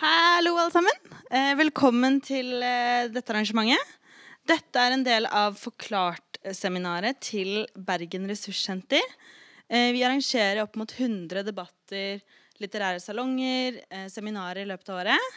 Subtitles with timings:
[0.00, 1.16] Hallo, alle sammen.
[1.28, 3.90] Eh, velkommen til eh, dette arrangementet.
[4.48, 9.04] Dette er en del av Forklart-seminaret til Bergen Ressurssenter.
[9.68, 12.24] Eh, vi arrangerer opp mot 100 debatter,
[12.64, 15.36] litterære salonger, eh, seminarer i løpet av året.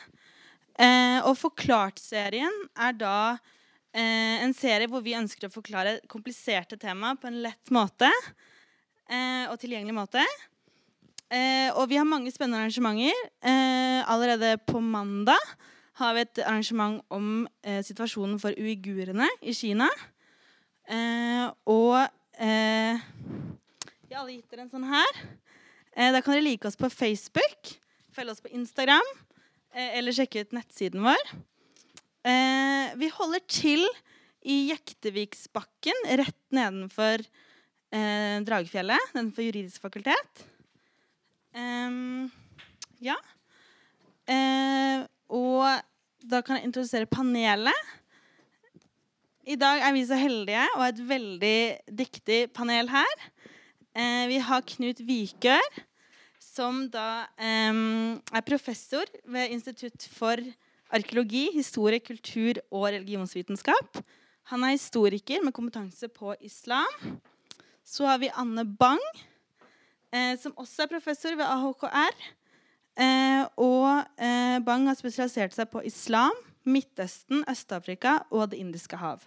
[0.79, 2.55] Eh, og Forklart-serien
[2.87, 3.17] er da
[3.91, 9.43] eh, en serie hvor vi ønsker å forklare kompliserte tema på en lett måte eh,
[9.43, 10.23] og tilgjengelig måte.
[11.33, 13.21] Eh, og vi har mange spennende arrangementer.
[13.41, 15.39] Eh, allerede på mandag
[15.97, 19.87] har vi et arrangement om eh, situasjonen for uigurene i Kina.
[20.85, 21.97] Eh, og
[22.37, 23.01] eh,
[24.05, 25.23] jeg har alle gitt dere en sånn her.
[25.95, 27.73] Eh, da kan dere like oss på Facebook,
[28.13, 29.09] følge oss på Instagram
[29.73, 31.33] eh, eller sjekke ut nettsiden vår.
[32.23, 33.81] Vi holder til
[34.47, 37.19] i Jekteviksbakken, rett nedenfor
[37.91, 40.45] Dragefjellet, nedenfor Juridisk fakultet.
[41.53, 42.31] Ehm,
[43.03, 43.17] ja.
[44.23, 45.03] Uh,
[45.33, 45.83] og
[46.23, 47.93] da kan jeg introdusere panelet.
[49.43, 51.57] I dag er vi så heldige og et veldig
[51.99, 53.25] dyktig panel her.
[53.93, 55.81] Uh, vi har Knut Vikør,
[56.41, 60.39] som da um, er professor ved Institutt for
[60.93, 63.99] arkeologi, historie, kultur og religionsvitenskap.
[64.51, 67.19] Han er historiker med kompetanse på islam.
[67.83, 69.03] Så har vi Anne Bang,
[70.13, 72.23] eh, som også er professor ved AHKR.
[72.93, 79.23] Eh, og eh, Bang har spesialisert seg på islam, Midtøsten, Øst-Afrika og Det indiske hav.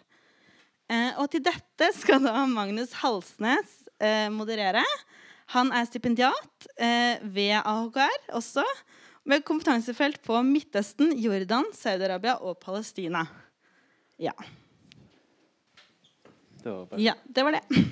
[0.87, 4.85] Eh, og til dette skal da Magnus Halsnes eh, moderere.
[5.55, 8.65] Han er stipendiat eh, ved AHKR også,
[9.27, 13.25] med kompetansefelt på Midtøsten, Jordan, Saudi-Arabia og Palestina.
[14.23, 14.35] Ja.
[16.63, 17.67] Det var ja, det var det.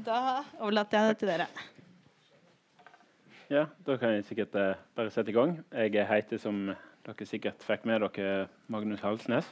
[0.00, 1.46] Da overlater jeg det til dere.
[3.50, 5.56] Ja, da kan jeg sikkert eh, bare sette i gang.
[5.74, 6.68] Jeg heter, som
[7.02, 9.48] dere sikkert fikk med dere, Magnus Halsnes.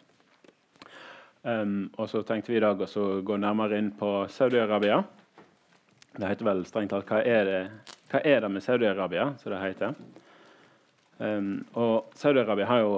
[1.42, 5.00] Um, og så tenkte vi i dag å gå nærmere inn på Saudi-Arabia.
[6.14, 7.56] Det heter vel strengt tatt Hva det,
[8.12, 9.98] hva er det med Saudi-Arabia, som det heter?
[11.19, 12.92] Um, og Saudi-Arabia har jo,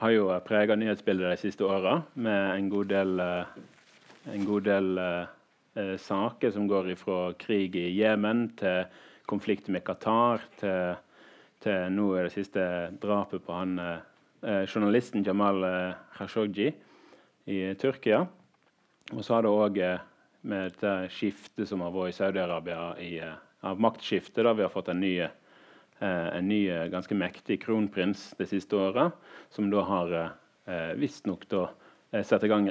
[0.00, 4.90] har jo prega nyhetsbildet de siste åra med en god del, eh, en god del
[4.96, 8.88] uh, saker som går fra krig i Jemen til
[9.28, 10.96] konflikt med Qatar til,
[11.62, 12.64] til nå det siste
[13.02, 16.70] drapet på han eh, journalisten Jamal eh, Khashoggi
[17.48, 18.24] i Tyrkia.
[19.16, 20.06] Og så har det òg eh,
[20.48, 23.36] med dette skiftet som har vært i Saudi-Arabia, eh,
[23.68, 25.16] av maktskiftet, da vi har fått en ny,
[25.98, 26.60] en ny
[26.92, 29.16] ganske mektig kronprins det siste året,
[29.50, 31.42] som da har eh, visstnok
[32.22, 32.68] satt i gang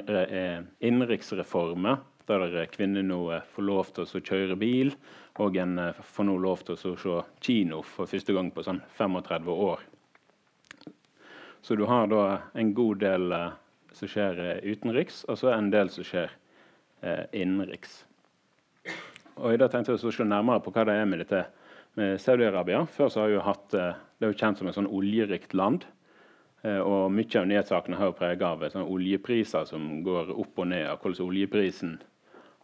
[0.80, 4.92] innenriksreformer der kvinner nå eh, får lov til å kjøre bil,
[5.40, 8.82] og en eh, får nå lov til å se kino for første gang på sånn
[8.98, 9.84] 35 år.
[11.62, 12.24] Så du har da
[12.58, 13.56] en god del eh,
[13.96, 16.34] som skjer utenriks, og så en del som skjer
[17.32, 17.92] innenriks.
[19.38, 21.44] Og I dag tenkte jeg å se nærmere på hva det er med dette
[21.98, 22.84] med Saudi-Arabia.
[22.90, 25.86] Før så har jo hatt, Det er jo kjent som et sånn oljerikt land.
[26.66, 30.90] Og Mye av nyhetssakene har prega av sånn oljepriser som går opp og ned.
[30.90, 31.98] og Hvordan oljeprisen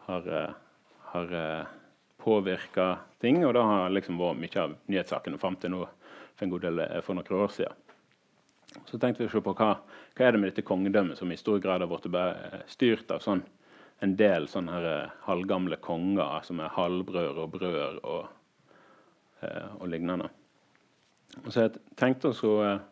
[0.06, 0.54] har, eh,
[1.12, 1.72] har eh,
[2.25, 3.44] påvirka ting.
[3.47, 6.84] Og det har liksom vært mye av nyhetssakene fram til nå for en god del
[6.84, 7.81] eh, for noen år siden.
[8.91, 9.75] Så tenkte vi å se på hva,
[10.16, 13.44] hva er det med dette kongedømmet som i stor grad har blitt styrt av sånn,
[14.03, 18.32] en del sånne her, halvgamle konger som er halvbrødre og brødre og,
[19.78, 20.26] og lignende.
[21.48, 22.82] Så jeg tenkte eh,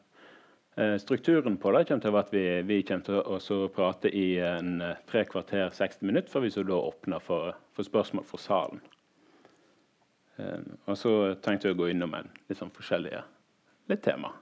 [0.75, 4.39] Strukturen på det kommer til å være at vi, vi kommer til å prate i
[4.41, 8.41] en eh, tre kvarter 60 minutter, før vi så da åpner for, for spørsmål fra
[8.41, 8.81] salen.
[10.41, 11.13] Eh, og så
[11.45, 13.21] tenkte jeg å gå innom en litt sånn forskjellige
[13.93, 14.33] litt tema.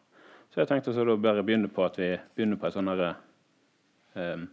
[0.55, 3.11] Så jeg tenkte så da bare begynne på at vi begynner på en sånn herre
[4.15, 4.47] um,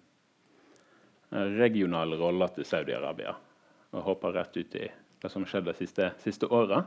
[1.57, 3.33] regional rolle til Saudi-Arabia.
[3.93, 4.89] Og hopper rett ut i
[5.21, 6.83] det som skjedde de siste, siste åra.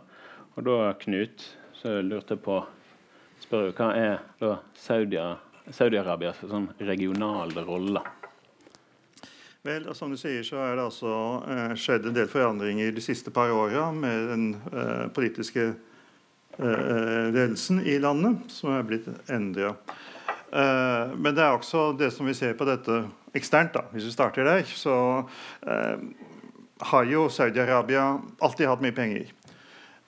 [0.54, 1.42] Og da, Knut,
[1.74, 2.60] så lurte jeg på
[3.42, 5.20] spør jo, Hva er da Saudi-
[5.70, 8.02] Saudi-Arabias sånn regionale rolle?
[9.62, 11.10] Vel, som du sier, så er det altså
[11.44, 15.66] eh, skjedd en del forandringer de siste par åra med den eh, politiske
[16.56, 19.74] eh, ledelsen i landet, som er blitt endra.
[20.50, 23.02] Eh, men det er også det som vi ser på dette
[23.36, 24.96] eksternt, da, hvis vi starter der, så
[25.68, 26.08] eh,
[26.94, 29.28] har jo Saudi-Arabia alltid hatt mye penger.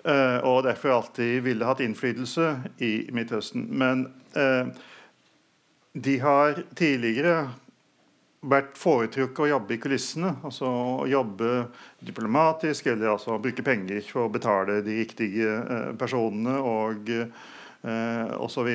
[0.04, 2.49] Eh, og derfor alltid ville hatt innflytelse
[2.82, 3.69] i Midtøsten.
[3.70, 4.72] Men eh,
[5.93, 7.52] de har tidligere
[8.43, 10.32] vært foretrukket å jobbe i kulissene.
[10.43, 11.69] Altså å jobbe
[12.02, 18.72] diplomatisk, eller altså bruke penger for å betale de riktige eh, personene og eh, osv.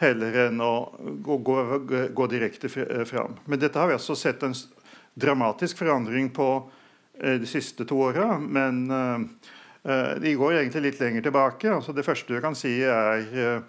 [0.00, 1.60] Heller enn å gå, gå,
[2.16, 3.36] gå direkte fram.
[3.44, 4.56] Men dette har vi altså sett en
[5.18, 6.50] dramatisk forandring på
[7.18, 8.36] de siste to åra.
[8.38, 8.84] Men
[9.82, 11.70] de går egentlig litt lenger tilbake.
[11.72, 13.62] Altså det første du kan si, er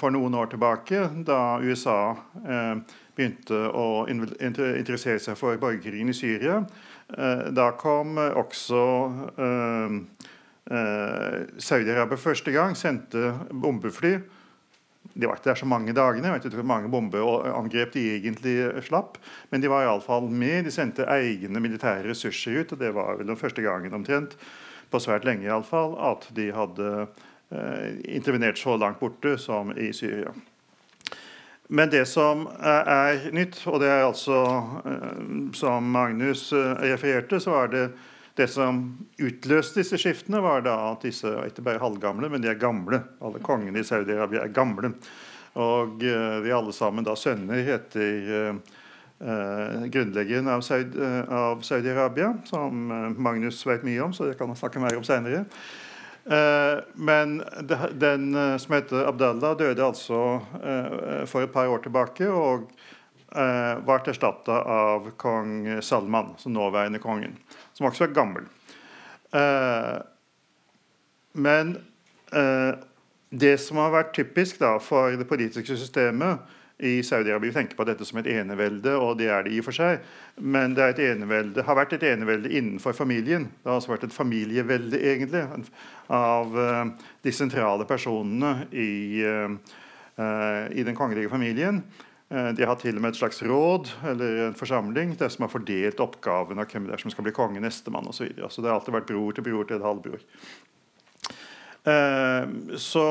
[0.00, 2.16] for noen år tilbake, da USA
[3.20, 6.62] begynte å interessere seg for borgerkrigen i Syria.
[7.18, 8.82] Eh, da kom også
[9.46, 9.96] eh,
[10.70, 14.18] eh, Saudi-Arabia første gang sendte bombefly.
[15.10, 16.28] De var ikke der så mange dagene.
[16.28, 18.56] Jeg vet ikke hvor mange bombeangrep de egentlig
[18.86, 19.18] slapp.
[19.50, 20.68] Men de var iallfall med.
[20.68, 22.76] De sendte egne militære ressurser ut.
[22.76, 24.36] og Det var vel den første gangen omtrent
[24.90, 29.72] på svært lenge i alle fall, at de hadde eh, intervenert så langt borte som
[29.76, 30.34] i Syria.
[31.70, 34.38] Men det som er nytt, og det er altså
[34.82, 35.20] eh,
[35.54, 37.84] Som Magnus eh, refererte, så var det
[38.38, 38.82] det som
[39.20, 43.02] utløste disse skiftene, var da at disse ikke bare halvgamle, men de er gamle.
[43.20, 44.94] Alle kongene i Saudi-Arabia er gamle.
[45.60, 48.54] Og vi er alle sammen da sønner etter
[49.20, 50.64] uh, grunnleggeren av,
[51.62, 55.46] Saudi-Arabia, som Magnus vet mye om, så det kan han snakke mer om seinere.
[56.24, 57.42] Eh, men
[57.92, 62.70] den eh, som heter Abdallah, døde altså eh, for et par år tilbake og
[63.30, 67.36] ble erstatta av kong Salman, som nåværende kongen,
[67.78, 68.48] som også er gammel.
[71.38, 71.70] Men
[73.30, 76.42] det som har vært typisk da, for det politiske systemet
[76.80, 79.76] i Saudi-Arabia tenker på dette som et enevelde, og det er det i og for
[79.76, 80.04] seg.
[80.40, 83.48] Men det enevelde, har vært et enevelde innenfor familien.
[83.60, 85.42] Det har altså vært et familievelde, egentlig,
[86.10, 86.84] av uh,
[87.24, 88.92] de sentrale personene i,
[89.24, 91.82] uh, i den kongelige familien.
[92.32, 95.52] Uh, de har til og med et slags råd eller en forsamling det som har
[95.52, 98.22] fordelt oppgaven av hvem det er som skal bli konge, nestemann osv.
[98.22, 98.50] Så, videre.
[98.50, 100.24] så det har alltid vært bror til bror til en halvbror.
[102.76, 103.04] så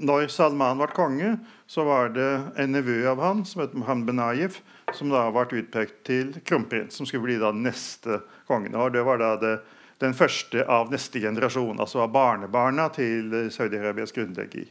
[0.00, 1.34] når Salman ble konge,
[1.70, 2.28] så var det
[2.60, 4.60] en nevø av han som het Mohammed Benayef,
[4.96, 8.74] som da ble utpekt til kronprins, som skulle bli da neste kongen.
[8.92, 9.56] Det var da det,
[10.02, 14.70] den første av neste generasjon, altså av barnebarna til Saudi-Arabias grunnlegger.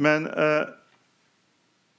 [0.00, 0.68] Men eh,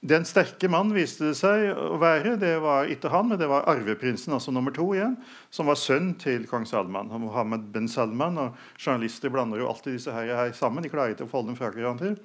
[0.02, 2.34] den sterke mann viste det seg å være.
[2.40, 5.14] Det var ikke han, men det var arveprinsen, altså nummer to igjen,
[5.54, 7.12] som var sønn til kong Salman.
[7.22, 8.40] Mohammed ben Salman.
[8.42, 10.82] og Journalister blander jo alltid disse her, her sammen.
[10.82, 12.16] De klarer ikke å folde dem fra hverandre.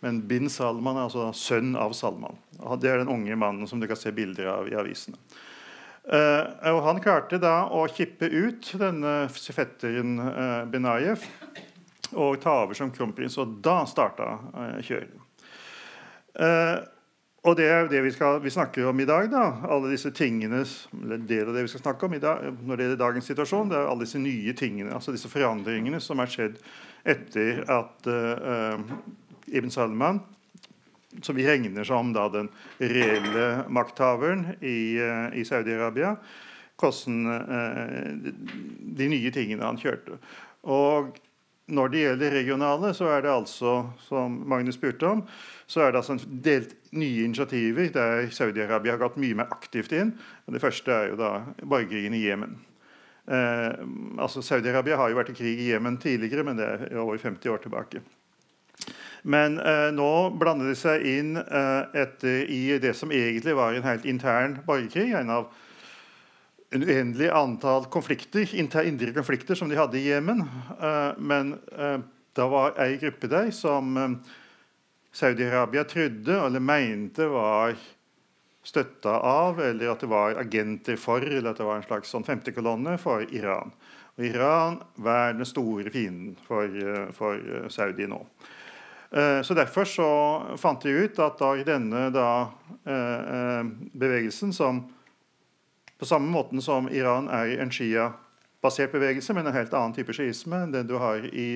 [0.00, 2.40] Men bin Salman er altså sønn av Salman.
[2.80, 5.20] Det er den unge mannen som du kan se bilder av i avisene.
[6.06, 10.16] Uh, og Han klarte da å kippe ut denne fetteren
[10.70, 11.32] Benayef Benayev
[12.16, 13.36] og ta over som kronprins.
[13.42, 15.16] Og da starta uh, kjøret.
[17.46, 19.28] Og det er det vi, skal, vi, snakker om i dag.
[19.30, 20.64] da, alle disse tingene,
[21.02, 23.68] eller del av det vi skal snakke om i dag, når det gjelder dagens situasjon,
[23.70, 26.56] det er alle disse nye tingene, altså disse forandringene som er skjedd
[27.06, 28.82] etter at uh,
[29.46, 30.18] Ibn Salman,
[31.22, 32.50] som vi regner som da den
[32.82, 36.16] reelle makthaveren i, uh, i Saudi-Arabia,
[36.82, 38.26] hvordan uh,
[38.98, 40.18] de nye tingene han kjørte.
[40.66, 41.14] Og
[41.66, 43.72] når det gjelder regionale, så er det altså,
[44.06, 45.22] som Magnus spurte om,
[45.66, 49.94] så er det altså en delt nye initiativer der Saudi-Arabia har gått mye mer aktivt
[49.96, 50.14] inn.
[50.46, 51.32] Det første er jo da
[51.64, 52.54] borgerkrigen i Jemen.
[53.26, 53.82] Eh,
[54.22, 57.50] altså Saudi-Arabia har jo vært i krig i Jemen tidligere, men det er over 50
[57.50, 58.04] år tilbake.
[59.26, 63.88] Men eh, nå blander de seg inn eh, etter, i det som egentlig var en
[63.88, 65.10] helt intern borgerkrig.
[65.18, 65.50] En av
[66.74, 70.42] uendelig antall konflikter, indre konflikter som de hadde i Jemen.
[70.80, 71.98] Eh, men eh,
[72.36, 74.16] det var ei gruppe der som eh,
[75.12, 77.76] Saudi-Arabia trodde eller mente var
[78.66, 82.26] støtta av, eller at det var agenter for, eller at det var en slags sånn
[82.26, 83.70] femtekolonne for Iran.
[84.18, 86.72] Og Iran var den store fienden for,
[87.14, 88.18] for Saudi nå.
[89.46, 90.08] Så Derfor så
[90.58, 92.30] fant de ut at da denne da,
[93.94, 94.82] bevegelsen, som
[95.98, 100.64] på samme måten som Iran er en Shia-basert bevegelse, men en helt annen type sjiisme
[100.64, 101.50] enn den du har i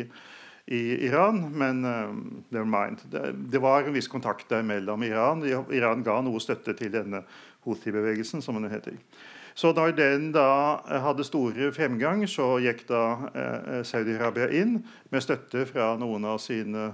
[0.70, 2.14] i Iran, men uh,
[2.49, 2.99] never mind.
[3.11, 5.42] Det, det, var en viss kontakt der mellom Iran.
[5.73, 7.25] Iran ga noe støtte til denne
[7.66, 8.94] Houthi-bevegelsen, som den heter.
[9.54, 13.02] Så når den da eh, hadde store fremgang, så gikk da
[13.35, 14.78] eh, Saudi-Arabia inn
[15.11, 16.92] med støtte fra noen av sine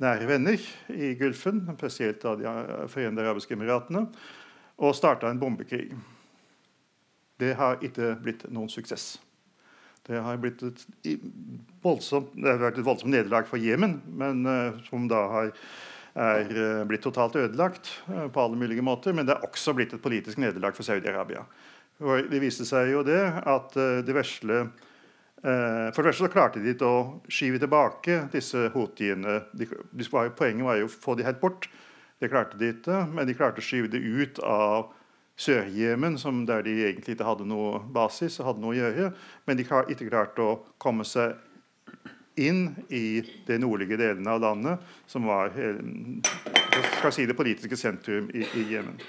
[0.00, 4.06] nære venner i Gulfen, spesielt av De forente arabiske emiratene,
[4.80, 5.92] og starta en bombekrig.
[7.40, 9.14] Det har ikke blitt noen suksess.
[10.06, 10.84] Det har, blitt et
[11.84, 15.50] voldsomt, det har vært et voldsomt nederlag for Jemen, men uh, som da har,
[16.18, 19.14] er uh, blitt totalt ødelagt uh, på alle mulige måter.
[19.14, 21.44] Men det er også blitt et politisk nederlag for Saudi-Arabia.
[22.00, 24.62] Det viste seg jo det at det vesle
[25.40, 29.38] Eh, for det første klarte de å skyve tilbake disse houthiene.
[30.36, 31.70] Poenget var jo å få de helt bort.
[32.20, 34.90] Det klarte de ikke, men de klarte å skyve det ut av
[35.40, 39.12] Sør-Jemen, der de egentlig ikke hadde noe basis og hadde noe å gjøre.
[39.46, 41.38] Men de har ikke klart å komme seg
[42.40, 45.52] inn i de nordlige delene av landet, som var
[47.12, 49.00] si, det politiske sentrum i, i Jemen.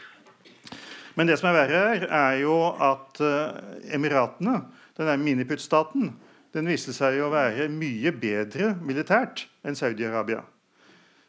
[1.20, 3.60] Men det som er verre her, er jo at uh,
[3.92, 4.62] Emiratene,
[4.98, 6.14] denne miniputtstaten,
[6.56, 10.42] den viste seg å være mye bedre militært enn Saudi-Arabia.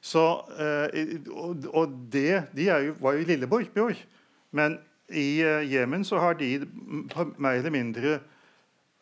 [0.02, 0.22] Så,
[0.58, 0.86] uh,
[1.34, 3.98] og, det, De jo, var jo lillebror.
[4.54, 4.78] Men
[5.12, 6.54] i uh, Jemen så har de
[7.36, 8.20] mer eller mindre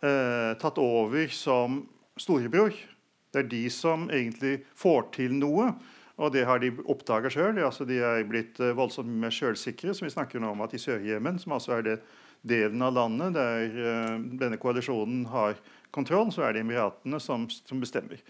[0.01, 1.75] tatt over som
[2.17, 2.73] storebror.
[3.29, 5.67] Det er de som egentlig får til noe.
[6.21, 7.61] Og det har de oppdaga sjøl.
[7.65, 9.95] Altså de er blitt uh, voldsomt mer sjølsikre.
[9.97, 11.97] Som vi snakker nå om at i Sør-Jemen, som altså er det
[12.41, 15.59] delen av landet der eh, denne koalisjonen har
[15.93, 18.21] kontroll, så er det Emiratene som, som bestemmer.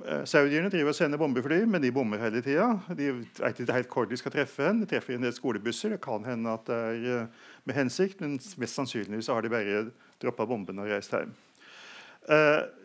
[0.00, 2.70] Uh, Saudierne driver og sender bombefly, men de bommer hele tida.
[2.96, 4.80] De vet ikke helt hvor de skal treffe hen.
[4.80, 5.96] De treffer en del skolebusser.
[5.96, 6.82] Det kan hende at det
[7.12, 7.26] er
[7.68, 9.82] med hensikt, men mest sannsynligvis har de bare
[10.22, 11.34] droppa bombene og reist hjem.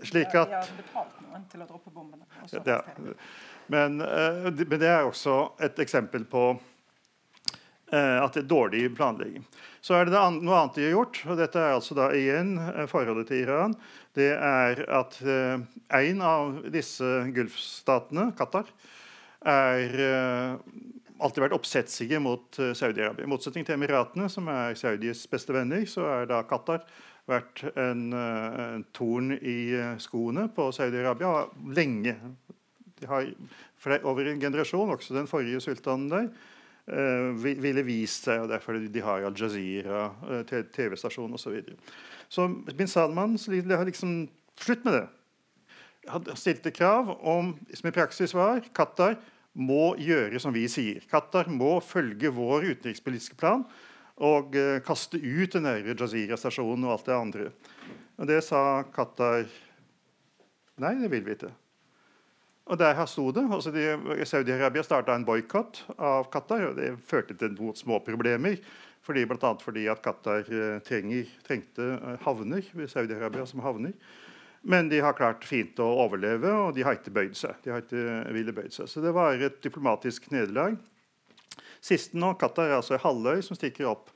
[0.03, 0.49] slik at...
[0.51, 2.25] De har betalt noen til å droppe bombene.
[2.49, 2.81] Så ja,
[3.67, 9.45] men, uh, men, det er også et eksempel på uh, at det er dårlig planlegging.
[9.83, 12.85] Så er det, noe annet de har gjort, og dette er altså da igjen uh,
[12.89, 13.75] forholdet til Iran.
[14.17, 17.05] Det er at en av disse
[17.35, 18.71] gulfstatene, Qatar,
[19.45, 19.93] er
[21.21, 23.27] alltid vært oppsetsige mot Saudi-Arabia.
[23.27, 26.81] I motsetning til Emiratene, som er Saudis beste venner, så er da Qatar
[27.29, 29.59] vært en, en torn i
[30.01, 31.45] skoene på Saudi-Arabia
[31.77, 32.17] lenge.
[32.97, 33.29] De har
[34.07, 36.56] over en generasjon, også den forrige sultanen der, eh,
[36.87, 38.41] ville vist seg.
[38.41, 41.43] og Derfor de har Al Jazeera, eh, TV-stasjon osv.
[41.43, 41.75] Så, videre.
[42.29, 45.07] så bin Salman har liksom slutt med det.
[46.07, 49.17] Han stilte krav om, som i praksis var Qatar
[49.53, 51.03] må gjøre som vi sier.
[51.11, 53.65] Qatar må følge vår utenrikspolitiske plan
[54.17, 57.49] og uh, kaste ut den Jazeera-stasjonen og alt det andre.
[58.17, 59.45] Og Det sa Qatar
[60.77, 61.49] Nei, det vil vi ikke.
[62.67, 63.45] Og der sto det.
[63.51, 66.69] altså Saudi-Arabia starta en boikott av Qatar.
[66.69, 68.57] og Det førte til noen små problemer.
[69.07, 73.93] Fordi, blant annet fordi at Qatar eh, trenger, trengte eh, havner ved Saudi-Arabia som havner.
[74.67, 77.55] Men de har klart fint å overleve, og de har ikke bøyd seg.
[77.63, 78.89] De har ikke ville bøyd seg.
[78.91, 80.75] Så det var et diplomatisk nederlag.
[81.79, 84.11] Siste nå, Qatar er altså en halvøy som stikker opp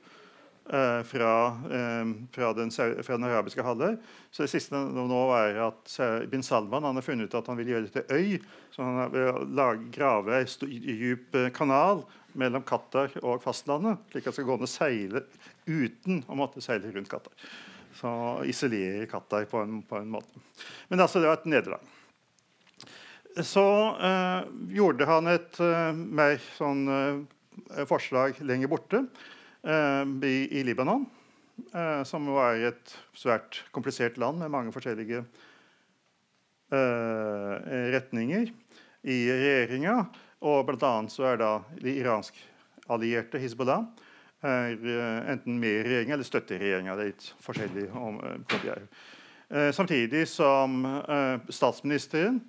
[0.70, 3.96] Eh, fra, eh, fra, den, fra, den, arabiske halvøy.
[4.30, 5.94] Så det siste nå er at
[6.30, 8.36] bin Salman har funnet ut at han vil gjøre det til øy.
[8.70, 12.04] Så han vil grave en dyp eh, kanal
[12.38, 15.24] mellom Qatar og fastlandet, slik at det skal gå an å seile
[15.66, 17.34] uten å måtte seile rundt Qatar.
[17.98, 18.14] Så
[18.46, 20.46] isolere Qatar på en, på en måte.
[20.88, 21.92] Men altså, det var et nederlag.
[23.42, 23.66] Så
[23.98, 29.06] eh, gjorde han et eh, mer sånn, eh, forslag lenger borte.
[29.62, 30.06] Eh,
[30.50, 31.06] i Libanon,
[31.74, 35.20] eh, som er et svært komplisert land med mange forskjellige
[36.72, 37.54] eh,
[37.94, 38.50] retninger
[39.06, 40.00] i regjeringa.
[40.42, 43.84] Og blant annet så er da de iransk-allierte Hizbollah
[44.42, 46.96] enten med i regjeringa eller støtter regjeringa.
[46.98, 47.84] Det er litt forskjellig
[49.76, 50.82] Samtidig som
[51.46, 52.40] statsministeren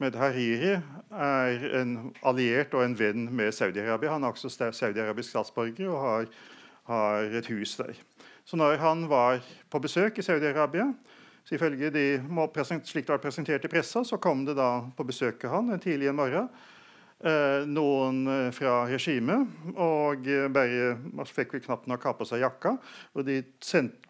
[0.00, 0.78] som Hariri,
[1.12, 1.90] er en
[2.24, 4.14] alliert og en venn med Saudi-Arabia.
[4.14, 6.26] Han er også saudi-arabisk statsborger og har,
[6.88, 7.92] har, et hus der.
[8.44, 9.40] Så når han var
[9.70, 10.94] på besøk i Saudi-Arabia,
[11.44, 12.22] så ifølge de,
[12.84, 15.80] slik det var presentert i pressa, så kom det da på besøk til han en
[15.80, 16.48] tidlig en morgen
[17.20, 19.48] eh, noen eh, fra regimet.
[19.76, 20.96] Og eh, bare,
[21.28, 22.78] fikk vel knapt nok ha på seg jakka.
[23.12, 23.42] og De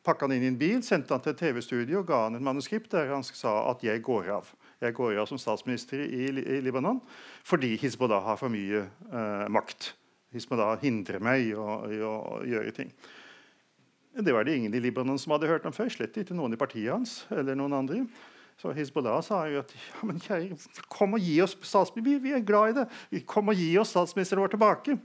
[0.05, 2.47] pakka han inn i en bil, sendte han til et TV-studio og ga han et
[2.47, 6.61] manuskript der han sa at 'jeg går av' jeg går av som statsminister i, i
[6.65, 7.01] Libanon
[7.47, 9.93] fordi Hizbollah har for mye eh, makt.
[10.35, 12.15] Hizbollah hindrer meg i å, i å,
[12.47, 12.93] gjøre ting.
[14.11, 15.91] Det var det ingen i Libanon som hadde hørt om før.
[15.93, 18.05] Slett ikke noen i partiet hans eller noen andre.
[18.61, 20.59] Så Hizbollah sa jo at ja, men kjære,
[20.93, 22.21] kom og gi oss statsminister.
[22.25, 23.23] Vi, er glad i det.
[23.29, 24.97] Kom og gi oss statsministeren vår tilbake.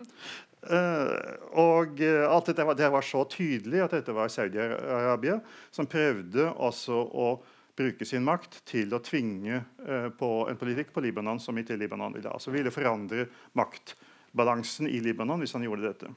[0.65, 1.13] Uh,
[1.61, 5.37] og uh, alt dette var, det var så tydelig at dette var Saudi-Arabia
[5.73, 7.27] som prøvde også å
[7.75, 12.15] bruke sin makt til å tvinge eh, på en politikk på Libanon som ikke Libanon
[12.15, 12.39] ville ha.
[12.39, 13.27] Så ville forandre
[13.57, 16.13] maktbalansen i Libanon hvis han gjorde dette.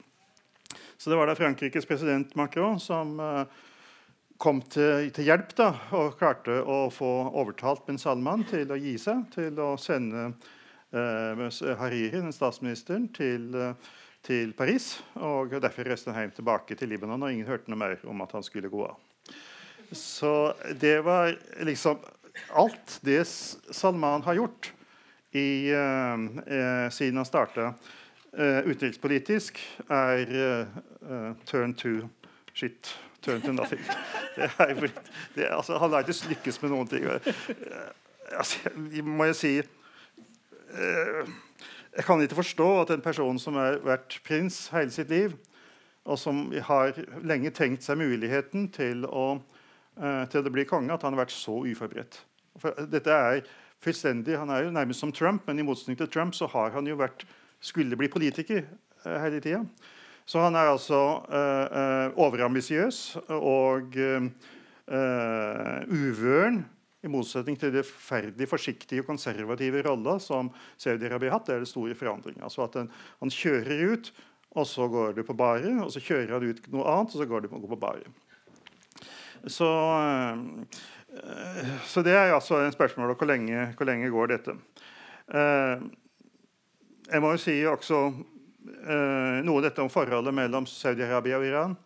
[0.97, 3.43] Så det var da Frankrikes president Macron som eh,
[4.39, 8.95] kom til, til, hjelp da, og klarte å få overtalt Ben Salman til å gi
[9.01, 10.29] seg, til å sende
[10.95, 11.43] eh,
[11.81, 13.91] Hariri, den statsministeren, til, eh,
[14.25, 14.93] til Paris.
[15.19, 18.37] og Derfor reiste han hjem tilbake til Libanon, og ingen hørte noe mer om at
[18.37, 18.99] han skulle gå av.
[19.91, 21.97] Så det var liksom
[22.55, 24.71] Alt det Salman har gjort
[25.31, 27.73] i, eh, siden han starta
[28.37, 32.09] eh, utenrikspolitisk, er eh, turn to
[32.53, 32.95] shit.
[33.21, 33.79] Turn to nothing.
[34.35, 34.91] Det er,
[35.35, 37.03] det, altså, han har ikke lykkes med noen ting.
[38.31, 38.69] Altså,
[39.03, 39.51] må jeg si
[41.97, 45.33] Jeg kan ikke forstå at en person som har vært prins hele sitt liv,
[46.05, 49.41] og som har lenge tenkt seg muligheten til å,
[50.31, 52.21] til å bli konge, at han har vært så uforberedt.
[52.59, 53.41] For dette er
[53.83, 56.87] fullstendig, Han er jo nærmest som Trump, men i motsetning til Trump så har han
[56.87, 57.25] jo vært,
[57.59, 58.63] skulle bli politiker
[59.05, 59.63] uh, hele tida.
[60.25, 63.95] Så han er altså uh, overambisiøs og
[65.89, 66.63] uvøren.
[66.99, 71.45] I motsetning til det ferdig forsiktige og konservative rolla som Saudi-Arabia har hatt.
[71.47, 72.41] Det er det store forandring.
[72.43, 72.89] Altså at den,
[73.19, 74.11] Han kjører ut,
[74.51, 75.79] og så går du på baret.
[75.79, 78.09] Og så kjører han ut noe annet, og så går du på baret.
[79.47, 79.69] Så
[81.13, 84.55] Eh, så det er altså en spørsmål om hvor lenge, hvor lenge går dette.
[85.33, 85.81] Eh,
[87.09, 91.77] jeg må jo si også eh, noe av dette om forholdet mellom Saudi-Arabia og Iran.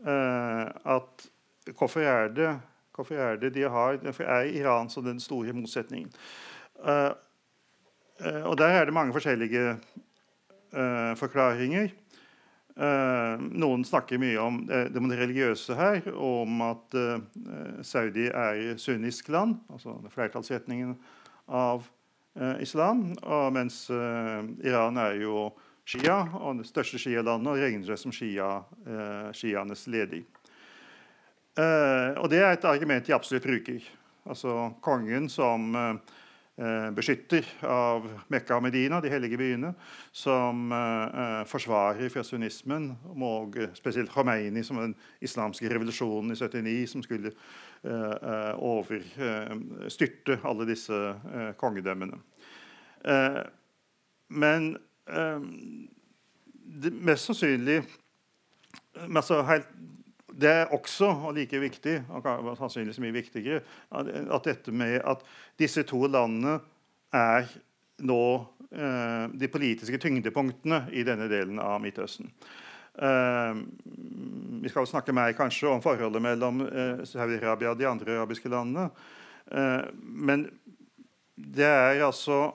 [0.00, 1.26] at
[1.76, 2.60] hvorfor er det,
[2.96, 6.10] hvorfor er det de har Hvorfor er Iran som den store motsetningen?
[8.44, 9.76] og der er det mange forskjellige
[11.16, 11.90] forklaringer.
[12.78, 17.16] Uh, noen snakker mye om uh, det religiøse her, om at uh,
[17.84, 20.94] Saudi er sunnisk land, altså flertallsretningen
[21.48, 21.88] av
[22.62, 23.00] islam,
[23.52, 25.48] mens Iran er jo
[25.84, 28.50] shia, og det største Shia-landet, og regner seg som shia,
[29.34, 30.22] shianes ledig.
[31.58, 33.82] og det er et argument de absolutt bruker.
[34.30, 35.96] Altså kongen som Eh,
[36.96, 39.70] beskytter av Mekka og Medina, de hellige byene,
[40.12, 47.32] som eh, forsvarer fjosionismen, og spesielt Khomeini, som den islamske revolusjonen i 79, som skulle
[47.32, 51.00] eh, overstyrte alle disse
[51.60, 52.20] kongedømmene.
[54.28, 54.76] men
[56.82, 57.80] det mest sannsynlig
[59.16, 59.66] altså helt
[60.40, 63.60] det er også, og like viktig, og sannsynligvis mye viktigere,
[63.92, 65.24] at dette med at
[65.60, 66.58] disse to landene
[67.12, 67.48] er
[68.06, 68.22] nå
[68.70, 72.30] eh, de politiske tyngdepunktene i denne delen av Midtøsten.
[72.94, 73.60] Eh,
[74.62, 78.88] vi skal snakke mer kanskje om forholdet mellom eh, Saudi-Arabia og de andre arabiske landene.
[79.50, 80.48] Eh, men
[81.34, 82.50] det er altså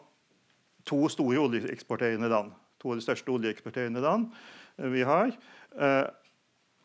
[0.85, 2.53] to store oljeeksporterende land.
[2.81, 4.29] To av de største oljeeksporterende land
[4.77, 5.33] eh, vi har.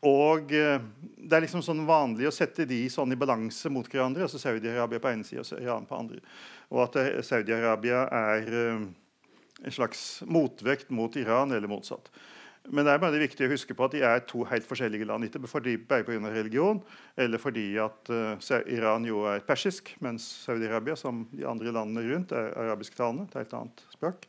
[0.02, 0.80] Eh, og eh,
[1.16, 4.22] Det er liksom sånn vanlig å sette de sånn i balanse mot hverandre.
[4.22, 6.20] altså Saudi-Arabia på ene sida og Iran på andre.
[6.70, 8.88] Og at eh, Saudi-Arabia er uh,
[9.60, 12.10] en slags motvekt mot Iran, eller motsatt.
[12.68, 15.06] Men det er bare det viktig å huske på at de er to helt forskjellige
[15.08, 15.24] land.
[15.24, 16.18] Ikke fordi, bare pga.
[16.32, 16.82] religion,
[17.16, 22.32] eller fordi at uh, Iran jo er persisk, mens Saudi-Arabia, som de andre landene rundt,
[22.32, 23.28] er arabisktalende.
[23.28, 24.28] Et helt annet språk.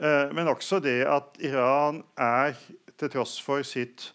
[0.00, 2.56] Uh, men også det at Iran er,
[2.98, 4.12] til tross for sitt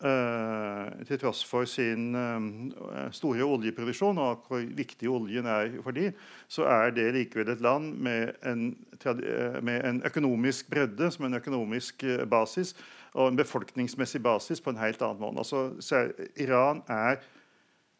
[0.00, 6.14] til tross for sin uh, store oljeproduksjon og hvor viktig oljen er for dem,
[6.48, 8.62] så er det likevel et land med en,
[9.04, 12.72] uh, med en økonomisk bredde som en økonomisk basis
[13.12, 15.42] og en befolkningsmessig basis på en helt annen måte.
[15.42, 17.20] Altså, Iran er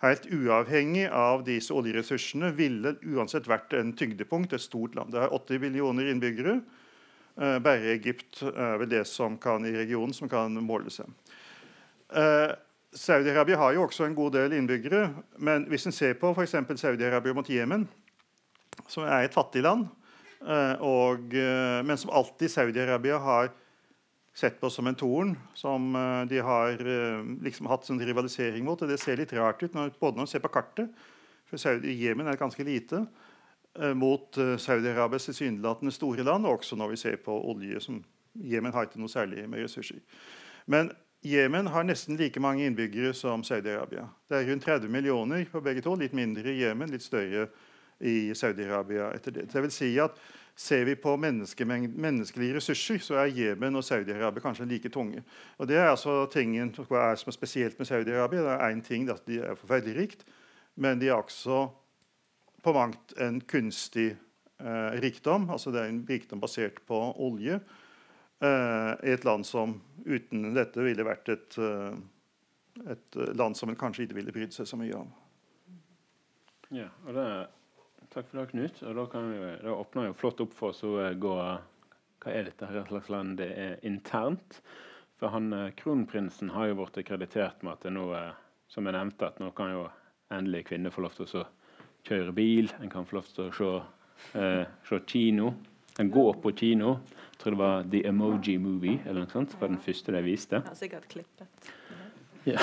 [0.01, 5.13] helt uavhengig av disse oljeressursene ville uansett vært en tyngdepunkt, et stort land.
[5.13, 6.61] Det har 80 millioner innbyggere.
[7.37, 11.07] bare Egypt er vel det som kan i regionen som kan måle seg.
[12.13, 12.57] Eh,
[12.93, 15.11] Saudi-Arabia har jo også en god del innbyggere.
[15.39, 16.57] Men hvis en ser på f.eks.
[16.81, 17.87] Saudi-Arabia mot Jemen,
[18.91, 19.87] som er et fattig land,
[20.43, 23.53] eh, og, eh, men som alltid Saudi-Arabia har
[24.35, 26.83] sett på som en torn, som eh, de har
[27.45, 28.83] liksom hatt en rivalisering mot.
[28.83, 30.91] og Det ser litt rart ut når, både når en ser på kartet,
[31.47, 33.07] for Jemen er ganske lite,
[33.95, 37.81] mot Saudi-Arabias tilsynelatende store land, og også når vi ser på olje.
[37.81, 38.01] som
[38.35, 39.99] Jemen har ikke noe særlig med ressurser.
[40.67, 40.91] Men
[41.23, 44.07] Jemen har nesten like mange innbyggere som Saudi-Arabia.
[44.29, 45.93] Det er rundt 30 millioner på begge to.
[45.95, 47.51] Litt mindre i Jemen, litt større
[48.01, 49.11] i Saudi-Arabia.
[49.15, 49.53] etter det.
[49.53, 50.17] Det vil si at
[50.61, 55.23] Ser vi på menneskelige ressurser, så er Jemen og Saudi-Arabia kanskje like tunge.
[55.59, 58.43] Og Det er altså tingen som er spesielt med Saudi-Arabia.
[58.43, 60.25] Det er én ting at de er forferdelig rikt,
[60.77, 61.71] men de er også
[62.63, 64.17] på mangt en kunstig
[64.61, 65.51] eh, rikdom.
[65.51, 67.61] altså Det er en rikdom basert på olje
[68.41, 69.75] i et land som
[70.07, 74.69] uten dette ville vært et, eh, et land som en kanskje ikke ville brydd seg
[74.69, 75.11] så mye om.
[76.73, 77.27] Ja, og det,
[78.11, 78.81] Takk for det, Knut.
[78.83, 81.35] og Da, vi, da åpner jo flott opp for å gå
[82.21, 83.37] Hva er dette her slags land?
[83.39, 84.59] Det er internt.
[85.21, 88.09] For han, Kronprinsen har jo blitt kreditert med at det nå
[88.71, 89.87] som jeg nevnte, at nå kan jo
[90.31, 91.47] endelig kvinner få lov til å
[92.07, 92.71] kjøre bil.
[92.81, 93.71] En kan få lov til å se,
[94.39, 95.55] eh, se kino.
[95.99, 97.01] En går på kino.
[97.41, 99.55] Jeg tror det var The Emoji Movie eller noe sånt.
[99.57, 100.59] Var den første de viste.
[100.61, 101.71] Jeg har sikkert klippet.
[102.45, 102.61] Ja.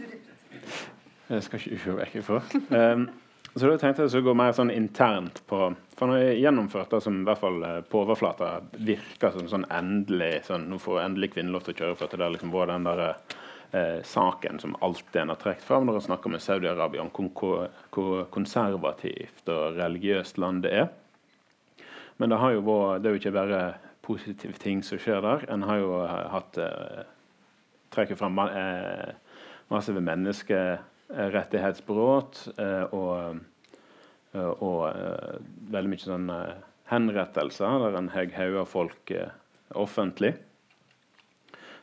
[1.28, 2.40] det skal ikke se vekk ifra.
[2.72, 3.04] Um,
[3.52, 5.58] så da tenkte jeg å gå mer sånn internt på
[5.98, 9.66] For når jeg gjennomført det som i hvert fall eh, på overflata virker som sånn
[9.74, 12.54] endelig sånn, Nå får endelig kvinner lov til å kjøre, for at det er liksom
[12.54, 16.44] vært den der eh, saken som alltid en har trukket fram når en snakker med
[16.46, 20.88] Saudi-Arabia om hvor, hvor, konservativt og religiøst land det er.
[22.20, 23.60] Men det, jo vært, det er jo ikke bare
[24.04, 25.46] positive ting som skjer der.
[25.52, 27.04] En har jo hatt eh,
[27.94, 29.14] trekker fram eh,
[29.72, 33.36] massive menneskerettighetsbrudd eh, og,
[34.34, 35.34] eh, og eh,
[35.72, 36.54] veldig mye sånn eh,
[36.90, 38.26] henrettelser der en har
[38.64, 39.12] av folk
[39.78, 40.32] offentlig.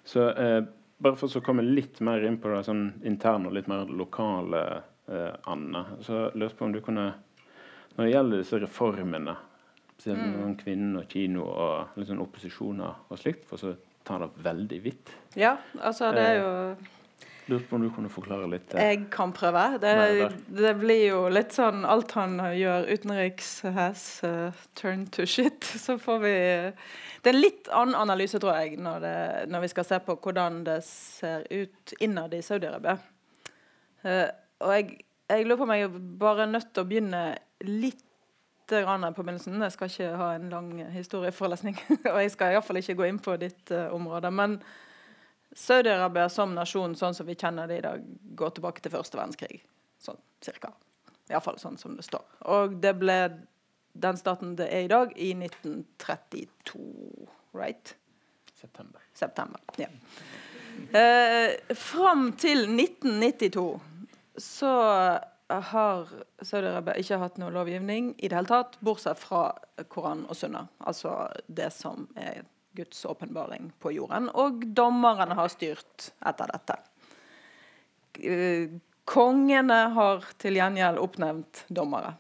[0.08, 3.88] Så bare for å komme litt mer inn på det sånn interne og litt mer
[3.88, 4.84] lokale,
[5.48, 7.16] Anne, så jeg på om du kunne
[7.96, 9.36] Når det gjelder disse reformene,
[10.06, 10.58] mm.
[10.62, 13.74] kvinner og kino og litt sånn opposisjoner og slikt, for så
[14.08, 15.16] tar det veldig vidt.
[15.36, 16.52] Ja, altså det er jo
[17.48, 18.74] Lurte på om du kunne forklare litt?
[18.76, 18.90] Eh.
[18.90, 19.62] Jeg kan prøve.
[19.80, 19.92] Det,
[20.52, 25.64] det, blir jo litt sånn alt han gjør utenriks has uh, turned to shit.
[25.86, 29.20] Så får vi Det er en litt annen analyse, tror jeg, når, det,
[29.54, 32.98] når vi skal se på hvordan det ser ut innad i Saudi-Arabia.
[34.04, 34.28] Uh,
[34.68, 35.00] og jeg,
[35.32, 37.24] jeg lurer på om jeg er bare nødt til å begynne
[37.64, 38.04] litt
[38.68, 39.62] på begynnelsen.
[39.62, 41.78] Jeg skal ikke ha en lang historieforelesning.
[42.14, 44.32] og jeg skal iallfall ikke gå inn på ditt uh, område.
[44.32, 44.58] Men
[45.56, 48.04] Saudi-Arabia som nasjon, sånn som vi kjenner det i dag,
[48.38, 49.62] går tilbake til første verdenskrig.
[50.04, 50.74] Sånn cirka.
[51.32, 52.26] Iallfall sånn som det står.
[52.54, 53.18] Og det ble
[53.98, 57.28] den staten det er i dag, i 1932.
[57.58, 57.96] Right?
[58.54, 59.02] September.
[59.14, 59.88] September, ja.
[60.94, 63.80] Eh, fram til 1992
[64.38, 64.74] så
[65.48, 66.10] har
[66.44, 69.50] Saudi-Arabia ikke hatt noe lovgivning i det hele tatt, bortsett fra
[69.92, 70.66] Koran og Sunna.
[70.84, 71.14] Altså
[71.48, 72.44] det som er
[72.78, 74.30] Guds åpenbaring på jorden.
[74.36, 76.78] Og dommerne har styrt etter dette.
[79.08, 82.14] Kongene har til gjengjeld oppnevnt dommere.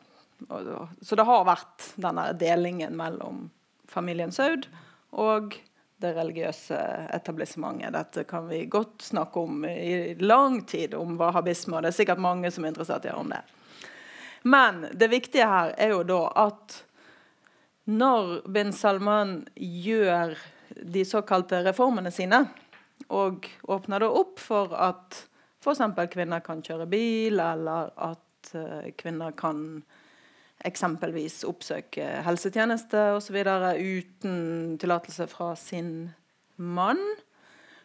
[1.01, 3.47] Så det har vært denne delingen mellom
[3.89, 4.67] familien Saud
[5.17, 5.55] og
[6.01, 6.77] det religiøse
[7.15, 7.93] etablissementet.
[7.95, 11.77] Dette kan vi godt snakke om i lang tid, om wahhabisme.
[11.77, 13.41] Og det er sikkert mange som er interessert i å om det.
[14.47, 16.77] Men det viktige her er jo da at
[17.87, 20.35] når bin Salman gjør
[20.83, 22.43] de såkalte reformene sine,
[23.07, 25.21] og åpner det opp for at
[25.63, 25.83] f.eks.
[26.11, 29.81] kvinner kan kjøre bil, eller at uh, kvinner kan
[30.65, 33.37] eksempelvis oppsøke helsetjeneste osv.
[33.77, 36.09] uten tillatelse fra sin
[36.55, 37.01] mann,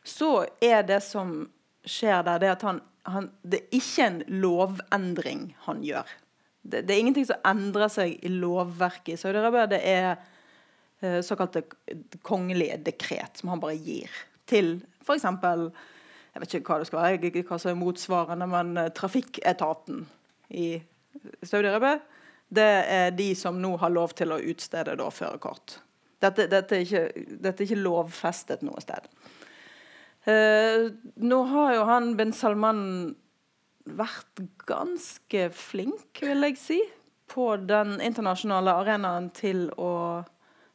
[0.04, 1.50] så er det som
[1.85, 6.08] skjer der, det at han, han Det er ikke en lovendring han gjør.
[6.62, 9.66] Det, det, er ingenting som endrer seg i lovverket i Saudi-Arabia.
[9.66, 10.08] Det er
[11.02, 11.64] eh, såkalte
[12.22, 14.11] kongelige dekret som han bare gir
[14.46, 15.26] til f.eks.
[16.32, 20.06] Jeg vet ikke hva det skal være, hva som er motsvarende, men eh, trafikketaten
[20.54, 20.68] i
[21.42, 21.98] Saudi-Arabia
[22.53, 25.79] det er de som nå har lov til å utstede da førerkort.
[26.23, 29.09] Dette, dette, er ikke, dette er ikke lovfestet noe sted.
[30.23, 32.83] Uh, nå har jo han bin Salman
[33.83, 36.79] vært ganske flink, vil jeg si,
[37.33, 40.23] på den internasjonale arenaen til å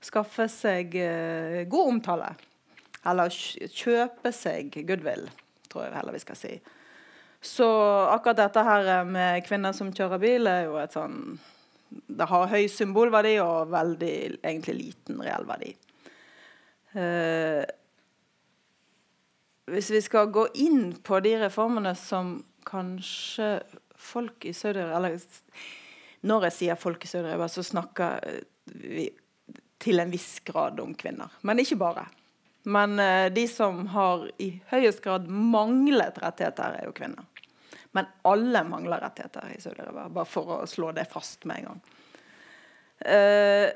[0.04, 2.34] skaffe seg uh, god omtale.
[3.08, 5.30] Eller kjøpe seg goodwill,
[5.72, 6.58] tror jeg heller vi skal si.
[7.40, 7.70] Så
[8.10, 11.38] akkurat dette her med kvinner som kjører bil, er jo et sånn
[11.90, 15.74] det har høy symbolverdi og veldig egentlig liten reell verdi.
[16.98, 17.64] Eh,
[19.68, 23.58] hvis vi skal gå inn på de reformene som kanskje
[23.98, 25.20] folk i Saudi-Arabia
[26.28, 28.24] Når jeg sier folk i Saudi-Arabia, så snakker
[28.66, 29.10] vi
[29.78, 31.30] til en viss grad om kvinner.
[31.42, 32.08] Men ikke bare.
[32.68, 37.28] Men eh, de som har i høyest grad manglet rettigheter, er jo kvinner.
[37.98, 41.82] Men alle mangler rettigheter i Saudi-Arabia, bare for å slå det fast med en gang.
[43.02, 43.70] Uh,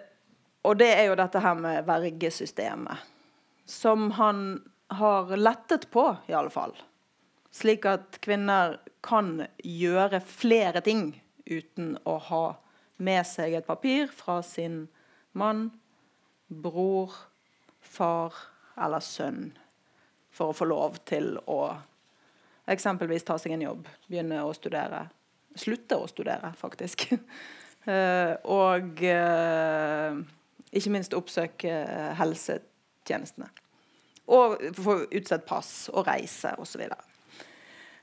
[0.69, 3.01] og det er jo dette her med vergesystemet,
[3.65, 4.61] som han
[4.93, 6.75] har lettet på, i alle fall.
[7.51, 11.15] Slik at kvinner kan gjøre flere ting
[11.49, 12.45] uten å ha
[13.01, 14.83] med seg et papir fra sin
[15.33, 15.71] mann,
[16.47, 17.15] bror,
[17.81, 18.37] far
[18.77, 19.49] eller sønn
[20.31, 21.61] for å få lov til å
[22.69, 25.05] Eksempelvis ta seg en jobb, begynne å studere.
[25.57, 27.07] Slutte å studere, faktisk.
[27.87, 30.21] uh, og uh,
[30.71, 31.73] ikke minst oppsøke
[32.19, 33.49] helsetjenestene.
[34.31, 36.85] Og få utstedt pass og reise osv.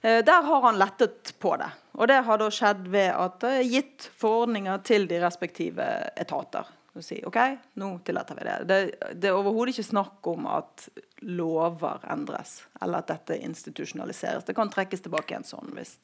[0.00, 1.70] Eh, der har han lettet på det.
[1.92, 6.68] Og det har da skjedd ved at det er gitt forordninger til de respektive etater.
[6.98, 7.36] Og si OK,
[7.78, 8.56] nå tillater vi det.
[8.66, 8.78] Det,
[9.22, 10.88] det er overhodet ikke snakk om at
[11.22, 14.46] lover endres, eller at dette institusjonaliseres.
[14.48, 15.94] Det kan trekkes tilbake igjen sånn hvis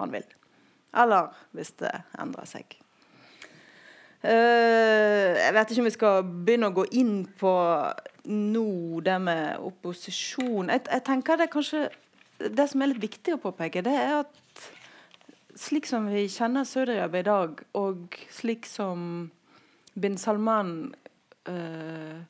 [0.00, 0.26] han vil.
[1.00, 2.76] Eller hvis det endrer seg.
[4.20, 7.54] Uh, jeg vet ikke om vi skal begynne å gå inn på
[8.28, 10.68] nå det med opposisjon.
[10.68, 11.86] Jeg, jeg tenker det kanskje
[12.40, 14.68] det som er litt viktig å påpeke, det er at
[15.60, 19.30] slik som vi kjenner Saudi-Arabia i dag, og slik som
[19.94, 20.94] bin Salman
[21.48, 22.20] eh,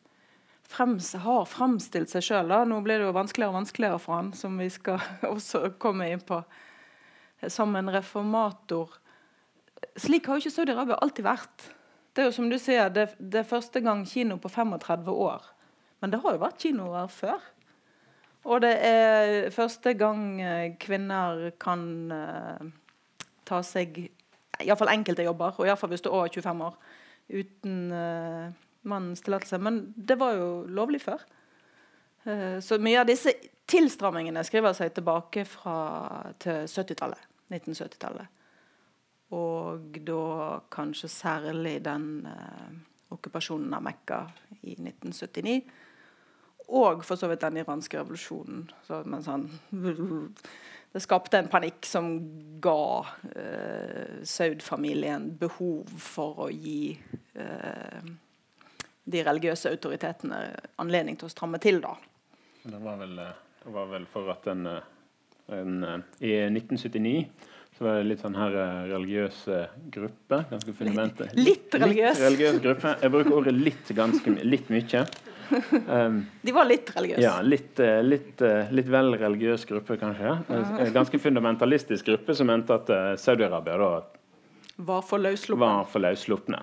[0.70, 4.56] frems, har fremstilt seg sjøl Nå blir det jo vanskeligere og vanskeligere for han, som
[4.60, 5.02] vi skal
[5.34, 6.40] også komme inn på,
[7.48, 8.96] som en reformator.
[9.96, 11.70] Slik har jo ikke Saudi-Arabia alltid vært.
[12.12, 15.46] Det er jo som du sier, det, det er første gang kino på 35 år.
[16.00, 17.40] Men det har jo vært kinoer før.
[18.48, 22.70] Og det er første gang eh, kvinner kan uh,
[23.44, 24.06] ta seg
[24.60, 26.74] Iallfall enkelte jobber, og iallfall hvis du er over 25 år,
[27.30, 28.50] uten uh,
[28.82, 29.60] mannens tillatelse.
[29.62, 31.22] Men det var jo lovlig før.
[32.26, 33.34] Uh, så mye av disse
[33.70, 35.76] tilstrammingene skriver seg tilbake fra,
[36.42, 37.26] til 70-tallet.
[37.50, 38.36] 1970-tallet.
[39.34, 40.24] Og da
[40.70, 42.26] kanskje særlig den
[43.10, 44.20] okkupasjonen av Mekka
[44.62, 45.56] i 1979
[46.70, 48.70] og for så vidt den iranske revolusjonen.
[48.86, 49.50] Så, han
[50.92, 52.06] Det skapte en panikk som
[52.62, 53.06] ga
[53.38, 56.96] eh, Saud-familien behov for å gi
[59.10, 60.40] de religiøse autoritetene
[60.82, 61.94] anledning til å stramme til, da.
[62.62, 64.82] Det var vel, eh, det var vel for at en, eh,
[65.56, 67.28] en, eh, I 1979
[67.76, 68.52] så var det litt sånn her
[68.90, 69.48] religiøs
[69.90, 70.44] gruppe.
[70.50, 71.32] ganske fundamentet.
[71.34, 72.18] Litt, litt religiøs.
[72.18, 73.00] Litt religiøs gruppe.
[73.00, 75.06] Jeg bruker ordet litt ganske litt mye.
[75.88, 77.22] Um, de var litt religiøse?
[77.24, 80.44] Ja, litt, eh, litt, eh, litt, vel religiøs gruppe, kanskje.
[80.50, 82.86] En ganske fundamentalistisk gruppe som mente at
[83.18, 83.90] Saudi-Arabia da
[84.76, 85.18] var for
[86.00, 86.62] løsslupne.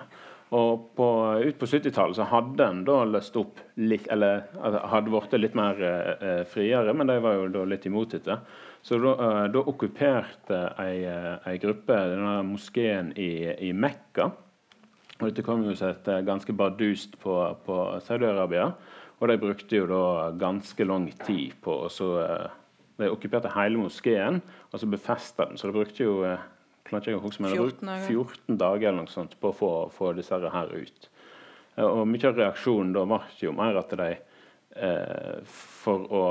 [0.56, 1.08] Og på,
[1.44, 4.46] ut på 70-tallet så hadde en da løst opp litt, eller
[4.88, 8.38] hadde blitt litt mer eh, friere, men de var jo da litt imot dette.
[8.80, 14.30] Så da, uh, da okkuperte ei, ei gruppe denne moskeen i, i Mekka.
[15.18, 17.34] Og dette kom jo seg ganske bardust på,
[17.66, 18.70] på Saudi-Arabia.
[19.18, 22.48] Og de brukte jo da ganske lang tid på å så eh,
[22.98, 24.40] De okkuperte hele moskeen
[24.72, 25.58] og så befesta den.
[25.58, 26.40] Så de brukte jo eh,
[26.88, 30.12] klarte jeg å huske, men 14, 14 dager eller noe sånt på å få, få
[30.18, 31.10] disse her ut.
[31.76, 34.14] Eh, og mye av reaksjonen da ble jo mer at de
[35.48, 36.24] for å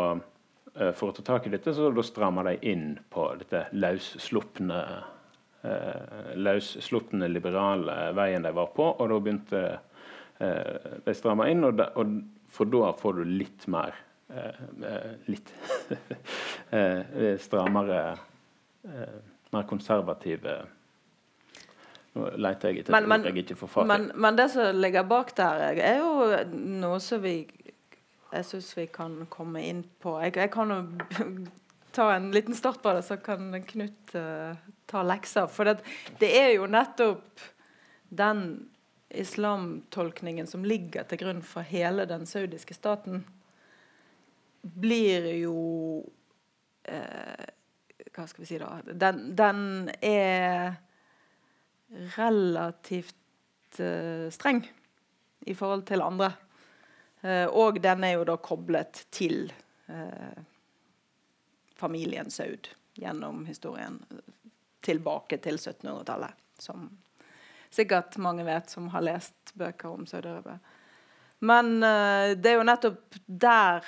[0.93, 4.78] for å ta tak i dette, så da stramma de inn på dette løsslupne
[5.62, 8.89] eh, løsslupne liberale veien de var på.
[8.98, 9.63] Og da begynte
[10.39, 12.20] eh, de stramme inn, og, de, og,
[12.54, 13.96] for da får du litt mer
[14.30, 15.54] eh, eh Litt
[16.78, 18.02] eh, strammere
[18.88, 19.17] eh,
[19.56, 20.58] Mer konservative
[22.18, 23.90] Nå leter jeg etter men, men, jeg ikke får fatt i.
[23.92, 27.36] Men, men, det som ligger bak der, er jo noe som vi
[28.32, 30.18] jeg syns vi kan komme inn på.
[30.26, 30.80] Jeg, jeg kan jo
[31.96, 34.58] ta en liten start på det, så kan Knut uh,
[34.90, 35.48] ta lekser.
[35.52, 35.80] For det,
[36.20, 37.46] det, er jo nettopp
[38.10, 38.68] den
[39.08, 43.24] islamtolkningen som ligger til grunn for hele den saudiske staten,
[44.62, 45.58] blir jo
[46.92, 47.48] uh,
[48.17, 48.71] Hva skal vi si, da?
[48.89, 49.62] Den, den
[50.01, 50.73] er
[52.17, 54.63] relativt uh, streng
[55.47, 56.34] i forhold til andre.
[57.49, 59.51] og den er jo da koblet til
[59.89, 60.38] uh,
[61.75, 63.97] familien Saud gjennom historien
[64.86, 66.34] tilbake til 1700-tallet.
[66.60, 66.89] Som
[67.69, 70.60] sikkert mange vet som har lest bøker om Saudi-Arabia.
[71.39, 73.86] Men uh, det er jo nettopp der,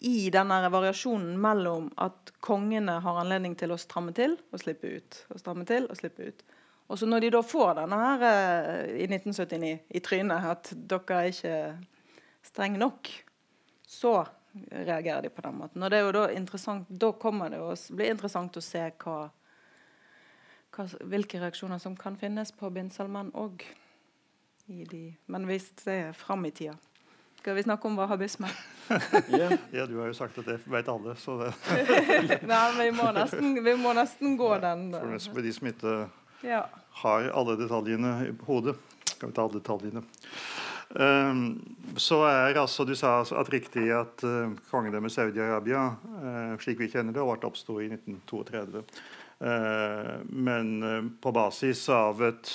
[0.00, 5.18] i denne variasjonen mellom at kongene har anledning til å stramme til og slippe ut,
[5.28, 6.44] og stramme til og slippe ut.
[6.90, 11.18] Og så når de da får denne her uh, i 1979 i trynet, at dere
[11.18, 11.58] er ikke
[12.48, 13.10] strenge nok,
[13.86, 14.14] så
[14.72, 15.82] reagerer de på den måten.
[15.84, 19.18] Og det er jo Da interessant, da kommer det å bli interessant å se hva,
[20.74, 23.62] hva, hvilke reaksjoner som kan finnes på bin Salman òg.
[24.70, 26.76] Men hvis det er fram i tida.
[27.40, 28.48] Skal vi snakke om wahhabisme?
[29.28, 29.52] yeah.
[29.72, 31.52] ja, du har jo sagt at det vet alle, så det
[32.50, 34.90] Nei, vi må, nesten, vi må nesten gå den
[35.30, 35.94] For de som ikke
[36.44, 36.64] ja.
[37.02, 38.76] har alle detaljene i hodet,
[39.14, 40.04] skal vi ta alle detaljene.
[40.90, 46.80] Um, så er altså, Du sa altså at riktig at uh, kongedømmet Saudi-Arabia, uh, slik
[46.82, 48.82] vi kjenner det, ble oppsto i 1932.
[49.40, 52.50] Uh, men uh, på basis av et,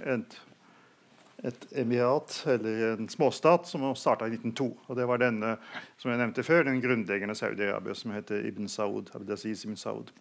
[0.00, 0.38] et,
[1.44, 4.68] et emirat, eller en småstat, som starta i 1902.
[4.88, 5.56] Og det var denne
[6.00, 9.10] som jeg nevnte før, den grunnleggende Saudi-Arabia, som heter Ibn Saud.
[9.14, 10.12] Abdaziz ibn Saud.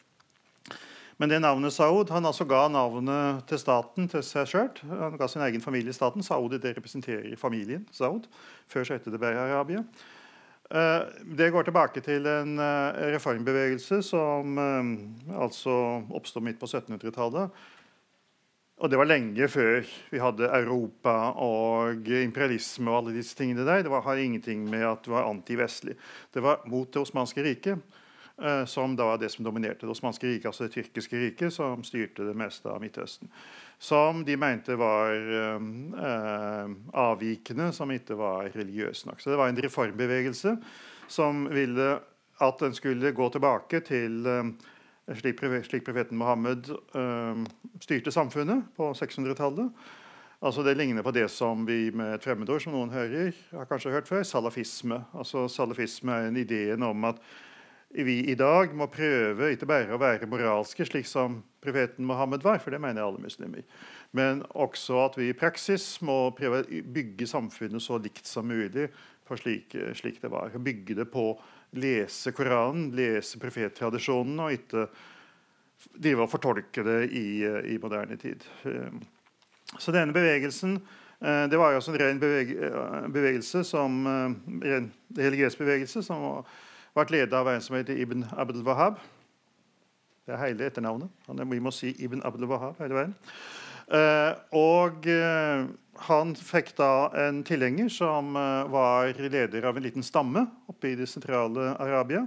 [1.18, 4.72] Men det navnet Saud han altså ga navnet til staten til seg sjøl.
[4.90, 6.26] Han ga sin egen familie staten.
[6.26, 8.28] Saudi det representerer familien Saud.
[8.68, 9.86] Før så het det Beia-Arabia.
[10.74, 11.02] Eh,
[11.38, 14.92] det går tilbake til en eh, reformbevegelse som eh,
[15.38, 15.76] altså
[16.16, 17.52] oppsto midt på 1700-tallet.
[18.84, 23.86] Og det var lenge før vi hadde Europa og imperialisme og alle disse tingene der.
[23.86, 25.96] Det var, har ingenting med at det var antivestlig.
[26.36, 27.80] Det var mot det osmanske riket.
[28.42, 31.84] Eh, som da var det som dominerte det osmanske riket, altså det tyrkiske riket, som
[31.86, 33.30] styrte det meste av Midtøsten.
[33.80, 35.68] Som de mente var eh,
[36.04, 39.22] eh avvikende, som ikke var religiøs nok.
[39.22, 40.58] Så det var en reformbevegelse
[41.08, 42.00] som ville
[42.42, 44.44] at den skulle gå tilbake til eh,
[45.12, 47.44] slik, slik profeten Mohammed eh,
[47.84, 49.72] styrte samfunnet på 600-tallet.
[50.44, 53.94] Altså Det ligner på det som vi med et fremmedord som noen hører, har kanskje
[53.94, 55.00] hørt før, salafisme.
[55.16, 57.22] Altså Salafisme er en ideen om at
[57.94, 62.58] vi i dag må prøve ikke bare å være moralske, slik som profeten Mohammed var,
[62.60, 63.62] for det mener alle muslimer,
[64.12, 68.90] men også at vi i praksis må prøve å bygge samfunnet så likt som mulig
[69.28, 70.52] for slik, slik det var.
[70.58, 71.30] Bygge det på
[71.74, 74.88] lese Koranen, lese profettradisjonen, og ikke
[76.00, 78.44] drive og fortolke det i, i moderne tid.
[79.80, 82.22] Så denne bevegelsen eh, det var jo også en ren
[83.14, 86.44] bevegelse som, ren en religiøs bevegelse som
[86.94, 89.02] ble ledet av en som heter Ibn Abdel Wahab.
[90.24, 91.10] Det er hele etternavnet.
[91.28, 93.16] Vi må si Ibn Abdel Wahab hele veien.
[94.56, 95.10] Og
[96.08, 100.96] han fikk da en tilhenger som uh, var leder av en liten stamme oppe i
[101.00, 102.26] det sentrale Arabia.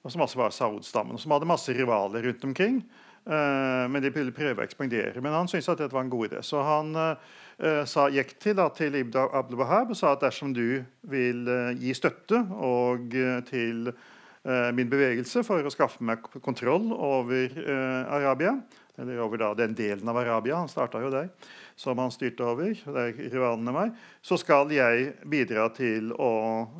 [0.00, 2.82] Og som altså var Saud-stammen, og som hadde masse rivaler rundt omkring.
[3.28, 5.20] men de ville prøve å ekspandere.
[5.20, 6.38] Men han syntes at dette var en god idé.
[6.40, 6.96] Så han
[7.60, 10.80] Eh, sa, gikk til, da, til Ibn Abdel Wahab og sa at dersom du
[11.12, 13.12] vil gi støtte og,
[13.50, 13.90] til
[14.74, 17.52] min bevegelse for å skaffe meg kontroll over
[18.08, 18.54] Arabia,
[19.00, 21.30] eller over da, den delen av Arabia han starta jo der,
[21.76, 26.32] som han styrte over, der rivalene var, så skal jeg bidra til å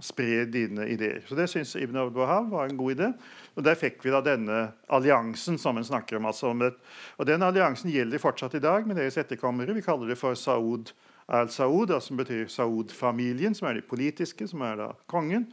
[0.05, 1.23] spre dine ideer.
[1.29, 3.13] Så Det syns Ibn Abdel Wahab var en god idé.
[3.57, 6.29] Og Der fikk vi da denne alliansen som en snakker om.
[6.29, 9.75] Altså om og Den alliansen gjelder fortsatt i dag med deres etterkommere.
[9.75, 10.93] Vi kaller det for Saud
[11.31, 15.47] al-Saud, som betyr Saud-familien, som er de politiske, som er da kongen.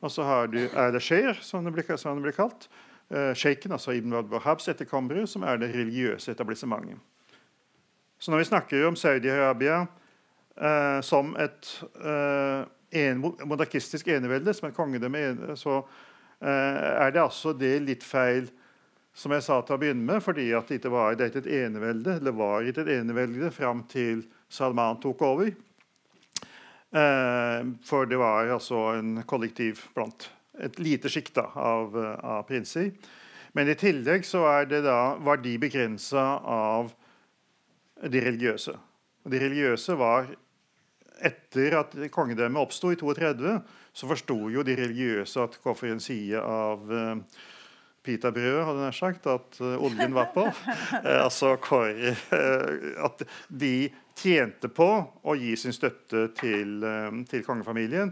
[0.00, 2.68] Og så har du Erda-Sheir, som det blir, som det blir kalt.
[3.08, 6.98] Uh, Sheiken, altså Ibn Wahabs etterkommere, som er det religiøse etablissementet.
[8.18, 11.70] Så når vi snakker om Saudi-Arabia uh, som et
[12.04, 15.82] uh, en, monarkistisk enevelde, som et kongedømme, så
[16.38, 18.46] Eh, er det altså det litt feil
[19.18, 22.36] som jeg sa til å begynne med, fordi at det ikke var et enevelde, eller
[22.38, 25.50] var ikke et enevelde fram til Salman tok over.
[26.88, 32.90] Eh, for det var altså en kollektiv blant et lite sjikt av, av, prinser.
[33.54, 36.90] Men i tillegg så da, var de begrensa av
[38.02, 38.74] de religiøse.
[39.28, 40.30] De religiøse var
[41.18, 43.56] Etter at kongedømmet oppsto i 32,
[43.90, 45.98] så forsto jo de religiøse at hvorfor en
[48.08, 50.46] side av hadde nær sagt, at uh, oljen var på.
[50.48, 52.16] uh, altså kåre,
[53.04, 54.88] At de tjente på
[55.22, 56.82] å gi sin støtte til,
[57.30, 58.10] til kongefamilien.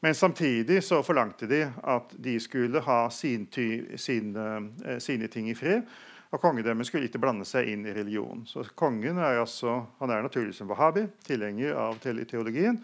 [0.00, 4.46] Men samtidig så forlangte de at de skulle ha sin ty, sine,
[4.98, 5.84] sine ting i fred.
[6.30, 8.44] Og kongedømmet skulle ikke blande seg inn i religion.
[8.46, 12.78] Så kongen er altså, han er naturligvis en wahhabi, tilhenger av teologien.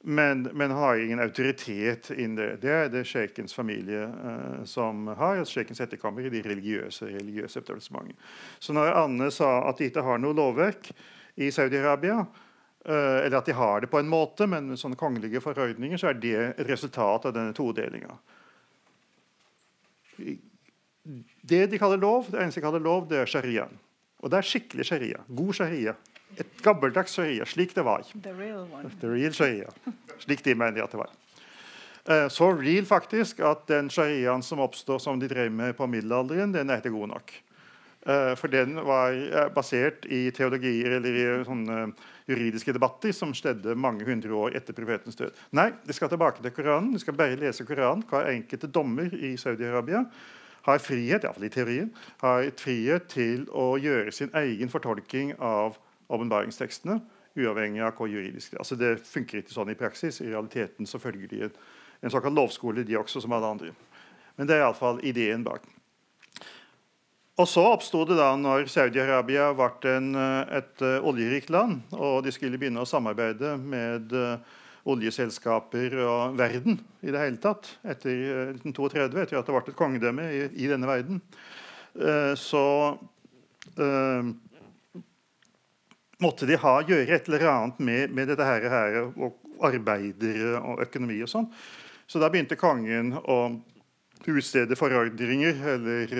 [0.00, 2.60] Men, men, han har ingen autoritet inn det.
[2.62, 5.40] Det er det sjeikens familie uh, som har.
[5.40, 8.18] Altså sjeikens etterkommere i de religiøse religiøse etablissementet.
[8.62, 10.92] Så når Anne sa at de ikke har noe lovverk
[11.34, 15.42] i Saudi-Arabia, uh, eller at de har det på en måte, men med sånne kongelige
[15.42, 18.14] forordninger, så er det et resultat av denne todelinga.
[21.42, 23.74] Det de kaller lov, det eneste de kaller lov, det er shariaen.
[24.22, 25.20] Og det er skikkelig sharia.
[25.26, 25.94] God sharia.
[26.36, 28.04] Et gammeldags sharia, slik det var.
[28.22, 28.90] The real one.
[29.00, 29.72] The real sharia.
[30.18, 31.14] Slik de mener at det var.
[32.08, 36.52] Eh, så real faktisk at den shariaen som oppstår som de drev med på middelalderen,
[36.52, 37.34] den er ikke god nok.
[38.08, 41.80] Eh, for den var eh, basert i teologier eller i sånne
[42.28, 45.34] juridiske debatter som skjedde mange hundre år etter profetens død.
[45.58, 46.94] Nei, de skal tilbake til Koranen.
[46.94, 48.06] De skal bare lese Koranen.
[48.08, 50.04] Hver enkelte dommer i Saudi-Arabia
[50.68, 51.92] har frihet, iallfall i teorien,
[52.22, 55.76] har frihet til å gjøre sin egen fortolking av
[56.08, 56.98] åpenbaringstekstene,
[57.38, 58.62] uavhengig av hvor juridisk det er.
[58.64, 60.20] Altså, det funker ikke sånn i praksis.
[60.22, 61.58] I realiteten så følger de en,
[62.02, 63.74] en såkalt lovskole, de også, som alle andre.
[64.38, 65.66] Men det er iallfall ideen bak.
[67.38, 72.24] og så oppsto det da når Saudi-Arabia ble en, eh, et uh, oljerikt land, og
[72.24, 74.40] de skulle begynne å samarbeide med uh,
[74.90, 80.26] oljeselskaper og verden i det hele tatt etter 1932, etter at det ble et kongedømme
[80.32, 81.20] i, i denne verden,
[82.38, 82.62] så
[86.22, 90.82] måtte de ha, gjøre et eller annet med, med dette her, her, og arbeidere og
[90.86, 91.50] økonomi og sånn.
[92.08, 93.38] Så da begynte kongen å
[94.28, 96.16] utstede forordringer eller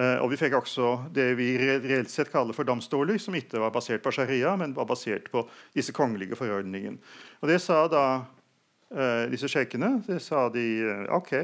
[0.00, 3.72] Eh, og vi fikk også det vi reelt sett kaller for domstoler, som ikke var
[3.74, 5.42] basert på sharia, men var basert på
[5.76, 7.00] disse kongelige forordningene.
[7.42, 9.98] Og det sa da uh, disse sjekkene.
[10.06, 11.34] det sa de, uh, OK,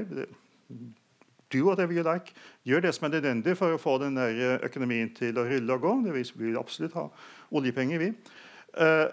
[1.53, 2.33] do whatever you like.
[2.65, 5.85] Gjør det som er nødvendig for å få den der økonomien til å rulle og
[5.85, 5.97] gå.
[6.07, 7.09] Det vil vi absolutt ha
[7.51, 8.13] oljepenger, vi.
[8.77, 9.07] Uh,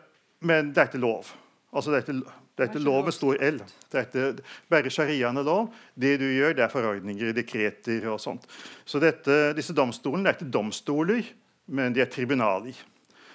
[0.44, 1.30] men det er ikke lov.
[1.74, 3.56] Altså, det er ikke det er lov med stor L.
[3.90, 4.24] Dette,
[4.70, 5.72] bare shariaen er lov.
[5.98, 8.46] Det du gjør, det er forordninger, dekreter og sånt.
[8.86, 11.32] Så dette, disse domstolene er ikke domstoler,
[11.66, 12.78] men de er tribunaler.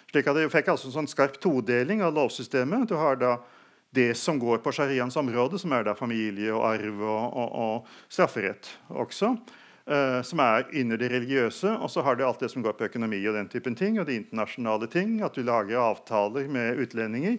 [0.09, 2.86] Slik at Du fikk altså en sånn skarp todeling av lovsystemet.
[2.88, 3.34] Du har da
[3.90, 8.12] det som går på shariaens område, som er da familie og arv og, og, og
[8.12, 9.34] strafferett også.
[9.89, 11.70] Uh, som er under det religiøse.
[11.80, 14.05] Og så har du alt det som går på økonomi og den typen ting, og
[14.05, 15.22] de internasjonale ting.
[15.24, 17.39] At du lager avtaler med utlendinger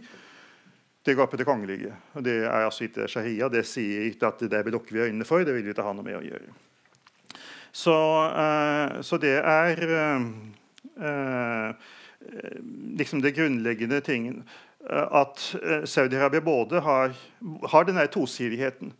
[1.05, 1.93] det går på det kongelige.
[2.13, 3.47] og Det er altså ikke shahia.
[3.49, 5.43] Det sier ikke at det lukker vi øynene for.
[5.43, 6.51] Det vil vi ikke ha noe med å gjøre.
[7.71, 7.95] Så,
[8.33, 9.83] uh, så det er
[10.99, 11.71] uh,
[12.99, 14.43] liksom det grunnleggende tingen.
[14.89, 15.41] At
[15.85, 17.11] Saudi-Arabia både har,
[17.71, 18.93] har denne tosidigheten.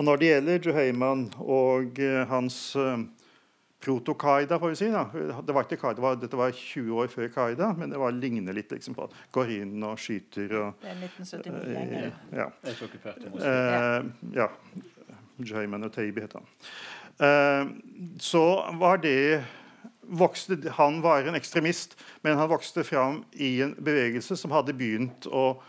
[0.00, 1.98] Og når det gjelder Juhayman og
[2.30, 2.62] hans
[3.80, 4.88] proto-Qaida, får vi si.
[4.92, 5.04] Da.
[5.46, 8.14] Det var ikke Qaida, det var, dette var 20 år før Qaida, men det var
[8.16, 12.14] ligner litt liksom, på går inn og skyter og Det er 1979-gjengen.
[12.28, 12.48] Uh, ja.
[13.40, 14.48] Uh, ja.
[15.40, 16.48] Jayman og Taibi het han.
[17.20, 17.72] Uh,
[18.20, 18.44] så
[18.80, 19.42] var det
[20.04, 25.28] vokste, Han var en ekstremist, men han vokste fram i en bevegelse som hadde begynt
[25.28, 25.60] å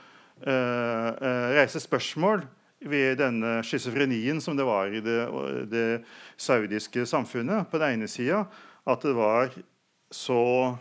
[0.41, 2.41] reise spørsmål
[2.81, 5.19] ved denne schizofrenien som det var i det,
[5.71, 6.03] det,
[6.37, 7.69] saudiske samfunnet.
[7.71, 8.45] På den ene sida
[8.89, 9.51] at det var
[10.11, 10.77] så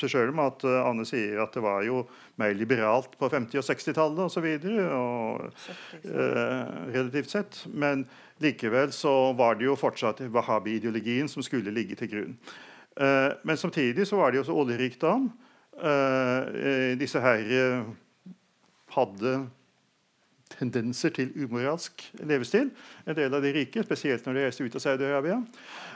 [0.00, 2.06] selv om at eh, Anne sier at det var jo
[2.40, 4.46] mer liberalt på 50- og 60-tallet osv.
[6.00, 7.66] Eh, relativt sett.
[7.68, 8.06] Men
[8.40, 12.34] likevel så var det jo fortsatt wahhabi-ideologien som skulle ligge til grunn.
[12.96, 15.30] Eh, men samtidig så var det jo også oljerikdom.
[15.80, 17.84] Eh, disse her eh,
[18.96, 19.36] hadde
[20.58, 22.70] tendenser til umoralsk levestil.
[23.06, 25.40] En del av de rike, spesielt når de reiste ut av Saudi-Arabia.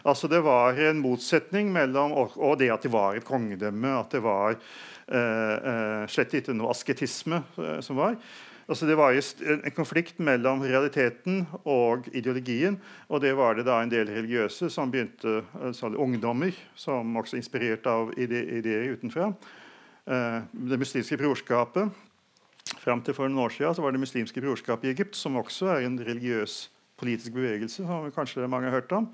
[0.04, 4.22] Altså Det var en motsetning mellom og, det at det var et kongedømme, at det
[4.24, 8.18] var eh, eh, slett ikke noe asketisme eh, som var.
[8.64, 12.78] Altså Det var en konflikt mellom realiteten og ideologien.
[13.08, 17.86] Og det var det da en del religiøse som begynte, altså ungdommer, som også inspirert
[17.86, 19.34] av ideer utenfra.
[20.04, 21.92] Eh, det muslimske brorskapet
[22.84, 25.70] Fram til for noen år siden så var det muslimske brorskapet i Egypt, som også
[25.72, 26.66] er en religiøs
[27.00, 29.08] politisk bevegelse, som kanskje mange har hørt om.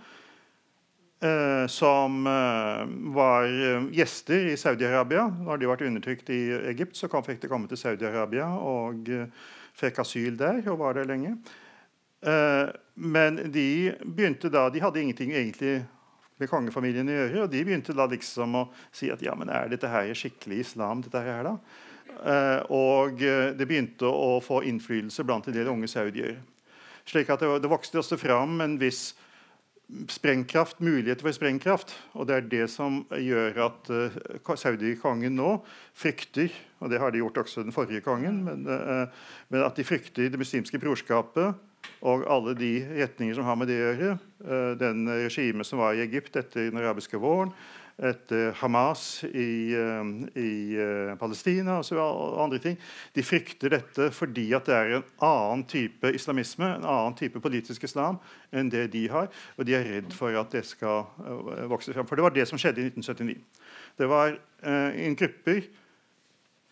[1.21, 2.83] Eh, som eh,
[3.15, 5.27] var eh, gjester i Saudi-Arabia.
[5.45, 6.41] Da de vært undertrykt i
[6.73, 9.29] Egypt, så fikk de komme til Saudi-Arabia og eh,
[9.77, 11.37] fikk asyl der og var der lenge.
[12.25, 15.83] Eh, men de begynte da De hadde ingenting egentlig
[16.41, 19.69] med kongefamilien å gjøre, og de begynte da liksom å si at ja, men er
[19.69, 21.05] dette her skikkelig islam?
[21.05, 21.55] dette her da?
[22.21, 26.37] Eh, og eh, det begynte å få innflytelse blant en del unge saudier.
[27.09, 29.15] Slik at det, vokste også fram en viss
[30.13, 31.95] sprengkraft, muligheter for sprengkraft.
[32.15, 35.57] Og det er det som gjør at uh, Saudi-kongen nå
[35.99, 40.31] frykter Og det har de gjort også den forrige kongen, men, men at de frykter
[40.33, 41.59] det muslimske brorskapet
[42.01, 42.71] og alle de
[43.03, 44.15] retninger som har med det å gjøre.
[44.81, 47.53] Den regimet som var i Egypt etter den arabiske våren
[48.01, 52.79] etter Hamas i, eh, i uh, Palestina og, andre ting.
[53.17, 57.85] De frykter dette fordi at det er en annen type islamisme, en annen type politisk
[57.89, 58.21] islam
[58.53, 59.29] enn det de har.
[59.59, 62.09] Og de er redd for at det skal uh, vokse fram.
[62.09, 63.39] For det var det som skjedde i 1979.
[64.01, 65.65] Det var en grupper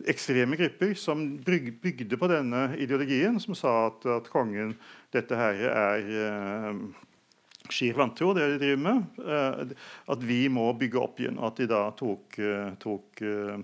[0.06, 4.76] ekstreme grupper som bygde på denne ideologien, som sa at, at kongen
[5.12, 6.76] Dette her er
[7.74, 9.76] Skir vantro, det de driver med, eh,
[10.14, 11.40] at vi må bygge opp igjen.
[11.44, 13.58] At de da tok, eh, tok uh,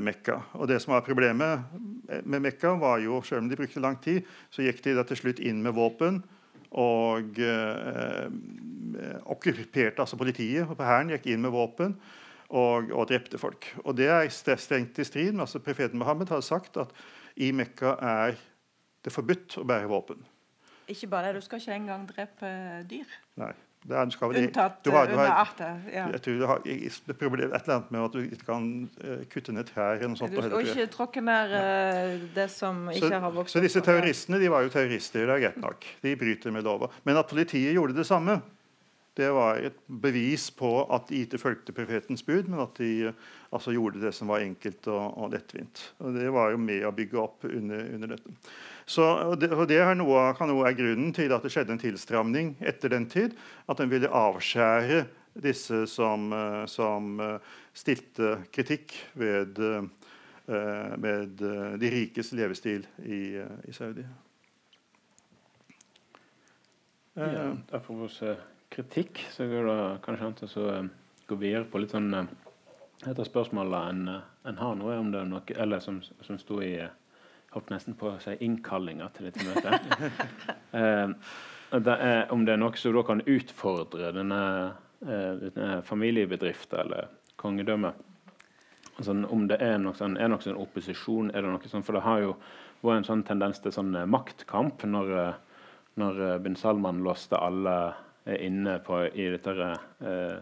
[0.00, 0.36] Mekka.
[0.60, 1.64] Og Det som var problemet
[2.24, 5.16] med Mekka, var jo selv om de brukte lang tid, så gikk de da til
[5.22, 6.20] slutt inn med våpen
[6.78, 8.26] og eh,
[9.30, 10.68] okkuperte altså politiet.
[10.68, 11.96] og Hæren gikk inn med våpen
[12.50, 13.66] og, og, drepte folk.
[13.84, 16.94] Og Det er strengt i strid med altså Profeten Mohammed har sagt at
[17.36, 18.38] i Mekka er
[19.04, 20.22] det forbudt å bære våpen.
[20.90, 22.54] Ikke bare det, du skal ikke engang drepe
[22.90, 23.18] dyr.
[23.40, 23.52] Nei.
[23.80, 25.76] Det er, skal Unntatt du har- eh, du har- under erter.
[25.92, 26.06] Ja.
[26.12, 29.24] Jeg tror du har et problem, et eller annet med at du ikke kan eh,
[29.32, 30.34] kutte ned trær eller noe sånt.
[30.34, 33.80] Du, skal og ikke tråkke ned eh, det som ikke Så, har vokst så disse
[33.80, 35.86] terroristene de var jo terrorister, det er greit nok.
[36.02, 36.90] De bryter med lova.
[37.06, 38.42] Men at politiet gjorde det samme,
[39.16, 43.12] det var et bevis på at de ikke fulgte profetens bud, men at de eh,
[43.50, 45.86] altså, gjorde det som var enkelt og, og lettvint.
[46.00, 48.36] Og Det var jo med å bygge opp under, under dette.
[48.86, 51.82] Så, og det, og det noe, kan også være grunnen til at det skjedde en
[51.82, 53.36] tilstramning etter den tid.
[53.70, 55.04] At en ville avskjære
[55.40, 57.36] disse som, eh, som eh,
[57.72, 59.84] stilte kritikk ved eh,
[60.50, 61.22] eh,
[61.78, 64.06] de rikes levestil i, i Saudi.
[67.20, 68.20] Ja, Apropos
[68.70, 70.74] kritikk, så går det kanskje an til å
[71.30, 75.20] gå videre på litt sånn Et av spørsmålene en, en har nå, er om det
[75.22, 76.74] er noe Eller som, som sto i
[77.54, 80.20] Holdt nesten på å si innkallinga til dette møtet.
[80.78, 81.14] eh,
[81.70, 84.42] det er, om det er noe som da kan utfordre denne,
[85.02, 88.06] eh, denne familiebedriften eller kongedømmet.
[89.00, 91.96] Altså, om det er noe sånn, er noe sånn opposisjon, er det noe sånn, for
[91.96, 92.34] det har jo
[92.84, 95.64] vært en sånn tendens til sånn eh, maktkamp når, eh,
[96.00, 97.76] når eh, bin Salman låste alle
[98.26, 99.72] eh, inne på, i dette
[100.04, 100.36] eh,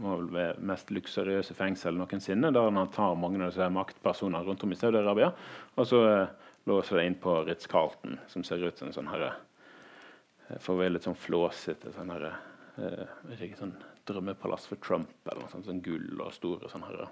[0.00, 4.64] må vel være mest luksuriøse fengsel noensinne, der han tar mange av disse maktpersonene rundt
[4.64, 5.32] om i Saudi-Arabia,
[5.76, 9.34] og så eh, låser det inn på Ritz-Carlton, som ser ut som en sånn herre
[10.48, 12.32] eh, For å være litt sånn flåsete sånn herre
[12.80, 13.04] eh,
[13.36, 13.76] ikke, sånn
[14.08, 17.10] drømmepalass for Trump eller noe sånt, sånn gull og store sånn herre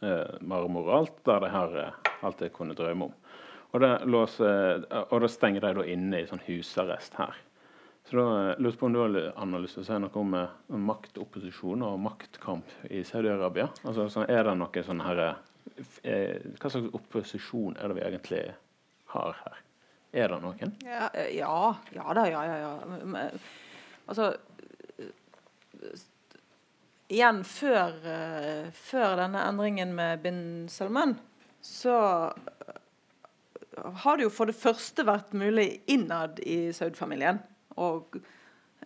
[0.00, 3.16] eh, marmor og alt, der de har eh, alt de kunne drømme om.
[3.72, 7.38] Og det låser, og da stenger de da inne i sånn husarrest her.
[8.04, 10.78] Så da eh, lurte på om du har lyst til å si noe om, eh,
[10.90, 13.68] maktopposisjon og maktkamp i Saudi-Arabia?
[13.86, 18.42] Altså, så er det noe sånn her eh, Hva slags opposisjon er det vi egentlig
[19.14, 19.60] har her?
[20.12, 20.74] Er det noen?
[20.84, 21.58] Ja, ja,
[21.94, 22.56] ja da, ja, ja.
[22.66, 23.28] ja.
[24.10, 24.32] Altså
[27.12, 27.96] Igjen, før,
[28.72, 30.38] før denne endringen med bin
[30.72, 31.16] Salman,
[31.60, 31.96] så
[34.04, 37.42] har det jo for det første vært mulig innad i Saud-familien
[37.76, 38.16] og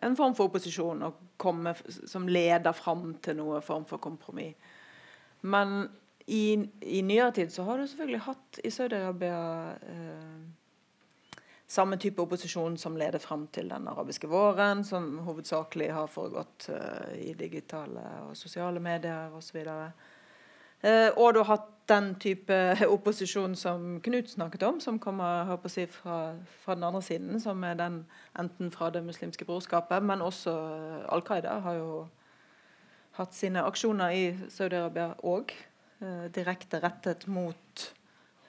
[0.05, 4.57] en form for opposisjon å komme som leder fram til noe form for kompromiss.
[5.47, 5.87] Men
[6.26, 9.41] i, i nyere tid så har du selvfølgelig hatt i Saudi-Arabia
[9.87, 10.47] eh,
[11.66, 17.30] samme type opposisjon som ledet fram til den arabiske våren, som hovedsakelig har foregått eh,
[17.30, 19.62] i digitale og sosiale medier osv.
[20.84, 22.57] Uh, og du har hatt den type
[22.95, 27.74] opposisjon som Knut snakket om, som kommer si, fra, fra den andre siden, som er
[27.74, 28.05] den
[28.39, 31.91] enten fra Det muslimske brorskapet, men også eh, Al Qaida har jo
[33.16, 35.55] hatt sine aksjoner i Saudi-Arabia òg,
[36.37, 37.87] direkte rettet mot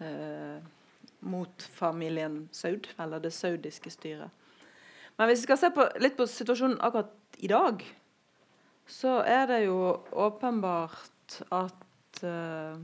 [0.03, 0.59] eh,
[1.19, 4.29] mot familien Saud, eller det saudiske styret.
[5.17, 7.81] Men hvis vi skal se på, litt på situasjonen akkurat i dag,
[8.87, 9.77] så er det jo
[10.13, 12.77] åpenbart at eh,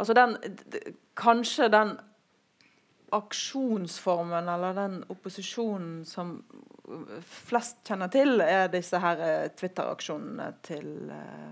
[0.00, 0.36] Altså den
[1.20, 1.98] Kanskje den
[3.12, 6.36] aksjonsformen eller den opposisjonen som
[7.26, 11.50] flest kjenner til, er disse her eh, Twitter-aksjonene til eh,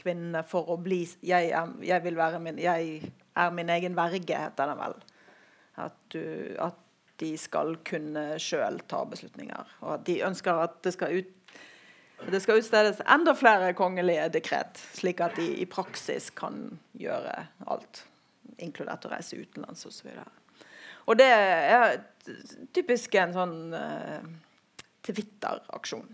[0.00, 4.36] kvinnene for å bli jeg, er, jeg vil være min Jeg er min egen verge,
[4.36, 4.96] heter det vel.
[5.80, 6.22] At, du,
[6.60, 6.78] at
[7.20, 9.76] de skal kunne sjøl ta beslutninger.
[9.84, 11.34] Og at de ønsker at det skal ut
[12.28, 16.66] det skal utstedes enda flere kongelige dekret, slik at de i praksis kan
[17.00, 17.32] gjøre
[17.70, 18.04] alt,
[18.60, 20.10] inkludert å reise utenlands osv.
[21.08, 22.00] Og det er
[22.76, 24.20] typisk en sånn uh,
[25.06, 26.10] Twitter-aksjon,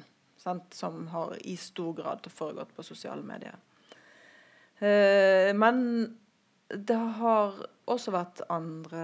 [0.71, 3.59] som har i stor grad foregått på sosiale medier.
[4.79, 5.83] Uh, men
[6.71, 9.03] det har også vært andre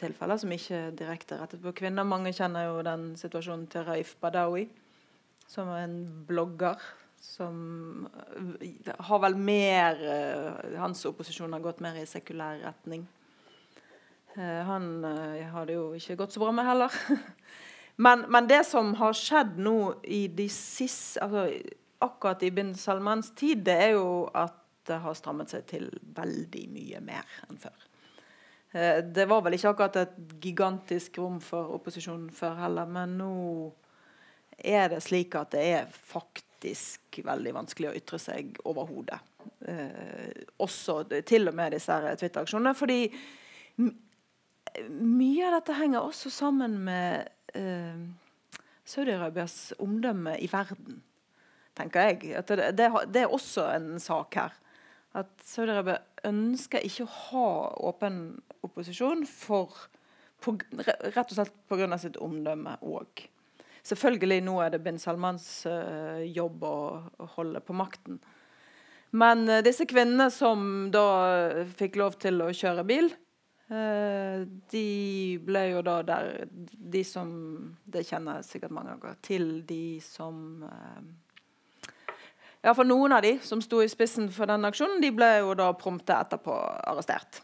[0.00, 2.06] tilfeller som ikke er direkte rettet på kvinner.
[2.08, 4.64] Mange kjenner jo den situasjonen til Raif Badawi,
[5.52, 5.96] som en
[6.26, 6.80] blogger
[7.22, 8.08] som
[8.60, 13.04] eh, har vel mer eh, Hans opposisjon har gått mer i sekulær retning.
[14.34, 16.96] Eh, han har det jo ikke gått så bra med heller.
[18.04, 21.46] men, men det som har skjedd nå i de siste altså,
[22.02, 24.56] Akkurat i bin Salmans tid, det er jo at
[24.90, 25.84] det har strammet seg til
[26.16, 27.84] veldig mye mer enn før.
[29.06, 33.30] Det var vel ikke akkurat et gigantisk rom for opposisjonen før heller, men nå
[34.64, 39.18] er det slik at det er faktisk veldig vanskelig å ytre seg overhodet.
[39.66, 42.74] Eh, også til og med disse Twitter-aksjonene.
[42.78, 43.00] Fordi
[44.88, 48.04] mye av dette henger også sammen med eh,
[48.88, 51.02] Saudi-Arabias omdømme i verden,
[51.78, 52.44] tenker jeg.
[52.48, 54.56] Det, det, det er også en sak her.
[55.18, 57.48] At Saudi-Arabia ønsker ikke å ha
[57.90, 58.22] åpen
[58.64, 59.74] opposisjon for,
[60.40, 61.98] på, rett og slett pga.
[62.00, 63.26] sitt omdømme òg.
[63.82, 66.76] Selvfølgelig nå er det bin Salmans uh, jobb å,
[67.18, 68.20] å, holde på makten.
[69.18, 71.06] Men uh, disse kvinnene som da
[71.78, 73.10] fikk lov til å kjøre bil,
[73.72, 74.86] uh, de
[75.42, 77.28] ble jo da der De som
[77.82, 80.62] Det kjenner sikkert mange ganger til, de som
[82.62, 85.72] Iallfall noen av de som sto i spissen for den aksjonen, de ble jo da
[85.74, 86.54] prompte etterpå
[86.86, 87.40] arrestert.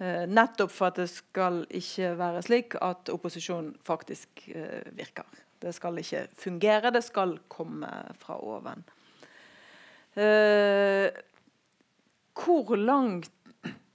[0.00, 5.28] Eh, nettopp for at det skal ikke være slik at opposisjon faktisk eh, virker.
[5.60, 7.90] Det skal ikke fungere, det skal komme
[8.20, 8.84] fra oven.
[10.16, 11.10] Eh,
[12.40, 13.30] hvor langt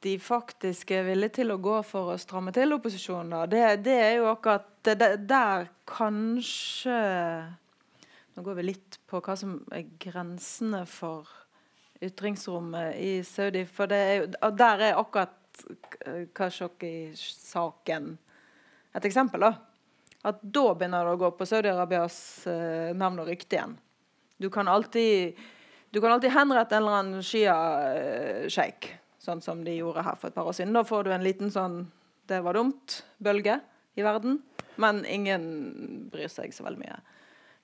[0.06, 4.12] de faktisk er villige til å gå for å stramme til opposisjonen, det, det er
[4.20, 7.00] jo akkurat det, der kanskje
[8.36, 11.30] nå går vi litt på hva som er grensene for
[12.04, 13.64] ytringsrommet i Saudi.
[13.64, 15.32] For er, der er akkurat
[16.36, 18.10] Kashoggi-saken
[18.96, 19.48] et eksempel.
[19.48, 19.54] da.
[20.26, 22.18] At da begynner det å gå på Saudi-Arabias
[22.50, 23.76] uh, navn og rykte igjen.
[24.42, 25.38] Du kan alltid,
[25.94, 28.90] du kan alltid henrette en eller annen Shia-sjeik,
[29.22, 30.74] sånn som de gjorde her for et par år siden.
[30.76, 31.86] Da får du en liten sånn
[32.26, 33.60] 'det var dumt'-bølge
[33.96, 34.42] i verden.
[34.76, 36.98] Men ingen bryr seg så veldig mye.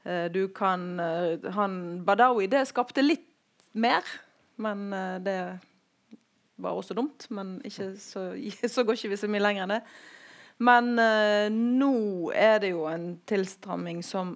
[0.04, 3.28] Eh, du kan eh, Han Badawi, det skapte litt
[3.74, 4.06] mer,
[4.62, 5.38] men eh, det
[6.62, 7.28] var også dumt.
[7.30, 8.32] Men ikke så,
[8.74, 9.82] så går ikke vi så mye lenger enn det.
[10.62, 10.94] Men
[11.80, 11.94] nå
[12.38, 14.36] er det jo en tilstramming som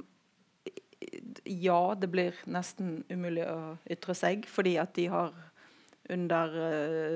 [1.46, 5.36] Ja, det blir nesten umulig å ytre seg, fordi at de har
[6.10, 6.56] under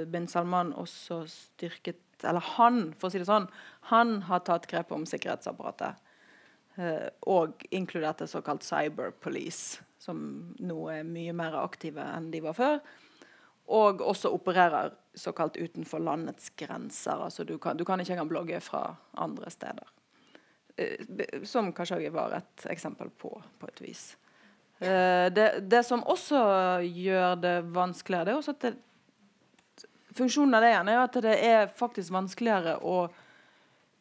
[0.10, 3.48] bin Salman også styrket Eller han, for å si det sånn,
[3.90, 5.98] han har tatt grep om sikkerhetsapparatet.
[6.80, 10.20] Eh, og inkludert det såkalt Cyber Police, som
[10.64, 12.78] nå er mye mer aktive enn de var før.
[13.70, 17.24] Og også opererer såkalt utenfor landets grenser.
[17.24, 19.92] altså Du kan, du kan ikke engang blogge fra andre steder.
[20.78, 24.18] Eh, som Kashoggi var et eksempel på, på et vis.
[24.80, 26.40] Eh, det, det, som også
[26.82, 28.76] gjør det vanskeligere, det er også at det,
[30.16, 33.02] funksjonen av det igjen er at det er faktisk vanskeligere å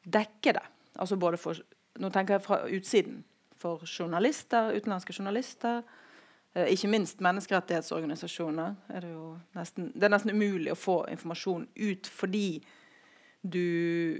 [0.09, 0.66] dekke det.
[0.99, 1.59] Altså både for
[1.99, 3.23] nå tenker jeg fra utsiden.
[3.59, 5.83] For journalister, utenlandske journalister.
[6.59, 8.74] Eh, ikke minst menneskerettighetsorganisasjoner.
[8.88, 9.14] Er det,
[9.54, 12.50] nesten, det er nesten umulig å få informasjon ut fordi
[13.48, 14.18] du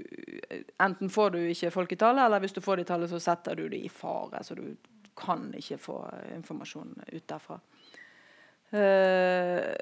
[0.79, 3.19] Enten får du ikke folk i tale, eller hvis du får det i tale, så
[3.19, 4.39] setter du det i fare.
[4.43, 4.77] Så du
[5.19, 5.97] kan ikke få
[6.37, 7.59] informasjon ut derfra.
[8.71, 9.75] Uh,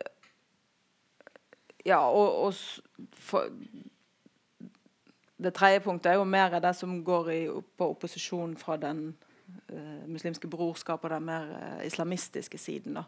[1.85, 3.53] ja, og, og for,
[5.37, 7.41] det tredje punktet er jo mer det som går i,
[7.77, 9.11] på opposisjon fra den
[9.71, 12.99] uh, muslimske brorskap og den mer uh, islamistiske siden.
[12.99, 13.05] Da.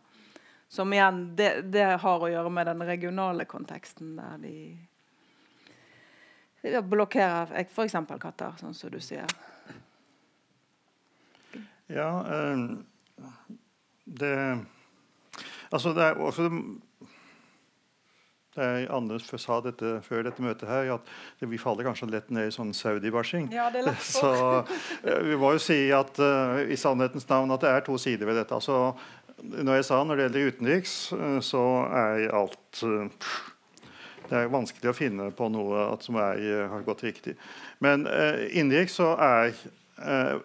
[0.69, 4.55] Som igjen, det, det, har å gjøre med den regionale konteksten der de,
[6.61, 7.97] de blokkerer f.eks.
[8.19, 9.29] Qatar, sånn som du sier.
[11.89, 13.31] Ja, uh,
[14.05, 14.35] det
[15.69, 16.49] Altså, det er også
[18.57, 21.01] Anders sa dette før dette møtet her, at
[21.45, 23.51] vi faller kanskje lett ned i sånn saudi-bashing.
[23.53, 24.65] Ja, det er lett Så
[25.03, 28.25] eh, vi må jo si at uh, i sannhetens navn at det er to sider
[28.29, 28.55] ved dette.
[28.57, 28.93] Altså,
[29.39, 33.05] når jeg sa når det gjelder utenriks, uh, så er alt uh,
[34.29, 36.37] Det er vanskelig å finne på noe som er,
[36.69, 37.33] har gått riktig.
[37.81, 39.53] Men innenriks så er,
[39.97, 40.37] er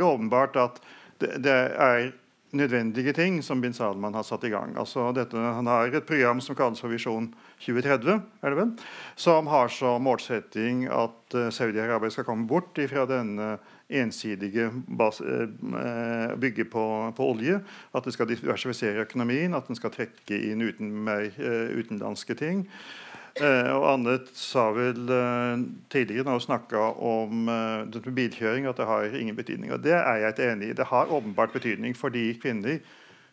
[0.00, 0.80] det åpenbart at
[1.20, 2.16] det, det er
[2.52, 4.74] nødvendige ting som bin Salman har satt i gang.
[4.78, 7.30] Altså dette, han har et program som kalles for Visjon
[7.64, 8.72] 2030, er det vel,
[9.16, 13.54] som har som målsetting at uh, Saudi-Arabia skal komme bort fra denne
[13.92, 16.84] ensidige uh, bygge på,
[17.16, 17.60] på, olje.
[17.94, 22.66] At det skal diversifisere økonomien, at den skal trekke inn uten mer uh, utenlandske ting.
[23.40, 25.62] Eh, og Annet sa vel eh,
[25.92, 29.72] tidligere når hun snakka om eh, bilkjøring, at det har ingen betydning.
[29.72, 30.76] Og Det er jeg ikke enig i.
[30.76, 32.78] Det har åpenbart betydning fordi kvinner,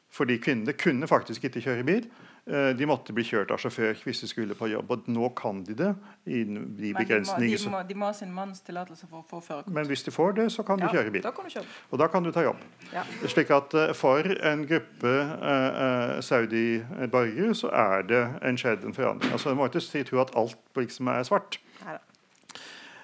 [0.09, 2.07] fordi kvinner kunne faktisk ikke kjøre bil.
[2.49, 4.89] Eh, de måtte bli kjørt av sjåfør hvis de skulle på jobb.
[4.89, 5.89] Og nå kan de det.
[6.25, 7.61] i de begrensninger.
[7.69, 9.73] Men de må, ha sin manns tillatelse for å få førerkort.
[9.73, 11.23] Men hvis de får det, så kan ja, du kjøre bil.
[11.25, 11.65] Da kan du kjøre.
[11.89, 12.63] Og da kan du ta jobb.
[12.93, 13.05] Ja.
[13.29, 19.33] Slik at uh, For en gruppe uh, saudi-borgere så er det en skjedd en forandring.
[19.33, 21.61] Altså, Du må ikke tro at alt liksom er svart.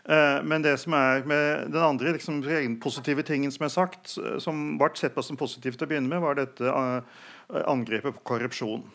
[0.05, 2.43] Uh, men det som er med den andre liksom,
[2.81, 6.37] positive tingen som er sagt, som ble sett på som positivt å begynne med, var
[6.37, 6.77] dette
[7.65, 8.85] angrepet på korrupsjon.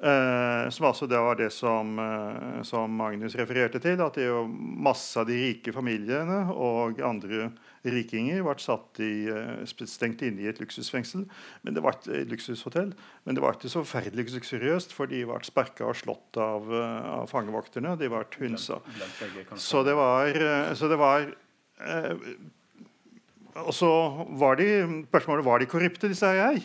[0.00, 4.00] Eh, som altså det var det som, eh, som, Magnus refererte til.
[4.00, 7.50] At det er jo masse av de rike familiene og andre
[7.84, 11.26] rikinger ble satt i, eh, stengt inne i et luksusfengsel.
[11.62, 12.94] Men det var et luksushotell.
[13.26, 17.28] Men det var ikke så forferdelig luksuriøst, for de ble sparka og slått av, av
[17.28, 17.98] fangevokterne.
[17.98, 18.80] De ble hunsa.
[19.56, 20.32] Så det var,
[20.74, 21.28] så det var
[23.60, 23.90] og så
[24.38, 26.60] var de, spørsmålet var de korrupte, disse her.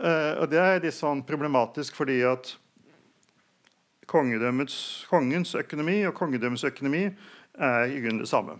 [0.00, 2.54] Uh, og det er litt sånn problematisk fordi at
[4.10, 8.56] kongens økonomi og kongedømmets økonomi er i grunnen det samme.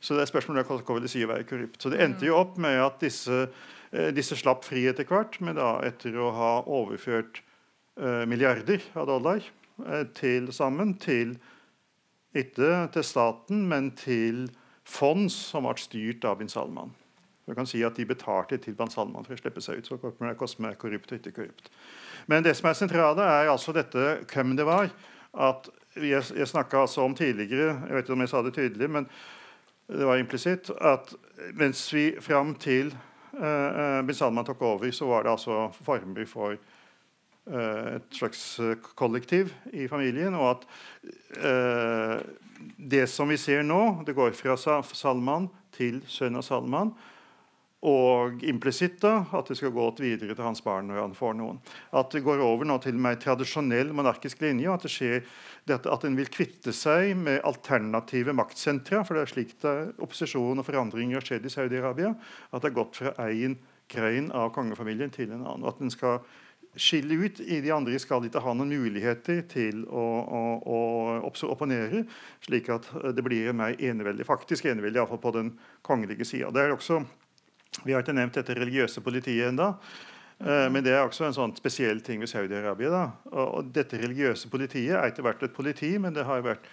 [0.00, 1.80] Så det er spørsmålet hva vil det si å være korrupt.
[1.80, 5.56] Så det endte jo opp med at disse, uh, disse slapp fri etter hvert, men
[5.58, 7.40] da etter å ha overført
[8.00, 9.44] uh, milliarder av dollar
[10.14, 11.32] til sammen til
[12.34, 14.48] ikke til staten, men til
[14.86, 16.92] fond som ble styrt av bin Salman.
[17.46, 19.86] Du kan si at De betalte til Ban Salman for å slippe seg ut.
[19.86, 21.70] så som er korrupt og ikke korrupt.
[22.26, 24.90] Men det som er sentrale, er altså dette hvem det var.
[25.34, 28.90] at Jeg, jeg snakka altså om tidligere jeg vet ikke om jeg sa det tydelig,
[28.90, 29.06] men
[29.86, 31.14] det var implisitt at
[31.54, 32.94] mens vi fram til
[33.38, 36.56] uh, bin Salman tok over, så var det altså former for
[37.46, 38.60] uh, et slags
[38.96, 40.34] kollektiv i familien.
[40.34, 40.66] Og at
[41.38, 42.18] uh,
[42.78, 46.94] det som vi ser nå, det går fra Salman til sønnen av Salman.
[47.84, 51.58] Og implisitt at det skal gå videre til hans barn når han får noen.
[51.92, 54.70] At det går over nå til mer tradisjonell monarkisk linje.
[54.70, 55.18] og At det skjer
[55.68, 59.02] dette, at en vil kvitte seg med alternative maktsentra.
[59.04, 62.14] For det er slik det opposisjon og forandringer har skjedd i Saudi-Arabia.
[62.50, 63.58] At det har gått fra én
[63.92, 65.66] grein av kongefamilien til en annen.
[65.66, 66.22] og At den skal
[66.80, 70.40] skille ut i de andre skal ikke ha noen muligheter til å, å,
[71.22, 72.02] å opponere,
[72.44, 74.26] slik at det blir mer eneveldig.
[74.26, 75.52] Faktisk eneveldig, iallfall på den
[75.86, 76.50] kongelige sida.
[77.82, 79.72] Vi har ikke nevnt dette religiøse politiet ennå.
[80.38, 83.06] Eh, men det er også en sånn spesiell ting ved Saudi-Arabia.
[83.32, 86.68] Og dette religiøse politiet er ikke vært et politi, men det har vært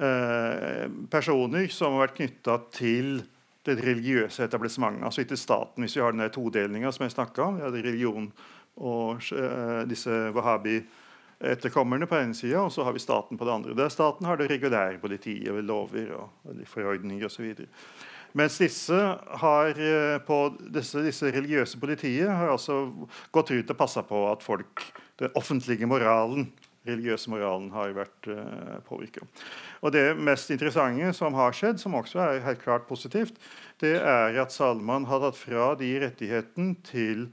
[0.00, 3.18] eh, personer som har vært knytta til
[3.66, 5.04] det religiøse etablissementet.
[5.06, 7.58] Altså ikke staten, hvis vi har den todelinga som jeg snakka om.
[7.58, 8.30] Vi hadde religion
[8.76, 13.54] og eh, disse wahhabi-etterkommerne på den ene sida, og så har vi staten på den
[13.60, 13.76] andre.
[13.78, 17.66] Der staten har det regulære politiet ved lover og, og forordninger osv.
[18.36, 19.00] Mens disse,
[19.42, 20.38] har, uh, på
[20.74, 22.84] disse, disse, religiøse politiet har altså
[23.32, 24.84] gått ut og passa på at folk,
[25.20, 26.50] den offentlige moralen
[26.86, 29.24] religiøse moralen har vært uh, påvirka.
[29.82, 33.40] Og Det mest interessante som har skjedd, som også er helt klart positivt,
[33.82, 37.26] det er at Salman har tatt fra de rettigheten til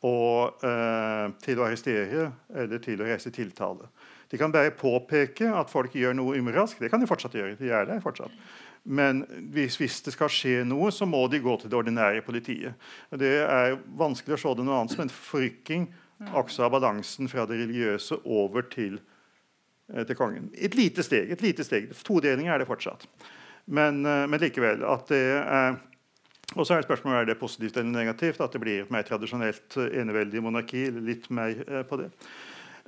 [0.00, 3.90] å, eh, til å arrestere eller til å reise tiltale.
[4.30, 6.78] De kan bare påpeke at folk gjør noe umoralsk.
[6.80, 7.58] Det kan de fortsatt gjøre.
[7.58, 8.30] de er der fortsatt.
[8.84, 12.78] Men hvis, hvis, det skal skje noe, så må de gå til det ordinære politiet.
[13.12, 15.90] Det er vanskelig å se det noe annet som en forrykking
[16.36, 18.98] også av balansen fra det religiøse over til,
[19.92, 20.50] eh, til kongen.
[20.54, 21.30] Et lite steg.
[21.30, 21.92] et lite steg.
[22.04, 23.06] Todeling er det fortsatt.
[23.66, 24.84] Men, eh, men likevel.
[24.84, 25.78] at det er
[26.56, 29.76] og så er spørsmålet er det positivt eller negativt at det blir et mer tradisjonelt
[29.76, 30.90] eh, eneveldig monarki.
[30.90, 32.10] litt mer på det.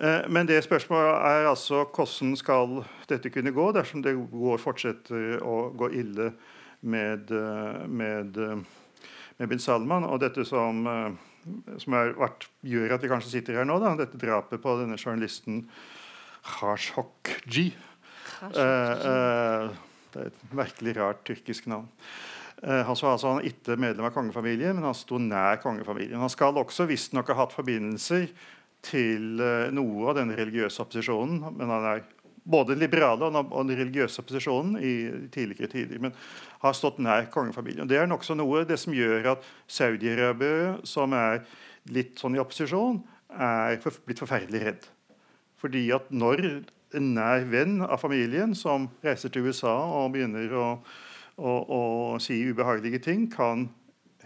[0.02, 5.38] Eh, men det spørsmålet er altså hvordan skal dette kunne gå dersom det går, fortsetter
[5.46, 6.32] å gå ille
[6.82, 8.56] med, eh, med, eh,
[9.38, 10.04] med bin Salman.
[10.04, 10.82] Og dette som,
[11.78, 15.62] som vært, gjør at vi kanskje sitter her nå, da, dette drapet på denne journalisten
[16.42, 17.70] Khashoggi.
[18.42, 19.72] Eh,
[20.12, 21.88] det er et merkelig rart tyrkisk navn.
[22.62, 26.20] Han var altså ikke medlem av kongefamilien, men han sto nær kongefamilien.
[26.20, 28.28] Han skal også visstnok ha hatt forbindelser
[28.86, 31.44] til eh, noe av den religiøse opposisjonen.
[31.56, 32.02] men han er
[32.42, 34.94] både den liberale og den religiøse opposisjonen i
[35.30, 36.00] tidligere tider.
[36.02, 36.14] Men
[36.62, 37.88] har stått nær kongefamilien.
[37.88, 41.44] Det er nokså noe det som gjør at Saudi-Arabia, som er
[41.90, 42.98] litt sånn i opposisjon,
[43.32, 44.90] er blitt forferdelig redd.
[45.62, 46.42] Fordi at når
[46.92, 50.66] en nær venn av familien som reiser til USA og begynner å
[51.36, 51.80] å, å
[52.22, 53.68] si ubehagelige ting, kan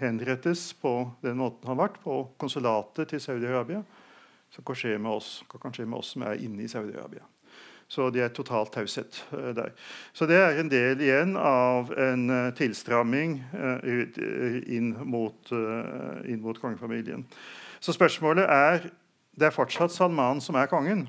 [0.00, 0.92] henrettes på
[1.24, 3.82] den måten han har vært, på konsulatet til Saudi-Arabia.
[4.50, 5.30] Så hva, skjer med oss?
[5.60, 7.24] kan skje med oss som er inne i Saudi-Arabia?
[7.88, 9.70] Så det er totalt taushet uh, der.
[10.12, 15.52] Så det er en del igjen av en uh, tilstramming uh, inn, mot,
[16.26, 17.26] inn mot kongefamilien.
[17.80, 18.90] Så spørsmålet er
[19.36, 21.08] Det er fortsatt Salman som er kongen.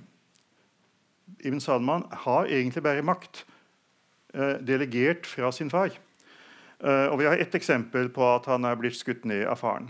[1.40, 3.46] Ibn Salman har egentlig bare makt
[4.38, 5.90] Eh, delegert fra sin far.
[6.84, 9.90] Eh, og Vi har ett eksempel på at han er blitt skutt ned av faren.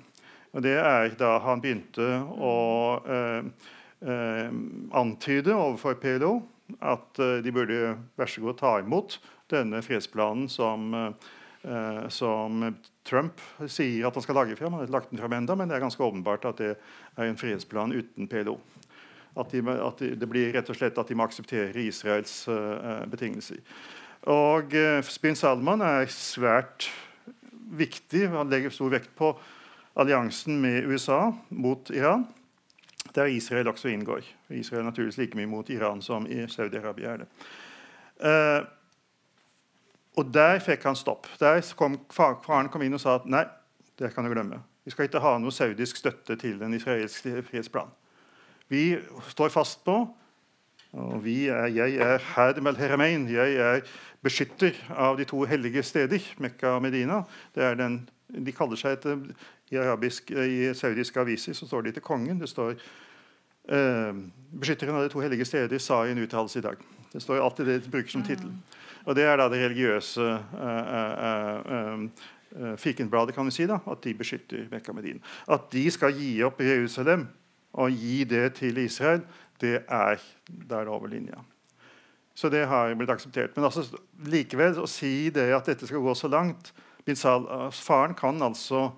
[0.55, 2.05] Og Det er da han begynte
[2.39, 2.53] å
[3.03, 3.49] eh,
[4.07, 4.53] eh,
[4.95, 6.37] antyde overfor PLO
[6.83, 9.19] at eh, de burde vær så god ta imot
[9.51, 12.65] denne fredsplanen som, eh, som
[13.07, 14.73] Trump sier at han skal lage frem.
[14.73, 17.39] Han har lagt den frem enda, men det er ganske åpenbart at det er en
[17.39, 18.57] fredsplan uten PLO.
[19.37, 22.47] At, de, at de, det blir rett og slett at de må akseptere Israels
[23.11, 23.61] betingelser.
[24.27, 26.89] Og eh, Spin Salman er svært
[27.77, 28.25] viktig.
[28.33, 29.31] Han legger stor vekt på
[29.97, 32.27] alliansen med USA mot Iran,
[33.15, 34.21] der Israel også inngår.
[34.49, 37.29] Israel er naturligvis like mye mot Iran som i Saudi-Arabia er det.
[38.17, 38.65] Uh,
[40.17, 41.27] og der fikk han stopp.
[41.39, 43.45] Der kom, Faren kom inn og sa at nei,
[43.97, 44.59] Det kan du glemme.
[44.85, 47.89] Vi skal ikke ha noe saudisk støtte til en israelsk fredsplan.
[48.69, 48.97] Vi
[49.33, 49.95] står fast på
[50.93, 53.27] og er, Jeg er Hadim al-Heramein.
[53.29, 53.81] Jeg er
[54.23, 57.23] beskytter av de to hellige steder, Mekka og Medina.
[57.55, 59.17] Det er den, de kaller seg etter
[59.71, 62.39] i, i saudiske aviser så står det til kongen.
[62.39, 62.75] Det står
[63.69, 64.13] eh,
[64.53, 66.77] 'Beskytteren av de to hellige steder' sa i en uttalelse i dag.
[67.13, 68.51] Det står alltid det de bruker som tittel.
[69.07, 70.23] Og det er da det religiøse
[70.59, 70.87] eh,
[71.27, 71.91] eh,
[72.57, 75.21] eh, fikenbladet, kan vi si, da, at de beskytter Mekka Medin.
[75.47, 77.27] At de skal gi opp Jerusalem
[77.77, 79.23] og gi det til Israel,
[79.61, 80.19] det er
[80.69, 81.39] der over linja.
[82.35, 83.55] Så det har blitt akseptert.
[83.55, 83.87] Men altså,
[84.27, 86.73] likevel å si det at dette skal gå så langt
[87.07, 88.89] Faren kan altså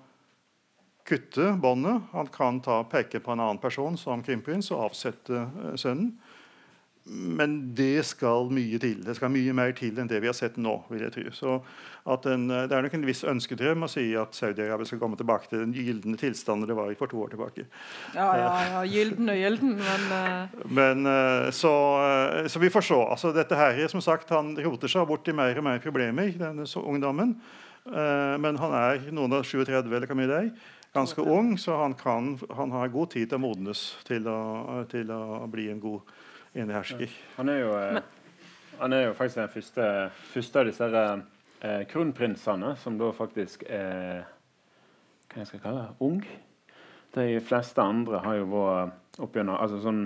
[1.10, 2.10] kutte båndet.
[2.12, 6.14] Han kan ta, peke på en annen person som krimprins og avsette uh, sønnen.
[7.10, 9.00] Men det skal mye til.
[9.02, 10.76] Det skal mye mer til enn det vi har sett nå.
[10.92, 11.24] vil jeg tro.
[11.34, 11.54] Så
[12.28, 15.48] en, eh, Det er nok en viss ønskedrøm å si at Saudi-Arabia skal komme tilbake
[15.48, 17.64] til den gylne tilstanden det var i for to år tilbake.
[18.14, 20.46] Ja, ja, ja gylden og gylden, men uh...
[20.80, 21.72] Men så,
[22.46, 23.00] så, vi får se.
[23.00, 26.68] Altså, dette her, som sagt, Han roter seg bort i mer og mer problemer, denne
[26.84, 27.34] ungdommen.
[27.84, 30.50] Men han er noen av 37 eller hvor mye det er
[30.92, 34.40] ganske ung, så han, kan, han, har god tid til å modnes til å,
[34.90, 36.14] til å bli en god
[36.58, 37.12] enehersker.
[37.36, 38.00] Han er jo, eh,
[38.80, 39.88] han er jo faktisk den første,
[40.32, 44.24] første av disse eh, kronprinsene som da faktisk er
[45.30, 46.24] hva jeg skal kalle det, ung.
[47.14, 50.04] De fleste andre har jo vært oppigjennom altså sånn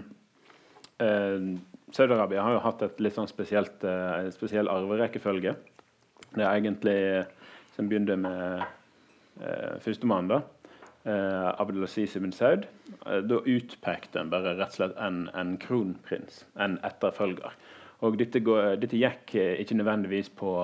[1.01, 1.55] eh,
[1.95, 5.55] Saudi-Arabia har jo hatt et litt sånn spesielt, eh, spesiell arverekkefølge.
[6.35, 6.99] Det er egentlig
[7.77, 8.65] som begynner med
[9.41, 10.43] eh, førstemann, da
[11.05, 12.67] eh, Abdelaziz ibn Saud.
[13.07, 17.57] Eh, da utpekte en bare rett og slett en, en kronprins, en etterfølger.
[18.05, 20.55] Og dette, går, dette gikk eh, ikke nødvendigvis på,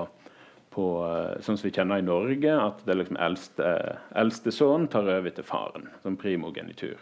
[0.75, 3.71] på, eh, sånn som vi kjenner i Norge, at det liksom eldste,
[4.19, 6.99] eldste sønn tar over til faren, som primogenitur.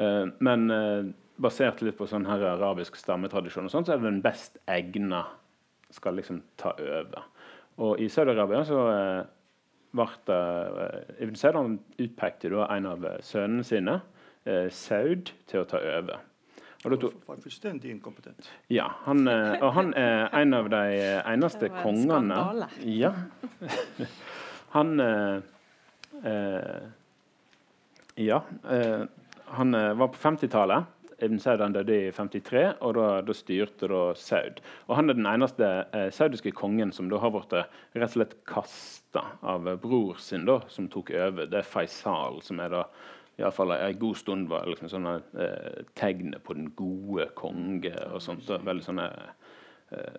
[0.00, 1.12] Eh, men eh,
[1.42, 5.26] basert litt på sånn her arabisk stammetradisjon, og sånt, så er det den best egna
[5.92, 7.26] skal liksom ta over.
[7.82, 8.80] Og i Saudi-Arabia så
[9.92, 10.08] ble
[11.20, 13.98] Ibn Saud utpekte da en av eh, sønnene sine,
[14.48, 16.22] uh, Saud, til å ta over.
[16.82, 18.48] Og da var fullstendig inkompetent.
[18.72, 20.82] Ja, han, uh, og han er en av de
[21.20, 22.40] eneste det kongene
[22.88, 23.12] Ja.
[24.72, 24.96] han
[28.16, 28.42] Ja.
[29.56, 30.84] han var på 50-tallet.
[31.22, 34.60] Ibn Saud døde i 53, og da, da styrte da Saud.
[34.88, 38.36] Og Han er den eneste eh, saudiske kongen som da har blitt rett og slett
[38.48, 41.46] kasta av bror sin, da, som tok over.
[41.50, 42.86] Det er Faisal, som er da
[43.36, 47.94] i alle fall en god stund var liksom sånne eh, tegnet på den gode konge
[48.10, 48.44] og sånt.
[48.52, 50.18] Og veldig sånne eh,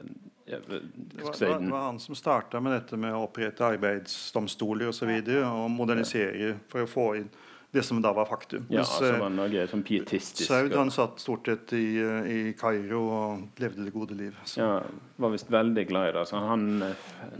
[0.49, 0.79] ja, det,
[1.21, 4.95] var, det, var, han som starta med dette med å opprette arbeidsdomstoler osv.
[4.95, 7.29] Og, så videre, og modernisere for å få inn
[7.73, 8.65] det som da var faktum.
[8.69, 10.45] Ja, Mens, altså var noe sånn pietistisk.
[10.45, 11.87] Saud han satt stort sett i,
[12.29, 14.35] i Kairo og levde det gode liv.
[14.45, 14.59] Så.
[14.61, 14.75] Ja,
[15.17, 16.25] var visst veldig glad i det.
[16.29, 16.67] Så han,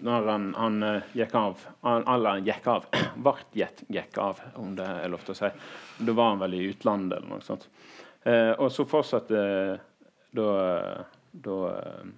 [0.02, 0.80] når han, han
[1.14, 2.90] gikk av Eller han gikk av,
[3.28, 5.52] ble gikk av, om det er lov til å si.
[6.02, 7.70] Da var han vel i utlandet eller noe sånt.
[8.26, 9.46] Eh, og så fortsatte
[10.34, 10.50] da,
[11.46, 11.62] da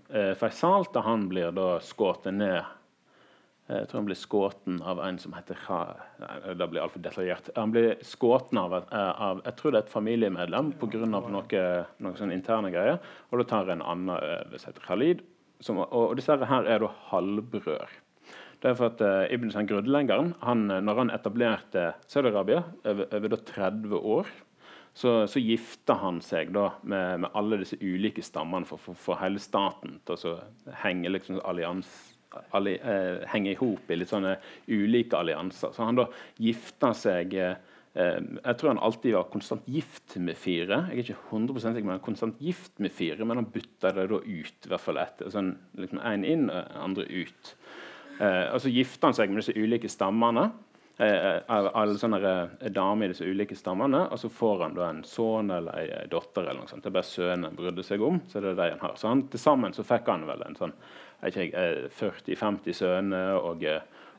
[0.08, 2.66] eh, Faisal da han blir da skutt ned Eh,
[3.66, 5.58] jeg tror han ble skutt av en som heter
[6.22, 7.50] Nei, Det blir altfor detaljert.
[7.56, 11.06] Han ble skutt av, eh, av, jeg tror det er et familiemedlem pga.
[11.10, 11.64] noe,
[11.98, 13.00] noe sånn interne greier.
[13.32, 15.26] Og da tar en annen over som Khalid.
[15.60, 18.02] Som, og disse her er da halvbrød.
[18.62, 23.36] Det er for at uh, Ibn San Grudlengeren, han, når han etablerte Saudi-Arabia over, over
[23.36, 24.30] 30 år,
[24.96, 29.18] så, så gifta han seg da med, med, alle disse ulike stammene for å få
[29.20, 30.36] hele staten til å
[30.86, 32.15] henge liksom allianse
[32.58, 34.36] alli, eh, henger i hop i litt sånne
[34.68, 35.74] ulike allianser.
[35.76, 36.10] Så han da
[36.42, 37.56] gifta seg eh,
[37.96, 40.82] Jeg tror han alltid var konstant gift med fire.
[40.92, 44.20] Jeg er ikke 100% sikker, men konstant gift med fire, men han bytta det da
[44.20, 44.66] ut.
[44.66, 47.56] i hvert fall etter, sånn, liksom Én inn, andre ut.
[48.20, 50.50] Eh, og Så gifta han seg med disse ulike stammene.
[50.96, 54.06] Eh, alle sånne eh, damer i disse ulike stammene.
[54.12, 56.46] Og så får han da en sønn eller en datter.
[56.46, 56.84] eller noe sånt.
[56.84, 58.22] Det er bare sønnen brydde seg om.
[58.28, 58.96] så det er det han har.
[59.00, 60.76] Så han, til sammen så fikk han vel en sånn
[61.22, 63.64] 40-50 sønner og,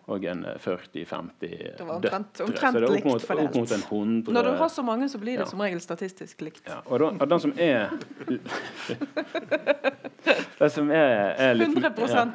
[0.06, 2.20] og en 40-50 døtre.
[2.34, 5.18] Så det er opp mot, opp mot en 100 Når du har så mange, så
[5.22, 5.50] blir det ja.
[5.50, 6.62] som regel statistisk likt.
[6.66, 7.90] Ja, og, da, og den som er
[10.56, 12.26] Det som er, er litt 100 ja.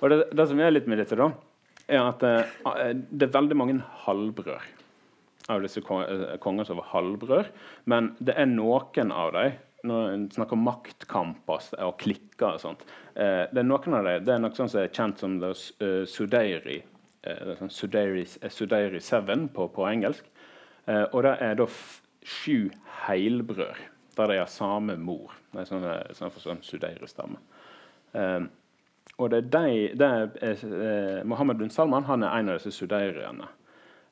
[0.00, 1.30] Og det, det, som er litt med dette, da,
[1.86, 2.24] er at
[3.10, 4.74] det er veldig mange halvbrød
[5.52, 7.50] av disse konger som var halvbrød.
[7.90, 12.84] Men det er noen av dem når en snakker om maktkamper og klikker og sånt
[13.14, 15.52] eh, det er Noen av dem det er noe sånn som er kjent som uh,
[16.08, 16.80] Sudeiri
[17.58, 20.28] sånn Sudeiri 7 på, på engelsk.
[20.86, 21.64] og det er da
[22.22, 22.68] sju
[23.06, 23.80] heilbrød
[24.16, 25.34] der de har samme mor.
[25.50, 27.40] Det er sånn, sånne for sånn Sudeiri-stamme.
[29.18, 30.08] og det er de, det
[30.46, 33.50] er, Mohammed bin Salman han er en av disse sudairiene.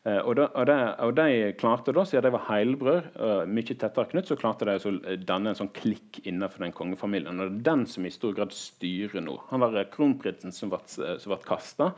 [0.04, 3.64] Uh, og, da, og, de, og, de, klarte da, siden de var heilbrød, uh, mye
[3.72, 7.40] tettere knytt, så klarte de å danne en sånn klikk innenfor den kongefamilien.
[7.40, 9.38] Og det er den som i stor grad styrer nå.
[9.48, 11.88] Han var kronprinsen som ble, som ble kasta.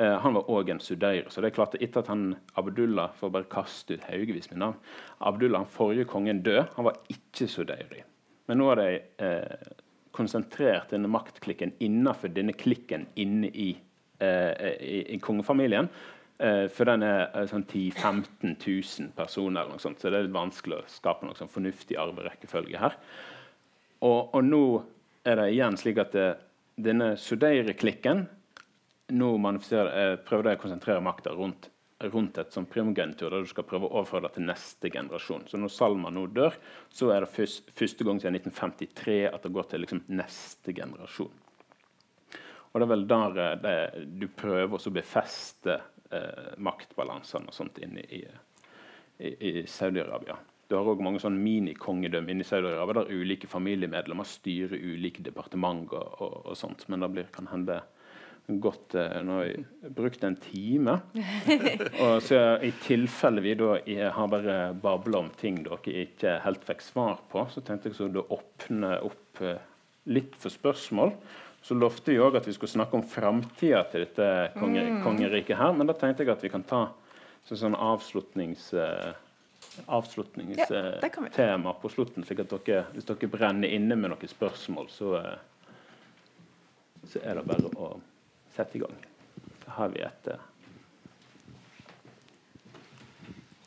[0.00, 1.28] Uh, han var òg en sudeir.
[1.28, 4.80] Så de klarte etter at han Abdullah får bare kaste ut haugevis med navn
[5.20, 6.62] Abdullah, han forrige kongen, død.
[6.78, 8.00] Han var ikke sudeiri.
[8.48, 8.88] Men nå har de
[10.16, 13.70] konsentrert denne maktklikken innenfor denne klikken inne i,
[14.24, 15.88] i, i kongefamilien.
[16.40, 20.26] Uh, for den er sånn 10 000-15 000 personer, eller noe sånt, så det er
[20.26, 22.96] litt vanskelig å skape noe sånn fornuftig arverekkefølge her.
[24.02, 24.64] Og, og, nå
[25.28, 26.48] er det igjen slik at det, eh,
[26.82, 28.24] denne Sudeire-klikken
[29.12, 31.68] nå uh, prøver de å konsentrere makta rundt,
[32.10, 35.44] rundt, et sånn primogenitur, der du skal prøve å overføre det til neste generasjon.
[35.46, 36.56] Så når Salma nå dør,
[36.90, 41.38] så er det først, første gang siden 1953 at det går til liksom, neste generasjon.
[42.72, 43.78] Og det er vel der det,
[44.16, 45.76] du prøver å befeste
[46.16, 48.22] eh, maktbalansene og sånt inne i,
[49.18, 50.38] i, i Saudi-Arabia.
[50.68, 56.38] Du har òg mange sånn minikongedømmer i Saudi-Arabia der ulike familiemedlemmer styrer ulike departementer og,
[56.46, 56.86] og sånt.
[56.88, 57.82] Men det blir kan hende
[58.46, 60.98] godt eh, Nå har jeg brukt en time.
[62.04, 63.76] og så I tilfelle vi da
[64.16, 68.26] har bare babla om ting dere ikke helt fikk svar på, så tenkte jeg å
[68.38, 69.60] åpne opp eh,
[70.10, 71.14] litt for spørsmål.
[71.62, 75.02] Så lovte vi òg at vi skulle snakke om framtida til dette konger mm.
[75.04, 75.74] kongeriket her.
[75.76, 76.88] Men da tenkte jeg at vi kan ta
[77.46, 78.72] så sånn avslutnings...
[78.74, 79.12] Uh,
[79.86, 82.26] avslutningstema ja, uh, på slutten.
[82.26, 85.78] slik at dere, Hvis dere brenner inne med noen spørsmål, så, uh,
[87.08, 87.92] så er det bare å
[88.56, 88.98] sette i gang.
[89.62, 90.32] Da har vi et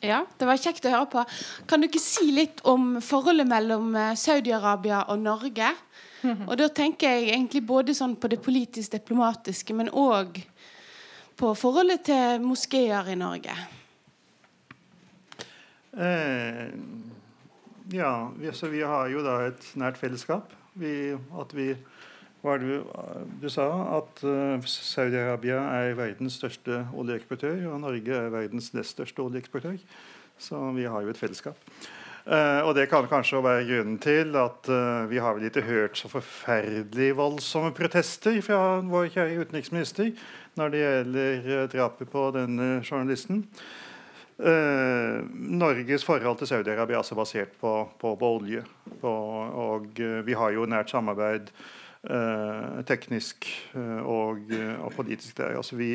[0.04, 1.24] Ja, det var kjekt å høre på.
[1.66, 5.72] Kan du ikke si litt om forholdet mellom Saudi-Arabia og Norge?
[6.24, 10.40] Og da tenker jeg egentlig både sånn på det politisk-diplomatiske, men òg
[11.36, 13.56] på forholdet til moskeer i Norge.
[15.96, 16.72] Eh,
[17.92, 20.52] ja, vi, så vi har jo da et nært fellesskap.
[20.76, 21.74] Vi, at vi
[22.44, 22.84] hva du,
[23.42, 29.24] du sa at uh, Saudi-Arabia er verdens største oljeeksportør, og Norge er verdens nest største
[29.24, 29.80] oljeeksportør.
[30.38, 31.58] Så vi har jo et fellesskap.
[32.26, 35.94] Uh, og det kan kanskje være grunnen til at uh, vi har vel ikke hørt
[35.94, 40.10] så forferdelig voldsomme protester fra vår kjære utenriksminister
[40.58, 43.46] når det gjelder uh, drapet på denne journalisten.
[44.36, 48.64] Norges forhold til Saudi-Arabia er altså basert på, på, på olje.
[49.00, 49.08] På,
[49.48, 51.48] og vi har jo nært samarbeid
[52.84, 53.48] teknisk
[54.04, 55.56] og, og, politisk der.
[55.56, 55.94] Altså vi,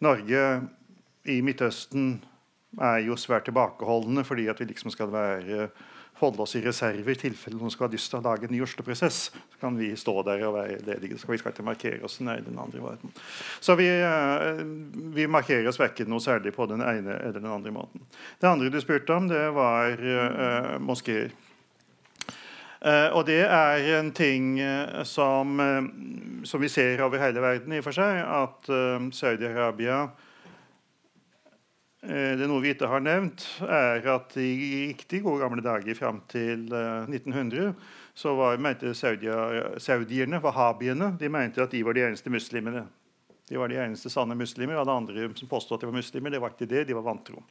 [0.00, 0.62] Norge
[1.28, 2.22] i Midtøsten
[2.80, 5.68] er jo svært tilbakeholdne fordi at vi liksom skal være
[6.22, 8.60] holde oss i reserve i tilfelle noen skal ha lyst til å lage en ny
[8.64, 9.20] Oslo-prosess.
[9.32, 11.18] Så kan vi stå der og være ledige.
[11.18, 13.14] Så vi skal ikke markere oss nei, den andre måten.
[13.60, 14.62] Så vi, eh,
[15.16, 18.04] vi, markerer oss verken noe særlig på den ene eller den andre måten.
[18.40, 21.32] Det andre du spurte om, det var uh, moskeer.
[22.82, 25.58] Uh, og det er en ting uh, som,
[26.44, 28.70] som, vi ser over hele verden, i og for seg, at
[29.14, 30.04] Saudi-Arabia
[32.02, 36.64] det noe vi ikke har nevnt, er at i riktig gode gamle dager fram til
[36.66, 37.76] 1900 eh,
[38.18, 42.82] så var, mente saudierne, wahhabiene, de mente at de var de eneste muslimene.
[43.46, 44.80] De var de eneste sanne muslimer.
[44.80, 47.44] Alle andre som påstod at de var muslimer, det var ikke det, de var vantro.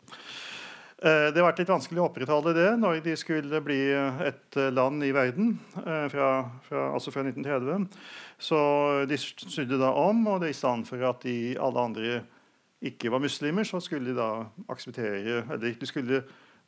[1.00, 3.80] Eh, det vært litt vanskelig å opprettholde det når de skulle bli
[4.28, 6.28] et land i verden, fra,
[6.68, 7.88] fra, altså fra 1930.
[8.36, 8.60] Så
[9.08, 12.22] de snudde da om, og det i stedet for at de, alle andre
[12.82, 16.24] ikke var muslimer, så skulle de da akseptere Eller de skulle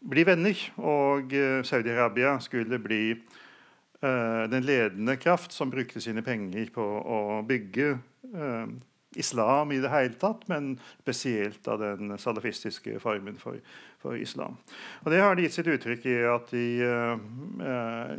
[0.10, 0.58] bli venner.
[0.78, 7.20] Og uh, Saudi-Arabia skulle bli uh, den ledende kraft som brukte sine penger på å
[7.48, 7.96] bygge
[8.36, 8.68] uh,
[9.16, 13.60] islam i det hele tatt, men spesielt av den salafistiske formen for,
[14.02, 14.58] for, islam.
[15.04, 16.66] Og Det har de gitt sitt uttrykk i at de,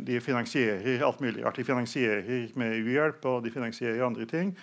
[0.07, 1.59] de finansierer alt mulig rart.
[1.59, 4.55] De finansierer med uhjelp, og de finansierer andre ting.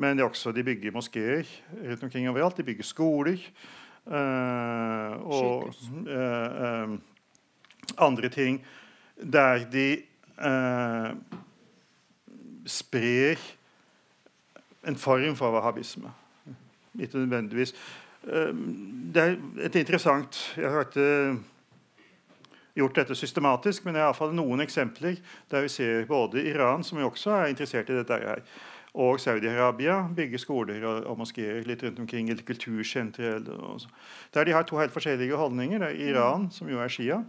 [0.00, 1.44] Men det er også, de bygger moskeer
[1.84, 2.56] rundt omkring overalt.
[2.56, 3.40] De bygger skoler.
[4.06, 5.74] Uh, og
[6.08, 7.02] uh, um,
[7.98, 8.62] andre ting
[9.20, 10.02] der de
[12.66, 13.36] sprer
[14.88, 16.12] en form for wahhabisme.
[17.00, 17.74] Ikke nødvendigvis.
[19.14, 21.38] det er et interessant Jeg har ikke
[22.74, 25.20] gjort dette systematisk, men det er iallfall noen eksempler
[25.50, 28.42] der vi ser både Iran, som jo også er interessert i dette her,
[28.94, 33.36] og Saudi-Arabia bygger skoler og, og moskeer litt rundt omkring, eller kultursentre.
[34.34, 35.78] Der de har to helt forskjellige holdninger.
[35.78, 37.22] Det er Iran, som jo er Shia,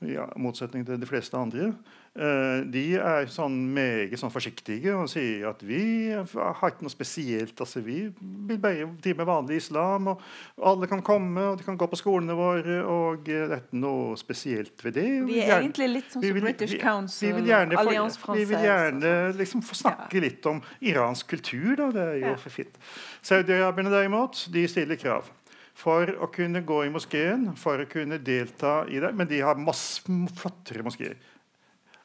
[0.00, 1.74] i motsetning til de fleste andre.
[2.14, 7.58] Uh, de er sånn meget sånn forsiktige og sier at vi har ikke noe spesielt.
[7.58, 10.22] altså Vi vil bare drive med vanlig islam, og
[10.62, 12.78] alle kan komme og de kan gå på skolene våre.
[12.86, 15.08] og Det er ikke noe spesielt ved det.
[15.26, 17.26] Vi er gjerne, egentlig litt sånn som British Council.
[17.26, 17.82] Vi, vi vil gjerne,
[18.14, 20.26] for, vi vil gjerne liksom, få snakke ja.
[20.28, 21.74] litt om iransk kultur.
[21.82, 21.90] Da.
[21.98, 22.40] Det er jo ja.
[22.46, 22.82] for fint.
[23.26, 25.34] Saudi-arabierne derimot, de stiller krav
[25.74, 29.10] for å kunne gå i moskeen, for å kunne delta i det.
[29.18, 30.04] Men de har masse
[30.38, 31.18] flottere moskeer.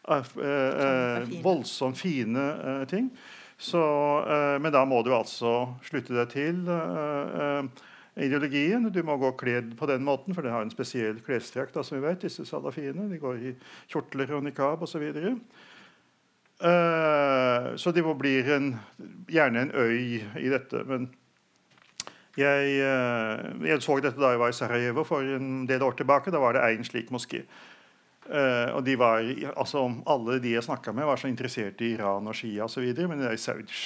[0.10, 3.10] Eh, eh, voldsomt fine eh, ting.
[3.58, 3.82] Så,
[4.64, 6.62] men da må du altså slutte deg til
[8.16, 8.86] ideologien.
[8.88, 11.76] Du må gå kledd på den måten, for det har en spesiell klesdrakt.
[11.76, 13.10] som vi vet, disse salafiene.
[13.12, 13.52] De går i
[13.92, 15.04] kjortler og nikab osv.
[15.12, 15.34] Så,
[16.64, 18.78] uh, så det blir en,
[19.28, 20.86] gjerne en øy i dette.
[20.88, 21.10] Men
[22.40, 26.32] jeg, jeg, så dette da jeg var i Sarajevo for en del år tilbake.
[26.32, 27.44] Da var det én slik moské.
[28.30, 29.26] Uh, og de var,
[29.58, 32.86] altså Alle de jeg snakka med, var så interessert i Iran og Shia osv.
[33.10, 33.80] Men det er Saudi.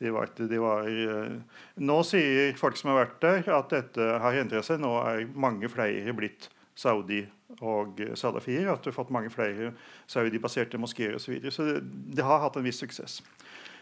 [0.00, 4.40] De var, de var, uh, nå sier folk som har vært der, at dette har
[4.40, 4.82] endret seg.
[4.82, 7.22] Nå er mange flere blitt Saudi
[7.60, 8.72] og salafier.
[8.72, 9.70] At du har fått mange flere
[10.10, 11.28] Saudi-baserte moskeer osv.
[11.28, 11.54] Så, videre.
[11.54, 11.80] så det,
[12.16, 13.20] det, har hatt en viss suksess.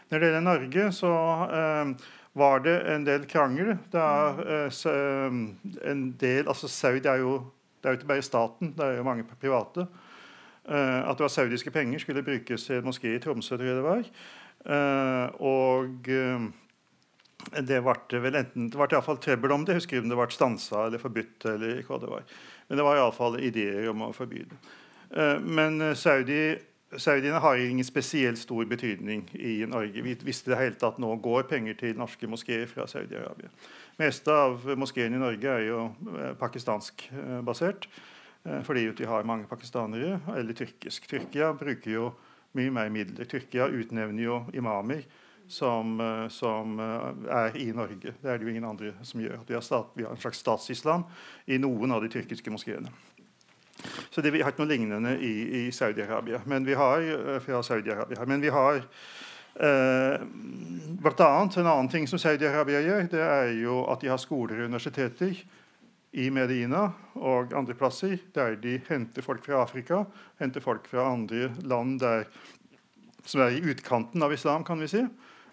[0.09, 1.13] Når det gjelder Norge, så
[1.49, 3.79] uh, var det en del krangel.
[3.89, 4.05] Da,
[5.89, 7.39] en del, altså Saudi er jo
[7.79, 9.87] det er jo ikke bare staten, det er jo mange private.
[10.69, 13.75] Uh, at det var saudiske penger, skulle brukes i en moské i Tromsø, tror jeg
[13.75, 14.09] det var.
[14.65, 16.49] Uh, og uh,
[17.55, 19.73] det ble vel enten, det ble iallfall trøbbel om det.
[19.73, 21.45] Jeg husker om det ble stansa eller forbudt.
[21.45, 22.27] eller hva det var.
[22.67, 24.59] Men det var iallfall ideer om å forby det.
[25.41, 26.59] men Saudi,
[26.97, 30.03] saudiene har ingen spesielt stor betydning i Norge.
[30.03, 33.49] Vi visste det hele tatt nå går penger til norske moskeer fra Saudi-Arabia
[33.99, 35.83] meste av moskeene i Norge er jo
[36.15, 37.87] eh, pakistansk eh, basert.
[38.45, 41.09] Eh, fordi de har mange pakistanere, eller tyrkisk.
[41.11, 42.11] Tyrkia bruker jo
[42.57, 43.27] mye mer midler.
[43.29, 45.03] Tyrkia utnevner jo imamer
[45.49, 45.97] som,
[46.29, 48.13] som, er i Norge.
[48.21, 49.39] Det er det jo ingen andre som gjør.
[49.47, 51.07] Vi har, stat, vi har en slags statsislam
[51.49, 52.91] i noen av de tyrkiske moskeene.
[54.13, 56.43] Så det, Vi har ikke noe lignende i, i Saudi-Arabia.
[56.45, 57.01] Men vi har
[57.65, 58.25] Saudi-Arabia.
[58.29, 58.83] Men vi har
[59.57, 64.61] blant annet, En annen ting som Saudi-Arabia gjør, det er jo at de har skoler
[64.61, 65.33] og universiteter
[66.11, 66.87] i Medina
[67.19, 70.03] og andre plasser der de henter folk fra Afrika,
[70.39, 72.25] henter folk fra andre land der,
[73.25, 75.03] som er i utkanten av islam, kan vi si,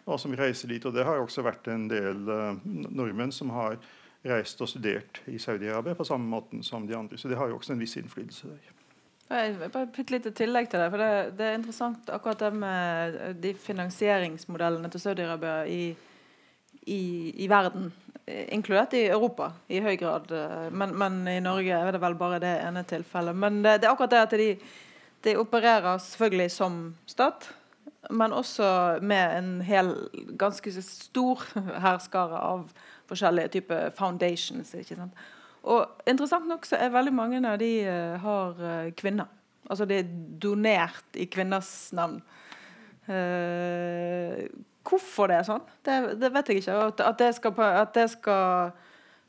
[0.07, 0.85] og som reiser dit.
[0.87, 3.77] Og Det har også vært en del uh, nordmenn som har
[4.27, 7.19] reist og studert i Saudi-Arabia på samme måte som de andre.
[7.19, 8.76] Så det har jo også en viss innflytelse der.
[9.27, 10.91] Bare et lite tillegg til det.
[10.91, 15.97] for det, det, er interessant akkurat det med de finansieringsmodellene til Saudi-Arabia i,
[16.87, 17.01] i,
[17.35, 17.91] i, verden.
[18.27, 20.31] Inkludert i Europa i høy grad.
[20.71, 23.35] Men, men, i Norge er det vel bare det ene tilfellet.
[23.35, 24.51] Men det, det er akkurat det at de,
[25.27, 27.51] de, opererer selvfølgelig som stat.
[28.11, 29.91] Men også med en hel,
[30.39, 31.43] ganske stor
[31.89, 32.69] herskare av
[33.11, 34.71] forskjellige typer foundations.
[34.75, 35.27] ikke sant?
[35.67, 39.31] Og interessant nok så er veldig mange av de uh, har uh, kvinner.
[39.67, 40.11] Altså det er
[40.43, 42.21] donert i kvinners navn.
[43.07, 44.47] Uh,
[44.87, 46.77] hvorfor det er sånn, det, det vet jeg ikke.
[46.93, 48.77] At, at, det skal, at, det skal,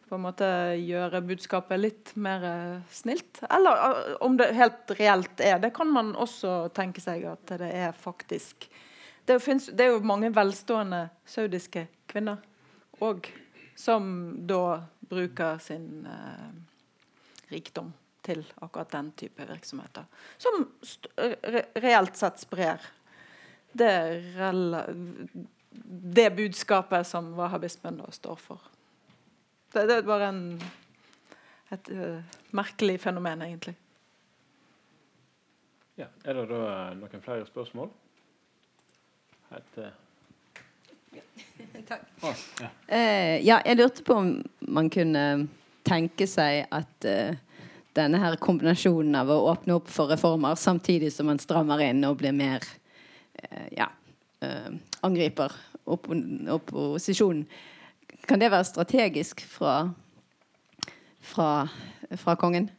[0.08, 2.46] på en måte gjøre budskapet litt mer
[2.94, 3.42] snilt.
[3.50, 5.58] Eller om det helt reelt er.
[5.64, 8.70] Det kan man også tenke seg at det er faktisk.
[9.28, 12.40] Det, finnes, det er jo mange velstående saudiske kvinner
[13.04, 13.28] òg
[13.78, 14.06] som
[14.50, 16.50] da bruker sin eh,
[17.52, 20.06] rikdom til akkurat den type virksomheter.
[20.38, 20.66] Som
[21.18, 22.84] re reelt sett sprer
[23.78, 23.94] det,
[26.18, 28.64] det budskapet som wahhabismen står for.
[29.72, 30.42] Det, det er bare en,
[31.72, 33.76] et uh, merkelig fenomen, egentlig.
[35.98, 36.66] Ja, er det da
[36.98, 37.94] noen flere spørsmål?
[39.52, 40.07] Helt, uh
[41.90, 42.04] Takk.
[42.22, 42.70] Oh, ja.
[42.90, 43.60] Ja.
[43.66, 44.32] jeg lurte på om
[44.68, 45.24] man kunne
[45.88, 47.38] tenke seg at uh,
[47.98, 52.20] denne her kombinasjonen av å åpne opp for reformer samtidig som man strammer inn og
[52.22, 53.90] blir mer uh, ja,
[55.02, 55.54] angriper
[55.88, 56.10] opp
[56.54, 57.46] opposisjonen.
[58.28, 59.94] Kan det være strategisk fra,
[61.24, 61.68] fra,
[62.20, 62.70] fra, kongen?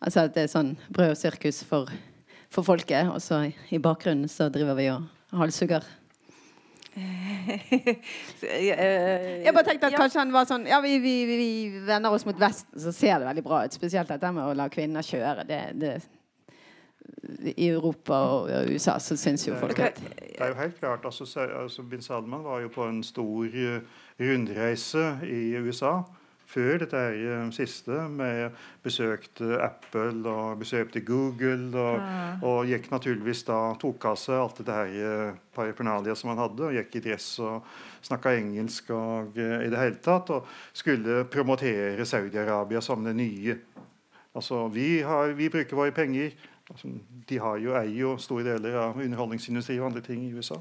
[0.00, 1.92] Altså at det er sånn brød og sirkus for,
[2.52, 5.06] for folket, og så i bakgrunnen så driver vi og
[5.36, 5.86] halshugger?
[9.46, 9.98] jeg bare tenkte at ja.
[10.00, 11.48] kanskje han var sånn Ja, vi, vi, vi,
[11.84, 13.76] vender oss mot Vesten, så ser det veldig bra ut.
[13.76, 15.44] Spesielt dette med å la kvinner kjøre.
[15.48, 15.92] Det, det
[17.56, 21.04] i Europa og USA, så syns jo folk at Det er jo helt klart.
[21.04, 23.80] Altså, altså Bin Salman var jo på en stor uh,
[24.20, 25.98] rundreise i USA
[26.50, 27.98] før dette her eh, siste.
[28.16, 28.30] Vi
[28.86, 31.70] Besøkte Apple og besøkte Google.
[31.74, 32.24] Og, ja.
[32.46, 36.68] og gikk naturligvis da tok av seg alt dette her paraphernalia som han hadde.
[36.68, 37.66] og Gikk i dress og
[38.06, 40.34] snakka engelsk og uh, i det hele tatt.
[40.34, 40.46] Og
[40.76, 43.58] skulle promotere Saudi-Arabia som det nye.
[44.36, 46.36] Altså, vi, har, vi bruker våre penger
[46.70, 46.88] Altså,
[47.28, 50.58] de har jo, eier jo store deler av underholdningsindustri og andre ting i USA.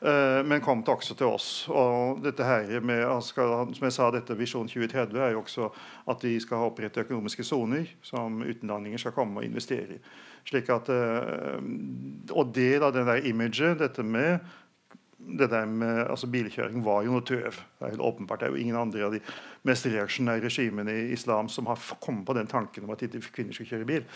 [0.00, 1.48] Uh, men kom til også til oss.
[1.68, 5.68] Og dette her med, som jeg sa, dette Visjon 2030 er jo også
[6.08, 10.00] at de skal opprette økonomiske soner som utenlandinger skal komme og investere i.
[10.48, 11.60] Slik at, uh,
[12.32, 14.40] og del av det der imaget, dette med
[15.20, 17.52] det der med altså Bilkjøring var jo noe tøv.
[17.52, 18.40] Det er helt åpenbart.
[18.40, 19.20] Det er jo ingen andre av de
[19.68, 23.56] mest reaksjonære regimene i islam som har kommet på den tanken om at ikke kvinner
[23.56, 24.06] skal kjøre bil.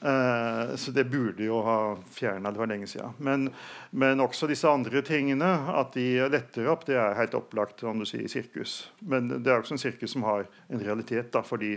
[0.00, 1.78] Uh, så det burde jo ha
[2.14, 3.16] fjerna det for lenge siden.
[3.18, 3.48] Men,
[3.90, 8.06] men, også disse andre tingene, at de letter opp, det er helt opplagt om du
[8.08, 8.78] sier sirkus.
[9.00, 11.76] Men det er også en sirkus som har en realitet da, for de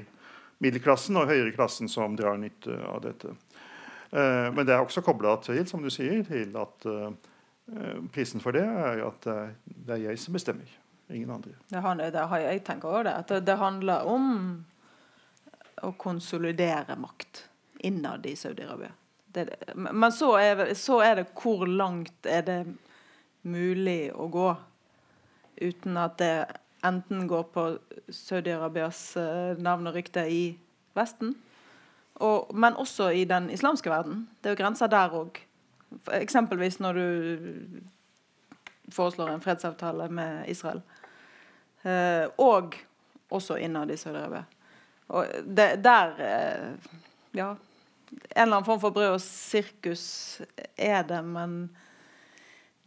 [0.64, 3.34] middelklassen og høyreklassen som drar nytte av dette.
[4.14, 7.10] Uh, men det er også kobla til, som du sier, til at uh,
[8.14, 9.26] prisen for det er at
[9.66, 10.70] det er jeg som bestemmer,
[11.10, 11.54] ingen andre.
[11.70, 14.26] Det, handler, det har jeg tenker også det, at det, det handler om
[15.86, 17.46] å konsolidere makt
[17.86, 18.92] innad i Saudi-Arabia.
[19.76, 22.60] Men så er, så er, det hvor langt er det
[23.48, 24.50] mulig å gå
[25.60, 26.34] uten at det
[26.86, 27.66] enten går på
[28.10, 30.44] Saudi-Arabias eh, navn og rykte i
[30.98, 31.36] Vesten,
[32.20, 34.26] og, men også i den islamske verden.
[34.40, 35.40] Det er jo grenser der òg.
[36.14, 37.82] Eksempelvis når du
[38.92, 40.82] foreslår en fredsavtale med Israel.
[41.82, 42.76] Eh, og
[43.30, 44.44] også innad i Saudi-Arabia.
[45.08, 46.94] Og det, der eh,
[47.32, 47.56] Ja.
[48.10, 50.42] En eller annen form for brød og sirkus
[50.78, 51.70] er det, men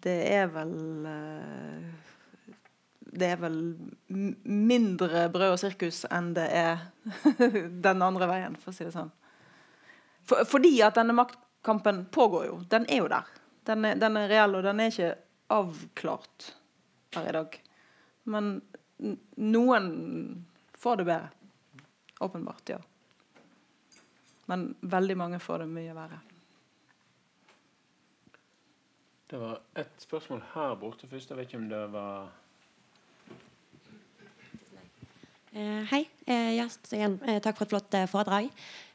[0.03, 1.85] det er vel eh,
[3.13, 3.59] Det er vel
[4.09, 6.79] mindre brød og sirkus enn det er
[7.87, 9.13] den andre veien, for å si det sånn.
[10.27, 12.61] For, fordi at denne makt kampen pågår jo.
[12.69, 13.29] Den er jo der.
[13.67, 15.13] Den er, den er reell, og den er ikke
[15.53, 16.49] avklart
[17.15, 17.61] per i dag.
[18.25, 18.55] Men
[19.37, 19.87] noen
[20.79, 21.31] får det bedre.
[22.23, 22.79] Åpenbart, ja.
[24.51, 26.21] Men veldig mange får det mye verre.
[29.33, 31.31] Det var et spørsmål her borte først.
[31.31, 32.27] Jeg vet ikke om det var
[35.55, 36.03] uh, hei.
[36.29, 38.51] Uh, yes, igjen, uh, takk for et flott eh, foredrag.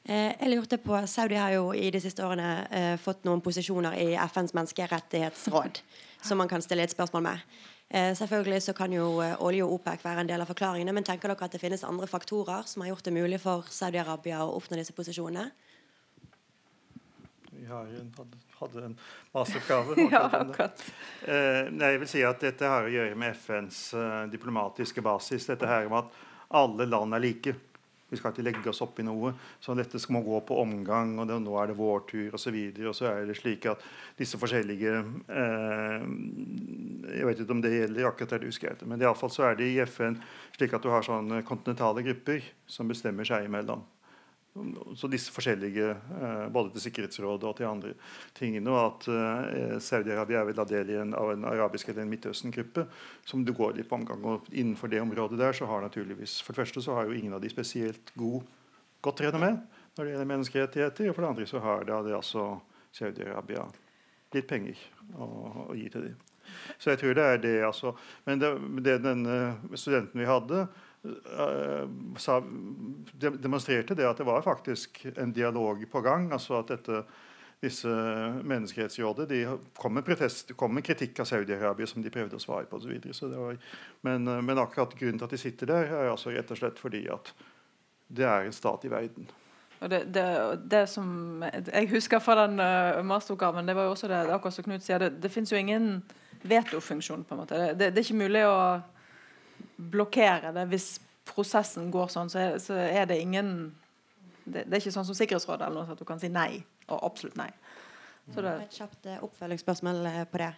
[0.08, 3.98] Eh, jeg lurte på, Saudi har jo i de siste årene eh, fått noen posisjoner
[4.00, 5.82] i FNs menneskerettighetsråd
[6.24, 7.58] som man kan stille et spørsmål med.
[7.92, 9.06] selvfølgelig så kan jo
[9.40, 12.08] olje og OPEC være en del av forklaringene, men tenker dere at det finnes andre
[12.08, 15.46] faktorer som har gjort det mulig for Saudi-Arabia å oppnå disse posisjonene?
[17.52, 18.12] Vi en,
[18.60, 18.98] hadde en
[19.36, 19.96] masteroppgave.
[20.16, 20.84] ja, akkurat.
[21.28, 23.80] jeg vil si at dette har å gjøre med FNs
[24.36, 25.48] diplomatiske basis.
[25.48, 26.12] Dette her om at
[26.60, 27.56] alle land er like.
[28.10, 29.34] Vi skal ikke legge oss opp i noe.
[29.64, 32.30] Så dette skal man gå på omgang, og det, nå er det vår tur.
[32.32, 33.84] Og, så og så er det slik at
[34.20, 34.94] disse forskjellige
[35.28, 36.08] eh,
[37.18, 39.60] Jeg vet ikke om det gjelder akkurat der du husker etter, men iallfall så er
[39.60, 40.20] det i FN
[40.56, 43.84] slik at du har sånne kontinentale grupper som bestemmer seg imellom
[44.96, 45.90] så disse forskjellige,
[46.22, 47.94] eh, både til Sikkerhetsrådet og til andre
[48.38, 48.72] tingene.
[48.74, 52.88] Og at eh, Saudi-Arabia er vel del av en arabisk eller en Midtøsten-gruppe
[53.28, 54.24] som det går litt på omgang.
[54.26, 57.34] Og innenfor det området der så har naturligvis For det første så har jo ingen
[57.34, 58.46] av de spesielt god,
[59.02, 59.54] godt renommé
[59.98, 61.10] når det gjelder menneskerettigheter.
[61.10, 62.48] Og for det andre så har det, det altså
[62.96, 63.68] Saudi-Arabia
[64.36, 64.80] litt penger
[65.16, 65.28] å,
[65.70, 66.26] å, gi til dem.
[66.80, 67.94] Så jeg tror det er det, altså.
[68.26, 68.52] Men det,
[68.86, 69.38] det denne
[69.76, 70.68] studenten vi hadde,
[72.18, 72.42] sa,
[73.14, 76.32] demonstrerte det at det var faktisk en dialog på gang.
[76.32, 77.04] altså at dette,
[77.62, 77.90] disse
[78.44, 79.42] Menneskerettighetsrådet de
[79.78, 82.78] kom med, protest, kom med kritikk av Saudi-Arabia som de prøvde å svare på.
[82.78, 83.14] Og så videre.
[83.14, 83.58] så var,
[84.06, 86.80] men, eh, men, akkurat grunnen til at de sitter der, er altså rett og slett
[86.80, 87.34] fordi at
[88.08, 89.28] det er en stat i verden.
[89.80, 90.26] Og det, det,
[90.72, 94.66] det som jeg husker fra den uh, masteroppgaven, det var jo også det akkurat som
[94.66, 96.02] Knut sier, det, det fins jo ingen
[96.42, 97.24] vetofunksjon.
[97.24, 97.60] på en måte.
[97.78, 98.58] Det, det, er ikke mulig å
[99.78, 100.96] blokkere det hvis
[101.28, 103.52] prosessen går sånn, så er, så er det ingen
[104.48, 107.02] det, det, er ikke sånn som Sikkerhetsrådet eller noe, at du kan si nei og
[107.04, 107.50] absolutt nei.
[108.34, 110.52] Så det, Et kjapt eh, oppfølgingsspørsmål eh, på det.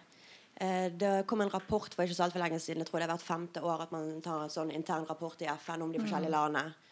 [0.60, 2.82] Eh, det kom en rapport for ikke så altfor lenge siden.
[2.82, 5.50] Jeg tror det er hvert femte år at man tar en sånn intern rapport i
[5.64, 6.38] FN om de forskjellige mm.
[6.38, 6.86] landene.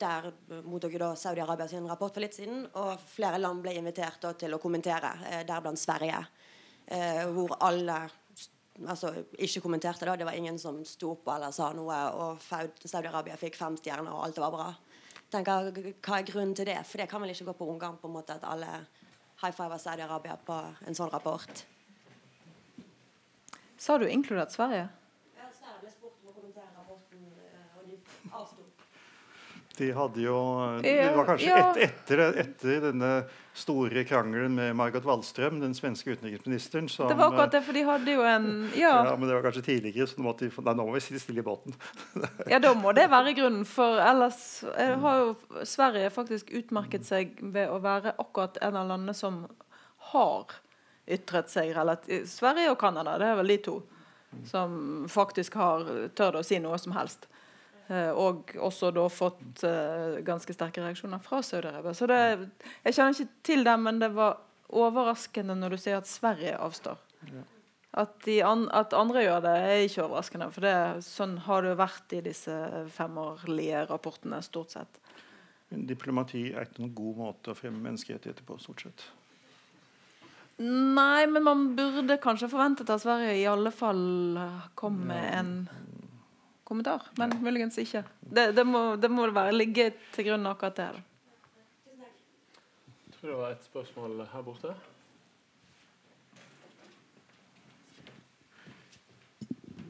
[0.00, 0.30] Der
[0.64, 4.56] mottok jo da Saudi-Arabia sin rapport for litt siden, og flere land ble invitert til
[4.56, 5.10] å kommentere,
[5.44, 6.22] deriblant Sverige.
[7.34, 7.98] Hvor alle
[8.86, 10.18] altså, ikke kommenterte det.
[10.20, 11.96] Det var ingen som sto opp eller sa noe.
[12.18, 14.68] Og Saudi-Arabia fikk fem stjerner, og alt var bra.
[15.32, 15.72] Tenker,
[16.04, 16.78] Hva er grunnen til det?
[16.88, 18.70] For det kan vel ikke gå på omgang på en måte at alle
[19.42, 21.64] high fiver Saudi-Arabia på en sånn rapport.
[23.78, 24.88] Sa du inkludert Sverige?
[25.38, 27.28] Ja, Sverige ble spurt om å kommentere rapporten,
[27.78, 28.00] og de
[28.34, 28.64] avsto.
[29.78, 30.38] De hadde jo
[30.82, 33.10] Det var kanskje et, etter, etter denne
[33.58, 37.84] store krangelen med Margot Wallström, den svenske utenriksministeren som Det var akkurat det, for de
[37.86, 38.48] hadde jo en
[38.78, 41.02] Ja, Ja, men det var kanskje tidligere, så nå måtte de Nei, nå må vi
[41.04, 41.74] sitte stille i båten.
[42.52, 47.38] ja da må det være grunnen, for ellers eh, har jo Sverige faktisk utmerket seg
[47.42, 49.44] ved å være akkurat en av landene som
[50.12, 50.58] har
[51.08, 53.78] ytret seg relativt Sverige og Canada, det er vel de to
[54.44, 55.86] som faktisk har
[56.18, 57.24] tørt å si noe som helst.
[57.88, 61.94] Eh, og også da fått eh, ganske sterke reaksjoner fra Saudi-Arabia.
[61.96, 62.20] Så det,
[62.84, 67.00] jeg kjenner ikke til det, men det var overraskende når du sier at Sverige avstår.
[67.98, 70.50] At, de an, at andre gjør det, er ikke overraskende.
[70.52, 70.74] For det,
[71.06, 72.56] sånn har det jo vært i disse
[72.94, 75.00] femårlige rapportene, stort sett.
[75.68, 79.08] Diplomati er ikke noen god måte å fremme menneskerettigheter på, stort sett.
[80.58, 84.00] Nei, men man burde kanskje forventet at Sverige i alle fall
[84.76, 85.52] kom med en
[86.68, 87.08] kommentar.
[87.16, 88.04] Men muligens ikke.
[88.20, 90.88] Det, det, må, det må være ligge til grunn akkurat det.
[93.08, 94.76] Jeg tror det var et spørsmål her borte.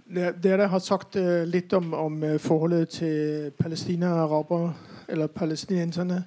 [0.08, 4.70] Dere har sagt eh, litt om, om eh, forholdet til palestinarabere,
[5.08, 6.22] eller palestinenserne.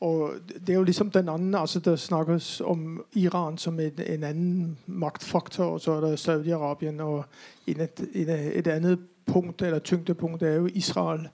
[0.00, 4.24] Og det er jo liksom den andre, altså Det snakkes om Iran som en, en
[4.24, 7.00] annen maktfaktor, og så er det Saudi-Arabien.
[7.00, 7.24] Og
[7.66, 11.28] et, et, annet punkt, eller tyngdepunktet er jo Israel.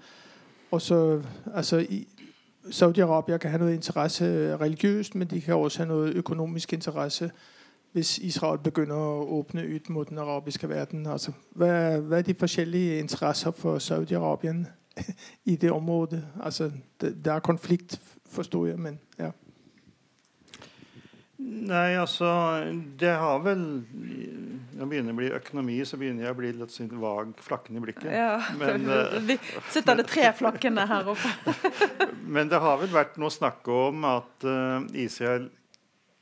[0.70, 1.22] Og så,
[1.54, 1.86] altså,
[2.70, 7.30] Saudi-Arabia kan ha noe interesse religiøst, men de kan også ha noe økonomisk interesse
[7.94, 11.06] hvis Israel begynner å åpne ut mot den arabiske verden.
[11.06, 14.64] Altså, hva, er- hva er de forskjellige interesser for Saudi-Arabien
[15.52, 16.24] i det området?
[16.42, 19.30] Altså, det, det er konflikt, forstår jeg, men ja.
[21.36, 22.28] Nei, altså
[22.94, 26.74] Det har vel Når det begynner å bli økonomi, så begynner jeg å bli litt
[26.74, 28.06] sånn vag, flakkende i blikket.
[28.10, 28.86] Ja, Men,
[29.28, 29.38] Vi
[29.72, 31.54] sitter det tre flakkene her oppe.
[32.36, 35.50] Men det har vel vært noe snakk om at eh, Israel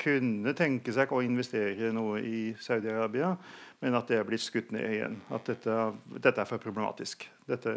[0.03, 3.35] kunne tenke seg å investere noe i Saudi-Arabia,
[3.83, 5.19] men at det er blitt skutt ned igjen.
[5.35, 5.77] At dette,
[6.19, 7.27] dette er for problematisk.
[7.51, 7.77] Dette,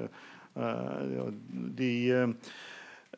[0.58, 1.28] uh,
[1.78, 2.56] de, eh,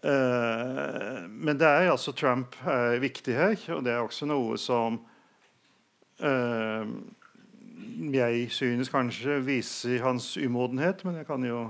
[0.03, 4.99] men det er altså Trump er viktig her, og det er også noe som
[6.21, 6.91] eh,
[8.13, 11.61] jeg synes kanskje viser hans umodenhet, men jeg kan jo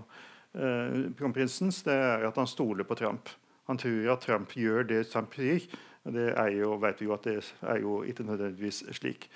[0.55, 3.29] eh, Kronprinsens, det er at han stoler på Trump.
[3.67, 5.63] Han tror at Trump gjør det Trump sier.
[6.07, 9.27] Det er jo, vet vi jo at det er jo ikke nødvendigvis slik.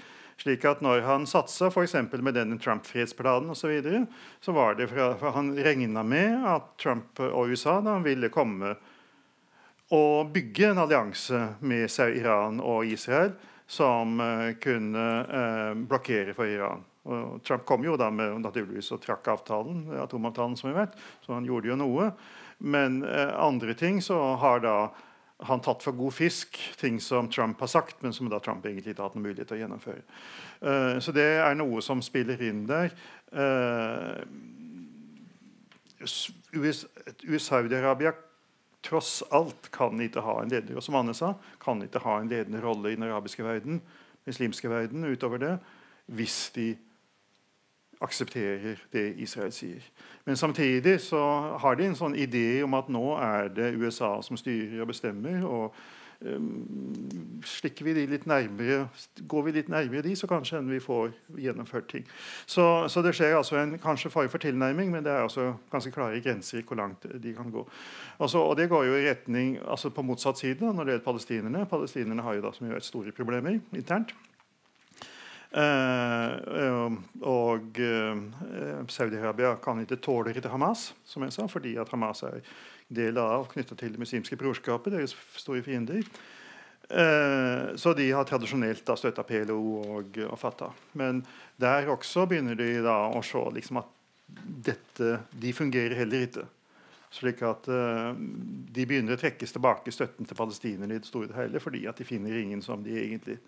[0.41, 1.93] Slik at når han satsa f.eks.
[2.17, 4.05] med denne Trump-fredsplanen osv., så, videre,
[4.41, 8.73] så var det for, for han regna med at Trump og USA da ville komme
[9.93, 13.35] og bygge en allianse med Iran og Israel
[13.69, 16.81] som uh, kunne uh, blokkere for Iran.
[17.05, 21.37] Og Trump kom jo da med naturligvis og trakk avtalen, atomavtalen, som vi vet, så
[21.37, 22.09] han gjorde jo noe.
[22.57, 24.75] Men uh, andre ting så har da
[25.47, 28.93] han tatt for god fisk ting som Trump har sagt, men som da Trump egentlig
[28.93, 30.03] ikke har hatt noen mulighet til å gjennomføre.
[30.61, 32.93] Uh, så det er noe som spiller inn der.
[33.33, 34.21] Uh,
[36.01, 38.13] US Saudi-Arabia
[38.85, 42.29] tross alt kan ikke ha en leder, og som Anne sa, kan ikke ha en
[42.31, 43.81] ledende rolle i den arabiske verden,
[44.25, 45.51] muslimske verden, utover det,
[46.11, 46.71] hvis de
[48.01, 49.81] aksepterer det Israel sier.
[50.25, 51.21] Men samtidig så
[51.61, 55.43] har de en sånn idé om at nå er det USA som styrer og bestemmer.
[55.45, 55.75] og
[56.21, 58.87] um, slikker vi de litt nærmere,
[59.27, 62.05] Går vi litt nærmere de, så kanskje vi får gjennomført ting.
[62.45, 65.91] Så, så det skjer altså en kanskje fare for tilnærming, men det er altså ganske
[65.91, 67.65] klare grenser i hvor langt de kan gå.
[68.19, 71.65] Altså, og det går jo i retning altså på motsatt side når det gjelder palestinerne.
[71.65, 74.13] Palestinerne har jo da som gjør store problemer internt.
[75.51, 76.97] Eh,
[77.27, 78.19] og eh,
[78.87, 82.39] Saudi-Arabia kan ikke tåle til Hamas, som jeg sa, fordi at Hamas er
[82.91, 86.05] del av knytta til det muslimske brorskapet, deres store fiender.
[86.91, 90.75] Eh, så de har tradisjonelt da støtta PLO og, og Fatah.
[90.99, 91.23] Men
[91.59, 93.97] der også begynner de da å se liksom at
[94.71, 96.45] dette, de fungerer heller ikke.
[97.11, 98.11] Slik at eh,
[98.75, 101.99] de begynner å trekkes tilbake støtten til palestinerne i det store og hele, fordi at
[101.99, 103.39] de finner ingen som de egentlig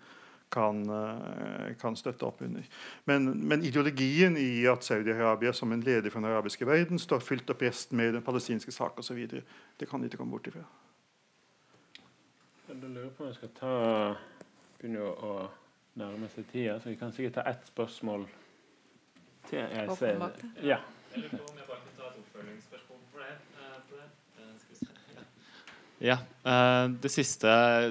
[0.54, 2.62] kan, eh, kan støtte opp under.
[3.10, 7.50] Men, men ideologien i at Saudi-Arabia som en leder for den arabiske verden står fylt
[7.50, 9.26] opp resten med den palestinske sak osv.,
[9.78, 10.62] det kan de ikke komme bort ifra.
[12.68, 13.74] Jeg lurer på om jeg skal ta
[14.84, 15.34] begynne å,
[15.94, 18.26] nærme seg tida, så vi kan sikkert ta ett spørsmål
[19.46, 19.60] til.
[19.62, 20.24] Jeg ser,
[20.66, 20.80] ja.
[21.14, 23.36] Jeg lurer på om jeg bare kan ta et oppfølgingsspørsmål for det.
[23.60, 24.08] eh, på det.
[24.40, 25.24] Eh, skal vi se.
[26.04, 26.18] Ja.
[26.44, 27.48] Eh, det siste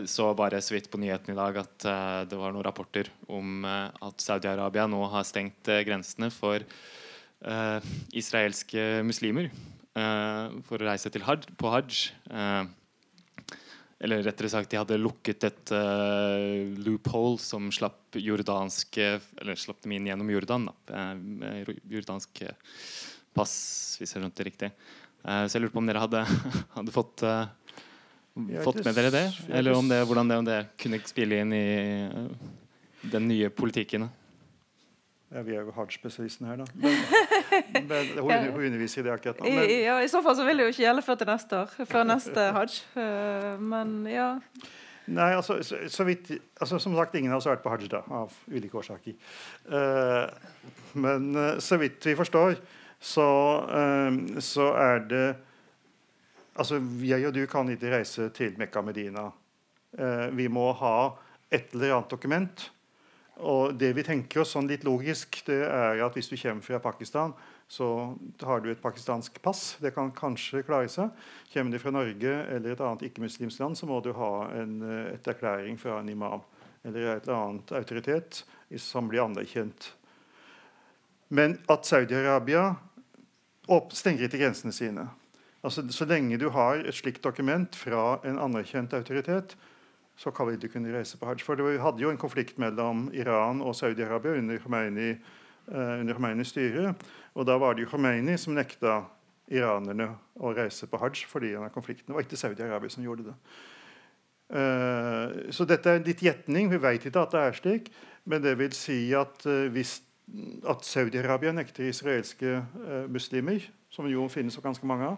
[0.10, 3.66] så bare så vidt på nyhetene i dag at eh, det var noen rapporter om
[3.66, 6.66] eh, at Saudi-Arabia nå har stengt grensene for
[8.16, 9.50] israelske muslimer
[10.64, 11.98] for å reise til hajj, på hajj.
[14.00, 15.74] Eller rettere sagt, de hadde lukket et
[16.86, 19.10] loophole som slapp jordanske
[19.42, 20.70] Eller slapp dem inn gjennom Jordan.
[21.92, 22.56] Jordanske
[23.36, 23.58] pass,
[24.00, 24.72] hvis jeg skjønte det riktig.
[25.28, 26.24] Så jeg lurte på om dere hadde,
[26.78, 27.28] hadde fått
[28.64, 29.28] fått med dere det?
[29.50, 31.64] Eller om det, hvordan det, om det kunne spille inn i
[32.10, 32.52] eh,
[33.14, 34.08] den nye politikken?
[35.34, 36.66] Ja, vi er jo hard-spesialisten her, da.
[36.78, 39.50] Men, men hun, hun underviser i det akkurat nå.
[39.50, 41.74] Men, ja, I så fall så vil det jo ikke gjelde før til neste år.
[41.90, 42.76] Før neste hajj.
[43.02, 44.28] Eh, men ja.
[45.14, 46.30] Nei, altså, så, så vidt,
[46.62, 49.18] altså, Som sagt, ingen av oss har vært på hajj, da, av ulike årsaker.
[49.68, 50.30] Uh,
[50.94, 52.56] men så vidt vi forstår,
[53.04, 53.26] så,
[53.68, 55.26] uh, så er det
[56.54, 59.30] Altså, jeg og du kan ikke reise til Mekka Medina.
[59.98, 61.14] Eh, vi må ha
[61.50, 62.70] et eller annet dokument.
[63.42, 66.80] Og det vi tenker oss sånn litt logisk, det er at hvis du kommer fra
[66.84, 67.34] Pakistan,
[67.68, 67.88] så
[68.44, 69.78] har du et pakistansk pass.
[69.82, 71.10] Det kan kanskje klare seg.
[71.54, 75.16] Kommer du fra Norge eller et annet ikke-muslimsk land, så må du ha en eh,
[75.16, 76.46] et erklæring fra en imam
[76.84, 78.44] eller et eller annet autoritet
[78.78, 79.94] som blir anerkjent.
[81.34, 82.74] Men at Saudi-Arabia
[83.96, 85.08] stenger ikke grensene sine.
[85.64, 89.56] Altså, så lenge du har et slikt dokument fra en anerkjent autoritet,
[90.20, 91.44] så kan vi ikke kunne reise på hajj.
[91.46, 95.12] For Vi hadde jo en konflikt mellom Iran og Saudi-Arabia under Khomeini,
[95.72, 96.94] uh, under Khomeini styre.
[97.34, 99.06] Og da var det jo Khomeini som nekta
[99.48, 102.12] iranerne å reise på hajj fordi av konflikten.
[102.12, 103.36] Det var ikke Saudi-Arabia som gjorde det.
[104.54, 106.70] Uh, så dette er litt gjetning.
[106.70, 107.90] Vi vet ikke at det er slik.
[108.26, 110.02] Men det vil si at uh, hvis
[110.68, 112.62] at Saudi-Arabia nekter israelske
[113.12, 115.18] muslimer, som jo finnes ganske mange av,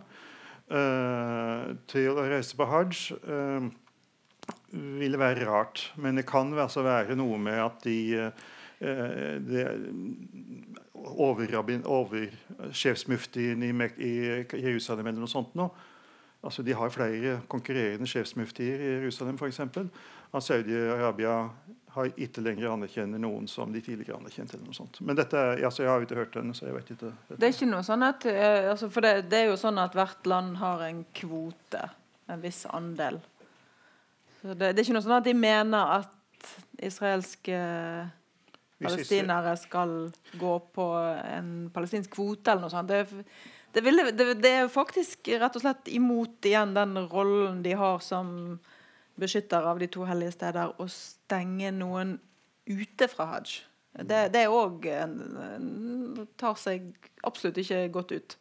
[0.68, 3.68] til å reise på hajj, eh,
[5.00, 5.92] ville være rart.
[6.02, 8.32] Men det kan altså være noe med at de eh,
[9.46, 9.66] det,
[10.96, 13.72] overrabbin- oversjefsmuftien i,
[14.02, 14.14] i
[14.44, 15.70] Jerusalem eller noe sånt nå.
[16.46, 19.60] Altså, de har flere konkurrerende sjefsmuftier i Jerusalem f.eks.
[20.36, 21.36] At Saudi-Arabia
[21.96, 24.58] har ikke lenger anerkjenner noen som de tidligere anerkjente.
[24.58, 25.00] eller noe sånt.
[25.02, 27.12] Men dette, er- altså, jeg har jo ikke hørt den, så jeg vet ikke.
[27.32, 29.96] Det er ikke noe sånn at eh, altså For det, det er jo sånn at
[29.96, 31.86] hvert land har en kvote.
[32.30, 33.22] En viss andel.
[34.42, 36.12] Så det, det er ikke noe sånn at de mener at
[36.84, 37.58] israelske
[38.82, 39.94] palestinere skal
[40.40, 40.86] gå på
[41.32, 42.92] en palestinsk kvote eller noe sånt.
[42.92, 43.26] Det,
[43.76, 48.00] det, ville, det, det er faktisk rett og slett imot igjen den rollen de har
[48.04, 48.58] som
[49.20, 52.18] beskytter av de to hellige steder, å stenge noen
[52.68, 53.60] ute fra hajj.
[53.96, 54.84] Det, òg
[56.36, 56.90] tar seg
[57.24, 58.36] absolutt ikke godt ut.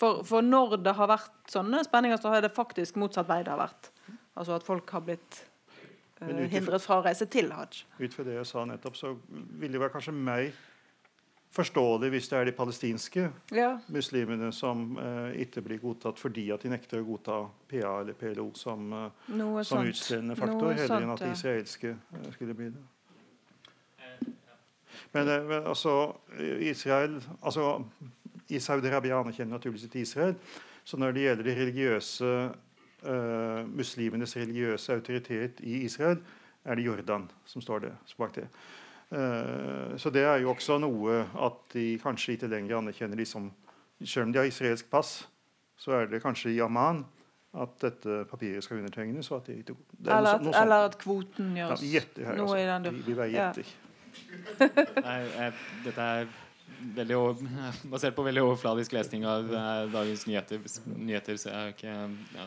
[0.00, 3.52] For, for når det har vært sånne spenninger, så har det faktisk motsatt vei det
[3.52, 3.90] har vært.
[4.40, 5.42] Altså at folk har blitt
[6.20, 7.82] ifra- hindret fra å reise til hajj.
[8.00, 9.12] Ut fra det jeg sa nettopp, så
[9.60, 10.48] vil det være kanskje mer
[11.50, 13.78] forståelig hvis det er de palestinske Ja.
[13.88, 18.52] muslimene som eh, ikke blir godtatt fordi at de nekter å godta PA eller PLO
[18.54, 22.82] som, eh, som utstedende faktor, heller enn at de israelske eh, skulle bli det.
[25.12, 26.14] Men, eh, men altså
[26.60, 27.84] Israel altså,
[28.50, 30.34] I Saudi-Arabia anerkjenner naturligvis ikke Israel.
[30.84, 32.30] Så når det gjelder de religiøse
[33.06, 36.18] eh, muslimenes religiøse autoritet i Israel,
[36.64, 38.48] er det Jordan som står det, bak det.
[39.10, 43.50] Eh, så det er jo også noe at de kanskje ikke lenger anerkjenner de som
[44.00, 45.26] Selv om de har israelsk pass,
[45.76, 47.02] så er det kanskje i Amman
[47.52, 49.28] at dette papiret skal undertegnes.
[49.30, 49.74] og at de det er
[50.06, 52.70] noe Eller, at, eller at kvoten Ja, gjøres vi gjetter her, noe i altså.
[52.70, 53.52] den du- Vi, vi bare Ja.
[55.04, 55.52] Nei, jeg,
[55.84, 56.26] dette er
[56.96, 57.34] veldig over,
[57.92, 60.62] basert på veldig overfladisk lesning av eh, dagens nyheter.
[60.96, 61.96] nyheter så jeg er ikke,
[62.38, 62.46] ja,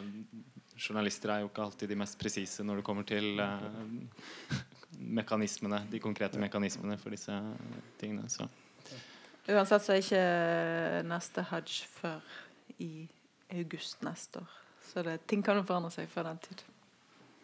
[0.88, 4.58] journalister er jo ikke alltid de mest presise når det kommer til eh,
[5.00, 7.36] mekanismene, de konkrete mekanismene for disse
[8.00, 8.30] tingene.
[8.30, 8.48] Så.
[9.50, 12.36] Uansett så er ikke neste hajj før
[12.84, 13.08] i
[13.54, 14.60] august neste år.
[14.84, 16.64] Så det, ting kan jo forandre seg før den tid.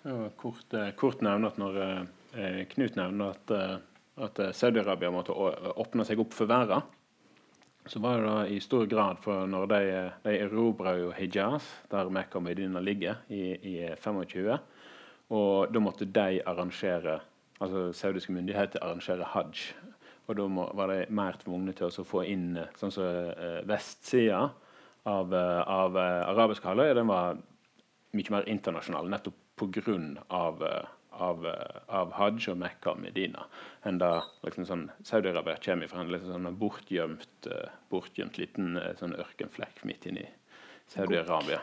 [0.03, 3.75] Ja, kort, eh, kort nevne at når eh, Knut nevner at, eh,
[4.23, 6.85] at eh, Saudi-Arabia måtte åpne seg opp for verden,
[7.89, 11.65] så var det da i stor grad for når de, eh, de erobra jo Hijaz,
[11.91, 14.59] der Mekka og Medina ligger, i, i 25.
[15.35, 17.19] Og da måtte de arrangere
[17.59, 19.69] altså saudiske myndigheter arrangerer hajj.
[20.29, 23.61] Og da må, var de mer tvungne til å få inn eh, sånn som uh,
[23.67, 24.43] vestsida
[25.09, 26.91] av, uh, av uh, arabisk halvøy.
[26.93, 27.39] Den var
[28.13, 30.23] mye mer internasjonal nettopp pga.
[30.27, 33.45] Av, eh, av, eh, av Hajj og Mekka og Medina
[33.87, 38.93] enn da liksom sånn, Saudi-Arabia kommer fra en liksom sånn bortgjemt, eh, bortgjemt liten eh,
[38.99, 40.27] sånn ørkenflekk midt inni
[40.89, 41.59] Saudi-Arabia.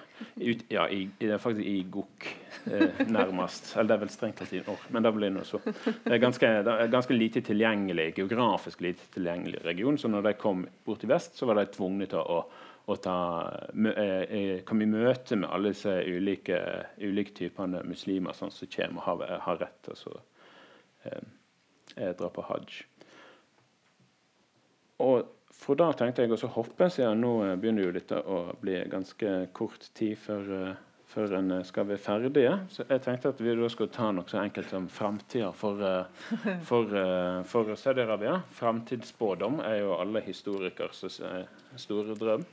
[0.68, 3.72] Ja, i, i, faktisk i Gok, eh, nærmest.
[3.76, 5.58] Eller det er vel strengt tatt i år, men det blir noe så.
[5.64, 9.98] Det er ganske, det er ganske lite tilgjengelig, geografisk lite tilgjengelig region.
[9.98, 12.38] Så når de kom bort til vest, så var de tvunget til å,
[12.86, 13.18] å ta,
[13.74, 16.60] mø, eh, komme i møte med alle disse ulike,
[17.02, 20.20] ulike typene muslimer sånn som kommer og har, har rett til å
[21.10, 22.84] eh, dra på hajj.
[25.02, 28.76] Og fra da tenkte jeg å hoppe, siden nå eh, begynner jo dette å bli
[28.90, 32.52] ganske kort tid før, eh, før en eh, skal være ferdige.
[32.70, 35.82] Så jeg tenkte at vi da skulle ta noe så enkelt som framtida for,
[36.68, 36.96] for,
[37.50, 38.40] for Saudi-Arabia.
[38.58, 41.02] Framtidsspådom er jo alle historikers
[41.80, 42.46] store drøm.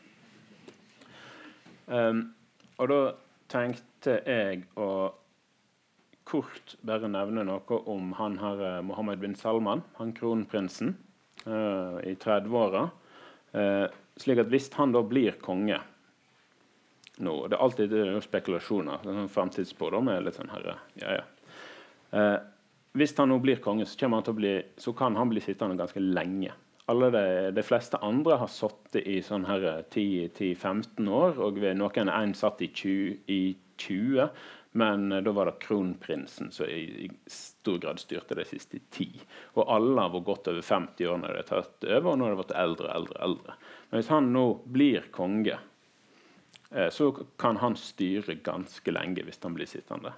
[1.84, 2.22] Um,
[2.80, 3.00] og da
[3.52, 4.90] tenkte jeg å
[6.24, 10.96] kort bare nevne noe om han her Mohammed bin Salman, han kronprinsen.
[11.44, 12.86] Uh, i 30-åra.
[13.52, 15.76] Uh, slik at hvis han da blir konge
[17.22, 19.04] nå, Det er alltid det er spekulasjoner.
[19.04, 21.26] Sånn Framtidsspådom er litt sånn herre ja, ja.
[22.16, 22.40] Uh,
[22.96, 26.54] hvis han nå blir konge, så, bli, så, kan han bli sittende ganske lenge.
[26.90, 27.26] Alle de,
[27.58, 33.16] de fleste andre har sittet i sånn 10-15 år, og noen en satt i 20,
[33.34, 33.42] i
[33.82, 34.30] 20
[34.76, 39.10] men eh, da var det kronprinsen som i, i, stor grad styrte de siste ti.
[39.54, 42.26] Og alle har vært godt over 50 år når de har tatt over, og nå
[42.26, 43.58] har de blitt eldre, eldre, eldre.
[43.90, 45.60] Men hvis han nå blir konge,
[46.72, 50.16] eh, så kan han styre ganske lenge hvis han blir sittende.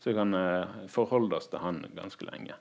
[0.00, 2.54] Så vi kan eh, oss til han ganske lenge.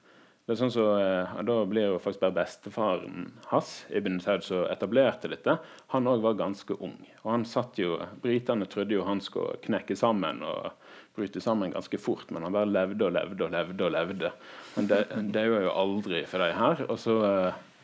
[0.50, 4.64] Det er sånn så, eh, Da blir jo faktisk bare bestefaren hans Ibn Saud som
[4.66, 5.60] etablerte dette.
[5.94, 6.98] Han òg var ganske ung.
[7.22, 10.42] og han satt jo, Britene trodde jo han skulle knekke sammen.
[10.42, 10.72] og
[11.20, 13.86] bryte sammen ganske fort, men han bare levde og levde og levde.
[13.86, 14.32] og levde.
[14.76, 15.00] Men det,
[15.36, 16.86] det er jo aldri for de her.
[16.88, 17.18] og så,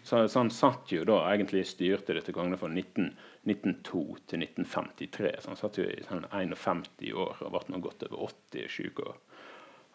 [0.02, 5.36] så, så, han satt jo da egentlig styrte dette kongene fra 1902 til 1953.
[5.41, 9.03] Så han satt jo i sånn 51 år og ble nå godt over 80 syk
[9.06, 9.16] og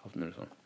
[0.05, 0.57] alt mulig sånn.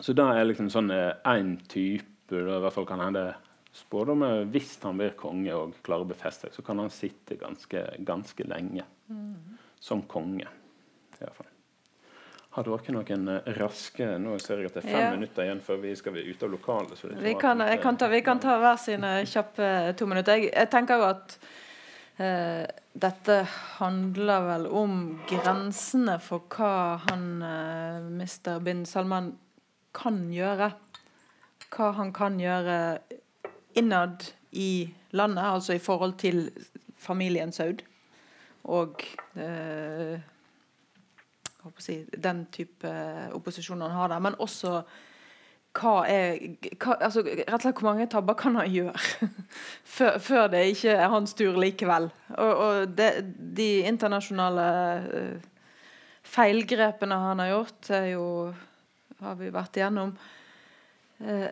[0.00, 3.28] Så da er liksom sånn én eh, type da i hvert fall kan hende
[3.74, 7.82] spådommer Hvis han blir konge og klarer å befeste seg, så kan han sitte ganske,
[8.06, 9.58] ganske lenge mm.
[9.82, 10.46] som konge.
[10.46, 11.53] i hvert fall.
[12.54, 15.10] Har dere noen eh, raske Nå ser jeg at det er fem ja.
[15.16, 17.04] minutter igjen før vi skal ut av lokalet.
[17.24, 19.68] Vi kan, kan ta, vi, kan ta, hver sine kjappe
[19.98, 20.38] to minutter.
[20.38, 21.34] Jeg, jeg tenker jo at
[22.22, 22.62] eh,
[22.94, 23.40] dette
[23.80, 24.94] handler vel om
[25.30, 28.60] grensene for hva han eh, Mr.
[28.62, 29.32] bin Salman
[29.94, 30.70] kan gjøre.
[31.74, 32.78] Hva han kan gjøre
[33.74, 36.46] innad i landet, altså i forhold til
[36.98, 37.82] familien Saud.
[38.70, 39.02] Og
[39.36, 40.14] uh,
[41.82, 42.90] si, den type
[43.34, 44.22] opposisjon han har der.
[44.24, 44.82] Men også
[45.74, 46.36] hva er
[46.78, 49.30] hva, altså, rett og slett Hvor mange tabber kan han gjøre
[49.96, 52.06] før, før, det ikke er hans tur likevel?
[52.36, 53.10] Og, og det,
[53.58, 54.68] de internasjonale
[55.02, 55.50] uh,
[56.24, 58.28] feilgrepene han har gjort, er jo
[59.24, 60.14] har vi vært igjennom.
[61.22, 61.50] Uh,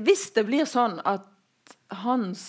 [0.00, 1.26] hvis det blir sånn at
[2.02, 2.42] hans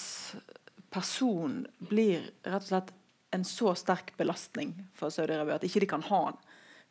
[0.94, 2.94] person blir rett og slett
[3.32, 6.40] en så sterk belastning for Saudi-Arabia at ikke de kan ha den.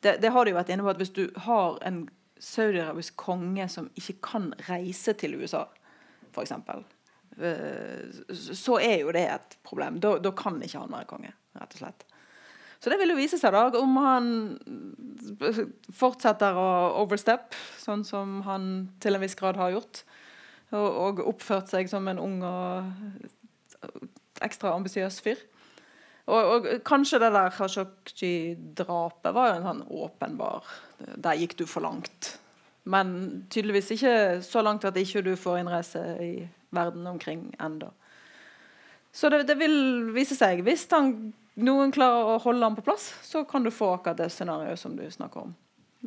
[0.01, 2.05] Det, det, har de jo vært inne på at Hvis du har en
[2.39, 5.65] saudi-arabisk konge som ikke kan reise til USA,
[6.31, 6.53] f.eks.,
[7.43, 9.99] eh, så er jo det et problem.
[10.03, 12.07] Da, da, kan ikke han være konge, rett og slett.
[12.79, 14.29] Så det vil jo vise seg da om han
[15.99, 16.69] fortsetter å
[17.03, 18.69] overstep, sånn som han
[19.03, 20.05] til en viss grad har gjort,
[20.71, 22.87] og, og oppført seg som en ung og
[24.47, 25.43] ekstra ambisiøs fyr.
[26.29, 30.67] Og, og, kanskje det der Khashoggi-drapet var jo en sånn åpenbar
[31.17, 32.35] Der gikk du for langt.
[32.89, 34.13] Men tydeligvis ikke
[34.45, 36.33] så langt at ikke du får innreise i
[36.75, 37.91] verden omkring enda.
[39.13, 40.63] Så det, det, vil vise seg.
[40.67, 44.31] Hvis han, noen klarer å holde han på plass, så kan du få akkurat det
[44.33, 45.55] scenarioet som du snakker om.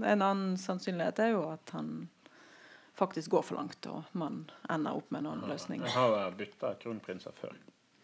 [0.02, 2.10] En annen sannsynlighet er jo at han
[2.98, 5.84] faktisk går for langt, og man ender opp med en annen løsning.
[5.86, 7.58] Jeg har bytta kronprinser før.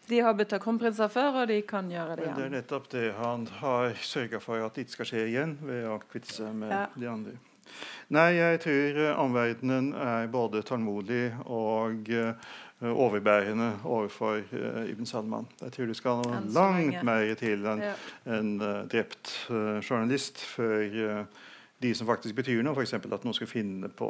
[0.08, 2.36] De har bytta kronprinser før, og de kan gjøre det igjen.
[2.36, 5.58] Men det er nettopp det han har sørga for at det ikke skal skje igjen,
[5.68, 6.86] ved å kvitte seg med ja.
[6.96, 7.36] de andre.
[8.16, 12.54] Nei, jeg tror omverdenen er både tålmodig og uh,
[12.88, 15.50] overbærende overfor uh, Ibn Salman.
[15.62, 17.94] Jeg tror det skal noe langt mer til enn ja.
[18.38, 19.34] en uh, drept
[19.84, 21.28] journalist før
[21.84, 22.96] de som faktisk betyr noe, f.eks.
[22.96, 24.10] at noen skal finne på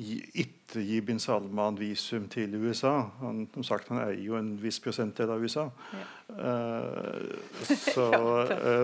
[0.00, 2.94] ikke gi bin Salman visum til USA.
[3.20, 5.66] Han, som sagt, han eier jo en viss prosentdel av USA.
[5.92, 6.04] Ja.
[6.30, 8.06] Uh, så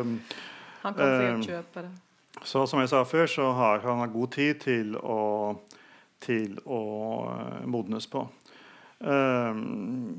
[0.02, 0.18] um,
[0.82, 1.93] Han kan sikkert um, kjøpe det.
[2.44, 5.20] Så som jeg sa før, så har han god tid til å,
[6.20, 6.82] til å
[7.30, 8.26] uh, modnes på.
[9.01, 10.16] Um,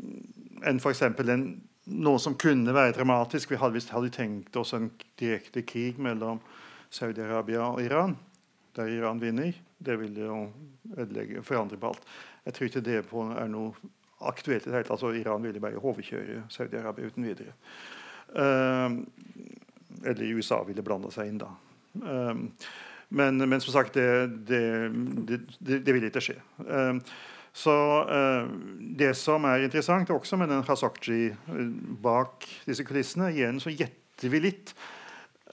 [0.66, 1.04] enn f.eks.
[1.04, 1.48] en
[1.88, 3.52] noe som kunne være dramatisk.
[3.52, 6.42] Vi hadde, hadde tenkt oss en direkte krig mellom
[6.90, 8.18] Saudi-Arabia og Iran,
[8.76, 9.54] der Iran vinner.
[9.86, 10.40] Det vil jo
[10.98, 12.10] ødelegge, forandre på alt.
[12.46, 13.94] Jeg tror ikke det er noe
[14.26, 14.96] aktuelt i det hele tatt.
[14.98, 17.54] Altså, Iran ville bare hovedkjøre Saudi-Arabia uten videre.
[18.34, 19.02] Um,
[20.04, 21.52] eller USA ville blanda seg inn da.
[22.02, 22.50] Um,
[23.10, 24.62] men, men, som sagt, det, det,
[25.60, 26.38] det, det vil ikke skje.
[26.66, 27.02] Um,
[27.58, 27.74] så
[28.06, 28.50] uh,
[29.00, 31.32] Det som er interessant også med den Khashoggi
[32.04, 34.76] bak disse kulissene Igjen så gjetter vi litt.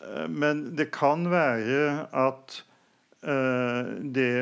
[0.03, 2.63] Uh, men det kan være at
[3.25, 4.35] det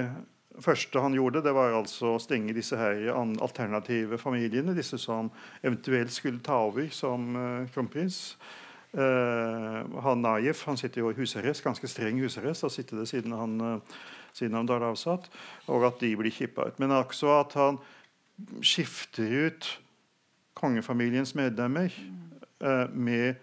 [0.59, 4.75] første han gjorde, det var altså å stenge disse her alternative familiene.
[4.75, 5.31] Disse som
[5.63, 7.31] eventuelt skulle ta over som
[7.71, 8.35] kronprins.
[8.93, 12.63] Uh, han Naif han sitter jo i husarrest, ganske streng husarrest.
[12.63, 14.01] har sittet det siden han, uh,
[14.37, 15.31] siden han ble avsatt.
[15.73, 16.81] Og at de blir kippa ut.
[16.83, 17.81] Men også at han
[18.61, 19.71] skifter ut
[20.59, 21.95] kongefamiliens medlemmer
[22.61, 23.41] uh, med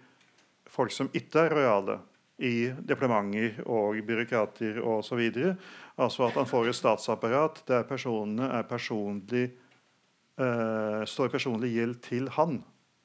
[0.70, 1.98] folk som ikke er rojale
[2.40, 5.20] i departementer og byråkrater osv.
[6.00, 9.50] Altså at han får et statsapparat der personene er personlig
[10.40, 12.62] står personlig gjeld til han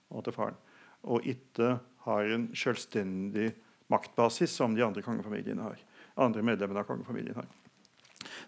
[0.08, 0.56] og til faren,
[1.04, 1.74] og ikke
[2.06, 3.50] har en selvstendig
[3.92, 5.78] maktbasis som de andre kongefamiliene har.
[6.16, 7.48] andre medlemmene av kongefamilien har.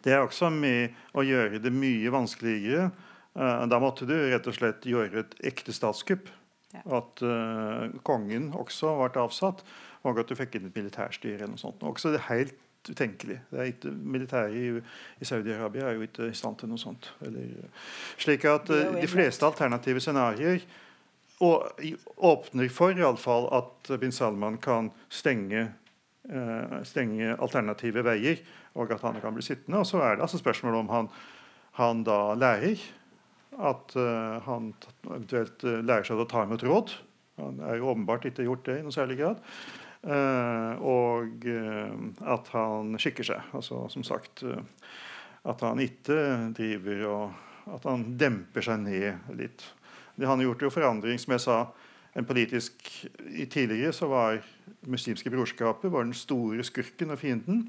[0.04, 2.92] Det er også med å gjøre det mye vanskeligere.
[3.36, 6.30] Uh, da måtte du rett og slett gjøre et ekte statskupp.
[6.72, 6.84] Ja.
[7.00, 9.66] At uh, kongen også ble avsatt,
[10.04, 11.40] og at du fikk inn et militærstyre.
[11.42, 11.84] eller noe sånt.
[11.84, 12.56] Også det er helt
[12.90, 13.40] utenkelig.
[13.52, 14.82] Det militæret i,
[15.22, 17.10] i Saudi-Arabia er jo ikke i stand til noe sånt.
[17.26, 17.68] Eller,
[18.20, 20.66] slik at uh, De fleste alternative scenarioer
[21.38, 25.68] åpner for i alle fall at bin Salman kan stenge,
[26.34, 28.42] uh, stenge alternative veier,
[28.78, 29.84] og at han kan bli sittende.
[29.84, 31.12] Og så er det altså spørsmålet om han,
[31.82, 32.82] han da lærer.
[33.58, 34.74] At uh, han
[35.10, 36.96] eventuelt lærer seg å ta imot råd.
[37.42, 39.44] Han er jo åpenbart ikke gjort det i noe særlig grad.
[40.08, 41.48] Og
[42.36, 43.50] at han skikker seg.
[43.58, 46.20] Altså som sagt at han ikke
[46.56, 49.66] driver og At han demper seg ned litt.
[50.16, 51.58] Det Han har gjort jo forandring, som jeg sa.
[52.16, 52.80] En politisk,
[53.28, 54.40] i Tidligere så var
[54.88, 57.68] muslimske brorskapet var den store skurken og fienden.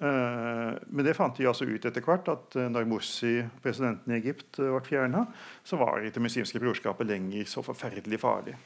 [0.00, 4.80] Men det fant de altså ut etter hvert, at når Morsi, presidenten i Egypt, ble
[4.84, 5.26] fjerna,
[5.64, 8.56] så var ikke det muslimske brorskapet lenger så forferdelig farlig.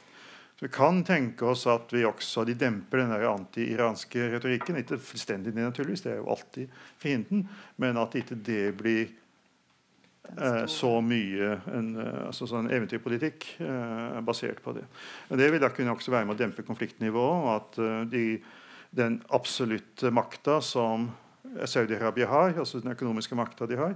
[0.61, 4.77] Så Vi kan tenke oss at vi også de demper den anti-iranske retorikken.
[4.77, 7.47] Ikke fullstendig, naturligvis, det er jo alltid fienden,
[7.81, 9.09] men at ikke det blir
[10.39, 14.85] Eh, så mye en, eh, altså sånn eventyrpolitikk eh, basert på det.
[15.31, 17.41] Men det vil da kunne også være med å dempe konfliktnivået.
[17.41, 18.25] og at eh, de,
[18.91, 21.11] Den absolutte makta som
[21.65, 23.95] Saudi-Arabia har, altså den økonomiske makta de har,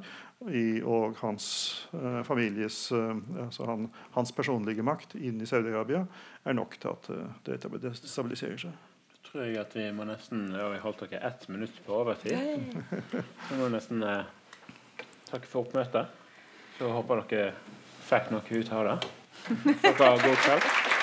[0.51, 1.47] i, og hans
[1.94, 3.12] eh, families eh,
[3.47, 3.86] altså han,
[4.16, 6.05] hans personlige makt inn i Saudi-Arabia,
[6.44, 7.10] er nok til at
[7.47, 11.22] det, det stabiliserer seg Jeg tror jeg at vi må nesten ja, Vi holdt dere
[11.31, 12.74] ett minutt på overtid.
[13.51, 14.26] Vi må nesten eh,
[15.31, 16.10] takke for oppmøtet.
[16.78, 17.55] Så håper dere
[18.05, 18.98] fikk noe ut av det.
[19.85, 20.93] Dere god kveld.